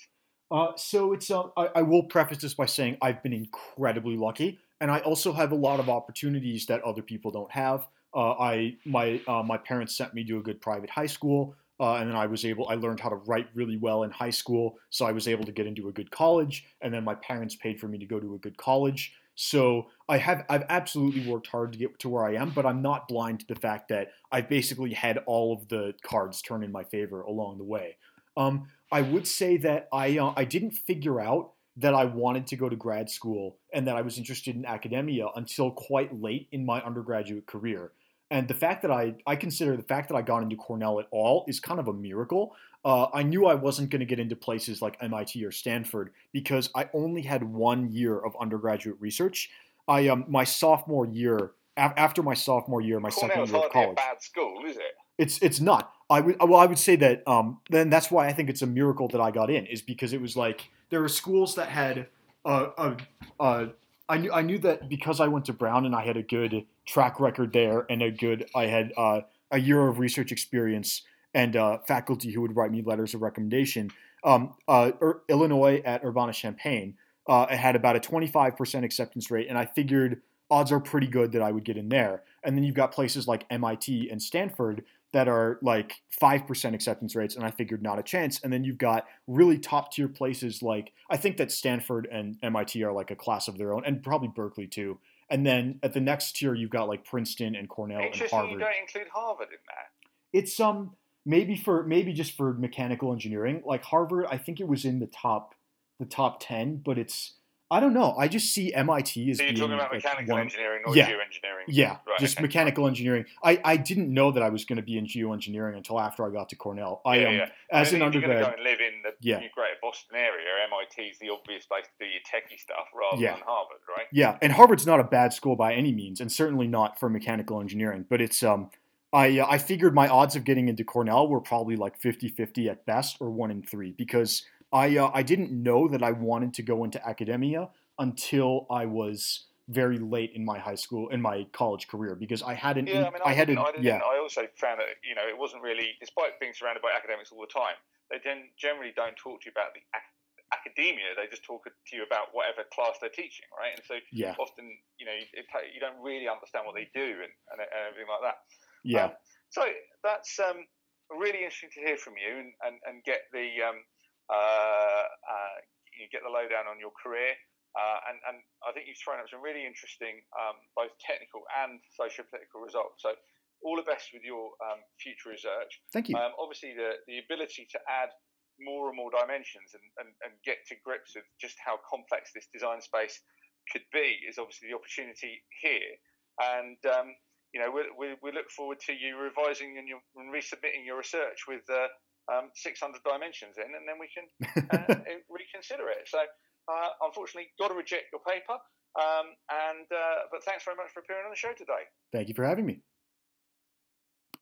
Uh, 0.49 0.71
so 0.75 1.13
it's 1.13 1.29
uh, 1.29 1.43
I, 1.57 1.69
I 1.75 1.81
will 1.81 2.03
preface 2.03 2.39
this 2.39 2.53
by 2.53 2.65
saying 2.65 2.97
I've 3.01 3.21
been 3.21 3.33
incredibly 3.33 4.15
lucky, 4.15 4.59
and 4.79 4.89
I 4.89 4.99
also 4.99 5.33
have 5.33 5.51
a 5.51 5.55
lot 5.55 5.79
of 5.79 5.89
opportunities 5.89 6.65
that 6.67 6.81
other 6.83 7.01
people 7.01 7.31
don't 7.31 7.51
have. 7.51 7.87
Uh, 8.15 8.31
I 8.31 8.77
my 8.85 9.21
uh, 9.27 9.43
my 9.43 9.57
parents 9.57 9.95
sent 9.97 10.13
me 10.13 10.23
to 10.25 10.37
a 10.37 10.41
good 10.41 10.61
private 10.61 10.89
high 10.89 11.07
school, 11.07 11.55
uh, 11.79 11.95
and 11.95 12.09
then 12.09 12.15
I 12.15 12.27
was 12.27 12.45
able 12.45 12.69
I 12.69 12.75
learned 12.75 13.01
how 13.01 13.09
to 13.09 13.17
write 13.17 13.47
really 13.53 13.77
well 13.77 14.03
in 14.03 14.11
high 14.11 14.29
school, 14.29 14.77
so 14.89 15.05
I 15.05 15.11
was 15.11 15.27
able 15.27 15.43
to 15.43 15.51
get 15.51 15.67
into 15.67 15.89
a 15.89 15.91
good 15.91 16.11
college, 16.11 16.65
and 16.81 16.93
then 16.93 17.03
my 17.03 17.15
parents 17.15 17.55
paid 17.55 17.79
for 17.79 17.87
me 17.89 17.97
to 17.97 18.05
go 18.05 18.19
to 18.19 18.35
a 18.35 18.39
good 18.39 18.57
college. 18.57 19.13
So 19.35 19.87
I 20.09 20.17
have 20.17 20.45
I've 20.49 20.65
absolutely 20.69 21.29
worked 21.29 21.47
hard 21.47 21.73
to 21.73 21.77
get 21.77 21.99
to 21.99 22.09
where 22.09 22.25
I 22.25 22.35
am, 22.35 22.51
but 22.51 22.65
I'm 22.65 22.81
not 22.81 23.09
blind 23.09 23.41
to 23.41 23.47
the 23.47 23.59
fact 23.59 23.89
that 23.89 24.07
I've 24.31 24.47
basically 24.47 24.93
had 24.93 25.19
all 25.25 25.53
of 25.53 25.67
the 25.67 25.93
cards 26.03 26.41
turn 26.41 26.63
in 26.63 26.71
my 26.71 26.85
favor 26.85 27.21
along 27.21 27.57
the 27.57 27.65
way. 27.65 27.97
Um, 28.37 28.67
I 28.91 29.01
would 29.01 29.27
say 29.27 29.57
that 29.57 29.87
I 29.91 30.17
uh, 30.17 30.33
I 30.35 30.45
didn't 30.45 30.71
figure 30.71 31.19
out 31.19 31.51
that 31.77 31.93
I 31.93 32.05
wanted 32.05 32.47
to 32.47 32.55
go 32.55 32.69
to 32.69 32.75
grad 32.75 33.09
school 33.09 33.57
and 33.71 33.87
that 33.87 33.95
I 33.95 34.01
was 34.01 34.17
interested 34.17 34.55
in 34.55 34.65
academia 34.65 35.27
until 35.35 35.71
quite 35.71 36.19
late 36.19 36.47
in 36.51 36.65
my 36.65 36.81
undergraduate 36.81 37.45
career. 37.45 37.91
And 38.31 38.47
the 38.47 38.53
fact 38.53 38.81
that 38.81 38.91
I 38.91 39.15
I 39.25 39.35
consider 39.35 39.77
the 39.77 39.83
fact 39.83 40.09
that 40.09 40.15
I 40.15 40.21
got 40.21 40.43
into 40.43 40.55
Cornell 40.55 40.99
at 40.99 41.07
all 41.11 41.45
is 41.47 41.59
kind 41.59 41.79
of 41.79 41.87
a 41.87 41.93
miracle. 41.93 42.55
Uh, 42.83 43.07
I 43.13 43.23
knew 43.23 43.45
I 43.45 43.55
wasn't 43.55 43.89
going 43.89 43.99
to 43.99 44.05
get 44.05 44.19
into 44.19 44.35
places 44.35 44.81
like 44.81 44.97
MIT 45.01 45.43
or 45.43 45.51
Stanford 45.51 46.11
because 46.31 46.69
I 46.75 46.89
only 46.93 47.21
had 47.21 47.43
one 47.43 47.91
year 47.91 48.17
of 48.17 48.35
undergraduate 48.39 48.97
research. 48.99 49.49
I 49.87 50.07
um 50.07 50.25
my 50.27 50.43
sophomore 50.43 51.05
year 51.05 51.51
af- 51.77 51.93
after 51.95 52.23
my 52.23 52.33
sophomore 52.33 52.81
year, 52.81 52.99
my 52.99 53.09
second 53.09 53.47
year 53.47 53.55
of 53.57 53.71
college. 53.71 53.95
bad 53.95 54.21
school, 54.21 54.63
is 54.65 54.77
it? 54.77 54.95
It's 55.17 55.41
it's 55.41 55.59
not. 55.59 55.93
I 56.09 56.21
would 56.21 56.37
well 56.39 56.59
I 56.59 56.65
would 56.65 56.79
say 56.79 56.95
that 56.97 57.27
um 57.27 57.59
then 57.69 57.89
that's 57.89 58.09
why 58.09 58.27
I 58.27 58.33
think 58.33 58.49
it's 58.49 58.61
a 58.61 58.67
miracle 58.67 59.07
that 59.09 59.21
I 59.21 59.31
got 59.31 59.49
in 59.49 59.65
is 59.65 59.81
because 59.81 60.13
it 60.13 60.21
was 60.21 60.37
like 60.37 60.69
there 60.89 61.01
were 61.01 61.09
schools 61.09 61.55
that 61.55 61.69
had 61.69 62.07
uh 62.49 63.67
I 64.09 64.17
knew 64.17 64.31
I 64.31 64.41
knew 64.41 64.57
that 64.59 64.87
because 64.89 65.19
I 65.19 65.27
went 65.27 65.45
to 65.45 65.53
Brown 65.53 65.85
and 65.85 65.93
I 65.93 66.05
had 66.05 66.17
a 66.17 66.23
good 66.23 66.65
track 66.85 67.19
record 67.19 67.51
there 67.53 67.85
and 67.89 68.01
a 68.01 68.11
good 68.11 68.49
I 68.55 68.67
had 68.67 68.93
uh, 68.95 69.21
a 69.51 69.59
year 69.59 69.87
of 69.87 69.99
research 69.99 70.31
experience 70.31 71.01
and 71.33 71.55
uh, 71.55 71.79
faculty 71.87 72.31
who 72.31 72.41
would 72.41 72.55
write 72.55 72.71
me 72.71 72.81
letters 72.81 73.13
of 73.13 73.21
recommendation. 73.21 73.91
Um, 74.23 74.55
uh, 74.67 74.91
Ur- 75.01 75.21
Illinois 75.27 75.81
at 75.85 76.03
Urbana 76.03 76.33
Champaign 76.33 76.95
uh, 77.27 77.47
had 77.47 77.75
about 77.75 77.95
a 77.95 77.99
25% 77.99 78.83
acceptance 78.83 79.29
rate, 79.29 79.47
and 79.49 79.57
I 79.57 79.65
figured 79.65 80.21
odds 80.49 80.71
are 80.71 80.79
pretty 80.79 81.07
good 81.07 81.33
that 81.33 81.41
I 81.41 81.51
would 81.51 81.65
get 81.65 81.77
in 81.77 81.89
there. 81.89 82.23
And 82.43 82.55
then 82.55 82.63
you've 82.63 82.75
got 82.75 82.93
places 82.93 83.27
like 83.27 83.45
MIT 83.49 84.09
and 84.09 84.21
Stanford 84.21 84.83
that 85.13 85.27
are 85.27 85.57
like 85.61 86.01
5% 86.21 86.73
acceptance 86.73 87.15
rates, 87.15 87.35
and 87.35 87.45
I 87.45 87.51
figured 87.51 87.81
not 87.81 87.99
a 87.99 88.03
chance. 88.03 88.39
And 88.43 88.51
then 88.51 88.63
you've 88.63 88.77
got 88.77 89.05
really 89.25 89.57
top 89.57 89.91
tier 89.91 90.07
places 90.07 90.61
like, 90.61 90.91
I 91.09 91.17
think 91.17 91.37
that 91.37 91.51
Stanford 91.51 92.07
and 92.11 92.37
MIT 92.43 92.83
are 92.83 92.91
like 92.91 93.11
a 93.11 93.15
class 93.15 93.47
of 93.47 93.57
their 93.57 93.73
own, 93.73 93.83
and 93.85 94.03
probably 94.03 94.27
Berkeley 94.27 94.67
too. 94.67 94.99
And 95.29 95.45
then 95.45 95.79
at 95.83 95.93
the 95.93 96.01
next 96.01 96.35
tier, 96.35 96.53
you've 96.53 96.69
got 96.69 96.87
like 96.87 97.03
Princeton 97.05 97.55
and 97.55 97.67
Cornell 97.67 97.97
and 97.97 98.07
Interesting, 98.07 98.49
you 98.49 98.59
don't 98.59 98.71
include 98.81 99.07
Harvard 99.13 99.49
in 99.49 99.57
that. 99.67 100.37
It's 100.37 100.59
um 100.59 100.91
maybe 101.25 101.57
for 101.57 101.83
maybe 101.83 102.13
just 102.13 102.35
for 102.35 102.53
mechanical 102.53 103.11
engineering. 103.11 103.61
Like 103.65 103.83
Harvard, 103.83 104.27
I 104.29 104.37
think 104.37 104.59
it 104.59 104.67
was 104.67 104.85
in 104.85 104.99
the 104.99 105.07
top 105.07 105.53
the 105.99 106.05
top 106.05 106.39
10, 106.39 106.81
but 106.85 106.97
it's 106.97 107.33
I 107.69 107.81
don't 107.81 107.93
know. 107.93 108.15
I 108.17 108.29
just 108.29 108.53
see 108.53 108.73
MIT 108.73 109.29
as 109.29 109.37
So 109.37 109.43
you're 109.43 109.51
being 109.51 109.59
talking 109.59 109.73
about 109.73 109.91
like, 109.91 110.01
mechanical 110.03 110.33
one- 110.35 110.41
engineering 110.43 110.83
or 110.85 110.95
Yeah. 110.95 111.09
geoengineering? 111.09 111.65
Yeah, 111.67 111.97
Right, 112.07 112.17
just 112.19 112.37
okay. 112.37 112.41
mechanical 112.43 112.87
engineering. 112.87 113.25
I, 113.43 113.59
I 113.65 113.75
didn't 113.75 114.13
know 114.13 114.31
that 114.31 114.41
I 114.41 114.47
was 114.49 114.63
going 114.63 114.77
to 114.77 114.81
be 114.83 114.97
in 114.97 115.05
geoengineering 115.05 115.75
until 115.75 115.99
after 115.99 116.25
I 116.25 116.31
got 116.31 116.47
to 116.49 116.55
Cornell. 116.55 117.01
I 117.05 117.17
yeah, 117.17 117.27
um, 117.27 117.35
yeah. 117.35 117.49
as 117.71 117.91
an 117.91 117.99
mean, 117.99 118.07
if 118.07 118.13
you're 118.13 118.21
going 118.21 118.37
undergrad. 118.37 118.51
go 118.51 118.55
and 118.55 118.63
live 118.63 118.79
in 118.79 119.01
the 119.03 119.11
Yeah. 119.19 119.39
greater 119.53 119.75
Boston 119.81 120.15
area, 120.15 120.47
MIT 120.65 121.01
is 121.11 121.19
the 121.19 121.29
obvious 121.29 121.65
place 121.65 121.83
to 121.85 122.05
do 122.05 122.09
your 122.09 122.21
techie 122.21 122.57
stuff 122.57 122.87
rather 122.95 123.21
Yeah. 123.21 123.33
than 123.33 123.43
Harvard, 123.45 123.79
right? 123.89 124.07
Yeah, 124.13 124.37
and 124.41 124.53
Harvard's 124.53 124.87
not 124.87 125.01
a 125.01 125.03
bad 125.03 125.33
school 125.33 125.57
by 125.57 125.73
any 125.73 125.91
means, 125.91 126.21
and 126.21 126.31
certainly 126.31 126.67
not 126.67 126.97
for 126.97 127.09
mechanical 127.09 127.59
engineering. 127.59 128.05
But 128.09 128.21
it's 128.21 128.43
um, 128.43 128.71
I 129.11 129.39
uh, 129.39 129.47
I 129.49 129.57
figured 129.57 129.93
my 129.93 130.07
odds 130.07 130.35
of 130.37 130.43
getting 130.45 130.69
into 130.69 130.83
Cornell 130.85 131.27
were 131.27 131.39
probably 131.41 131.75
like 131.75 131.99
50-50 131.99 132.69
at 132.69 132.85
best, 132.85 133.17
or 133.19 133.29
one 133.29 133.51
in 133.51 133.61
three, 133.61 133.91
because 133.91 134.45
I 134.71 134.97
uh, 134.97 135.11
I 135.13 135.23
didn't 135.23 135.51
know 135.51 135.87
that 135.87 136.03
I 136.03 136.11
wanted 136.11 136.53
to 136.55 136.63
go 136.63 136.83
into 136.83 137.05
academia 137.07 137.69
until 137.99 138.67
I 138.69 138.85
was 138.85 139.47
very 139.69 139.99
late 139.99 140.31
in 140.33 140.45
my 140.45 140.57
high 140.57 140.75
school 140.75 141.09
in 141.09 141.21
my 141.21 141.45
college 141.51 141.87
career 141.87 142.15
because 142.15 142.41
I 142.41 142.53
had 142.53 142.77
an 142.77 142.87
Yeah, 142.87 143.07
I 143.07 143.11
mean, 143.11 143.19
I, 143.25 143.33
had 143.33 143.47
didn't, 143.47 143.67
an 143.67 143.75
I, 143.79 143.81
yeah 143.81 143.99
I 143.99 144.19
also 144.19 144.47
found 144.55 144.79
that 144.79 144.87
you 145.03 145.15
know 145.15 145.27
it 145.27 145.37
wasn't 145.37 145.61
really, 145.61 145.91
despite 145.99 146.39
being 146.39 146.53
surrounded 146.53 146.81
by 146.81 146.91
academics 146.95 147.31
all 147.31 147.41
the 147.41 147.51
time, 147.51 147.75
they 148.11 148.19
gen- 148.23 148.49
generally 148.55 148.93
don't 148.95 149.15
talk 149.15 149.41
to 149.43 149.45
you 149.47 149.51
about 149.51 149.75
the 149.75 149.83
ac- 149.91 150.15
academia. 150.55 151.11
They 151.19 151.27
just 151.27 151.43
talk 151.43 151.67
to 151.67 151.91
you 151.95 152.03
about 152.03 152.31
whatever 152.31 152.63
class 152.71 152.95
they're 152.99 153.11
teaching, 153.11 153.47
right? 153.55 153.75
And 153.75 153.83
so 153.83 153.99
yeah 154.11 154.35
often, 154.39 154.71
you 154.99 155.05
know, 155.05 155.15
ta- 155.51 155.67
you 155.67 155.79
don't 155.79 155.99
really 155.99 156.27
understand 156.31 156.63
what 156.63 156.75
they 156.75 156.87
do 156.95 157.19
and, 157.23 157.31
and, 157.51 157.59
and 157.59 157.83
everything 157.91 158.07
like 158.07 158.23
that. 158.23 158.37
yeah 158.83 159.03
Um, 159.03 159.11
so 159.51 159.63
that's 160.03 160.39
um, 160.39 160.63
really 161.11 161.43
interesting 161.43 161.71
to 161.75 161.83
hear 161.83 161.99
from 161.99 162.15
you 162.15 162.39
and, 162.39 162.51
and, 162.63 162.75
and 162.87 163.03
get 163.03 163.27
the 163.35 163.63
um, 163.63 163.83
uh, 164.29 165.03
uh, 165.07 165.55
you 165.95 166.07
get 166.11 166.21
the 166.23 166.31
lowdown 166.31 166.67
on 166.69 166.79
your 166.79 166.91
career. 166.95 167.33
Uh, 167.77 167.99
and, 168.09 168.17
and 168.25 168.37
I 168.65 168.73
think 168.73 168.89
you've 168.89 168.97
thrown 168.97 169.21
up 169.21 169.29
some 169.29 169.43
really 169.43 169.61
interesting, 169.61 170.25
um, 170.33 170.57
both 170.73 170.89
technical 170.97 171.45
and 171.61 171.77
socio-political 171.93 172.57
results. 172.57 173.05
So 173.05 173.13
all 173.61 173.77
the 173.77 173.85
best 173.85 174.09
with 174.13 174.25
your 174.25 174.53
um, 174.65 174.81
future 174.97 175.29
research. 175.29 175.81
thank 175.93 176.09
you 176.09 176.17
Um, 176.17 176.33
obviously, 176.41 176.73
the, 176.73 176.97
the 177.05 177.21
ability 177.21 177.69
to 177.69 177.79
add 177.85 178.09
more 178.57 178.89
and 178.89 178.97
more 178.97 179.13
dimensions 179.13 179.77
and, 179.77 179.85
and, 180.01 180.09
and 180.25 180.33
get 180.41 180.65
to 180.69 180.75
grips 180.81 181.13
with 181.13 181.25
just 181.37 181.57
how 181.61 181.77
complex 181.85 182.33
this 182.33 182.49
design 182.49 182.81
space 182.81 183.21
could 183.69 183.85
be 183.93 184.25
is 184.25 184.41
obviously 184.41 184.69
the 184.69 184.77
opportunity 184.77 185.45
here. 185.61 185.93
And, 186.41 186.77
um, 186.89 187.13
you 187.53 187.61
know, 187.61 187.69
we, 187.69 187.85
we, 187.93 188.07
we 188.25 188.29
look 188.33 188.49
forward 188.49 188.81
to 188.89 188.93
you 188.93 189.17
revising 189.17 189.77
and, 189.77 189.85
your, 189.85 190.01
and 190.17 190.33
resubmitting 190.33 190.85
your 190.85 190.97
research 190.97 191.45
with 191.47 191.61
uh, 191.69 191.93
um, 192.31 192.51
600 192.55 193.01
dimensions 193.03 193.55
in, 193.57 193.69
and 193.75 193.85
then 193.87 193.97
we 193.99 194.09
can 194.11 194.25
uh, 194.71 194.99
reconsider 195.29 195.89
it. 195.89 196.07
So, 196.07 196.19
uh, 196.67 196.89
unfortunately, 197.01 197.49
got 197.59 197.69
to 197.69 197.77
reject 197.77 198.11
your 198.11 198.21
paper. 198.27 198.59
Um, 198.97 199.37
and 199.51 199.85
uh, 199.93 200.25
but 200.31 200.43
thanks 200.43 200.65
very 200.65 200.75
much 200.75 200.89
for 200.89 201.01
appearing 201.01 201.25
on 201.25 201.31
the 201.31 201.37
show 201.37 201.53
today. 201.53 201.85
thank 202.11 202.27
you 202.29 202.33
for 202.33 202.43
having 202.43 202.65
me 202.65 202.81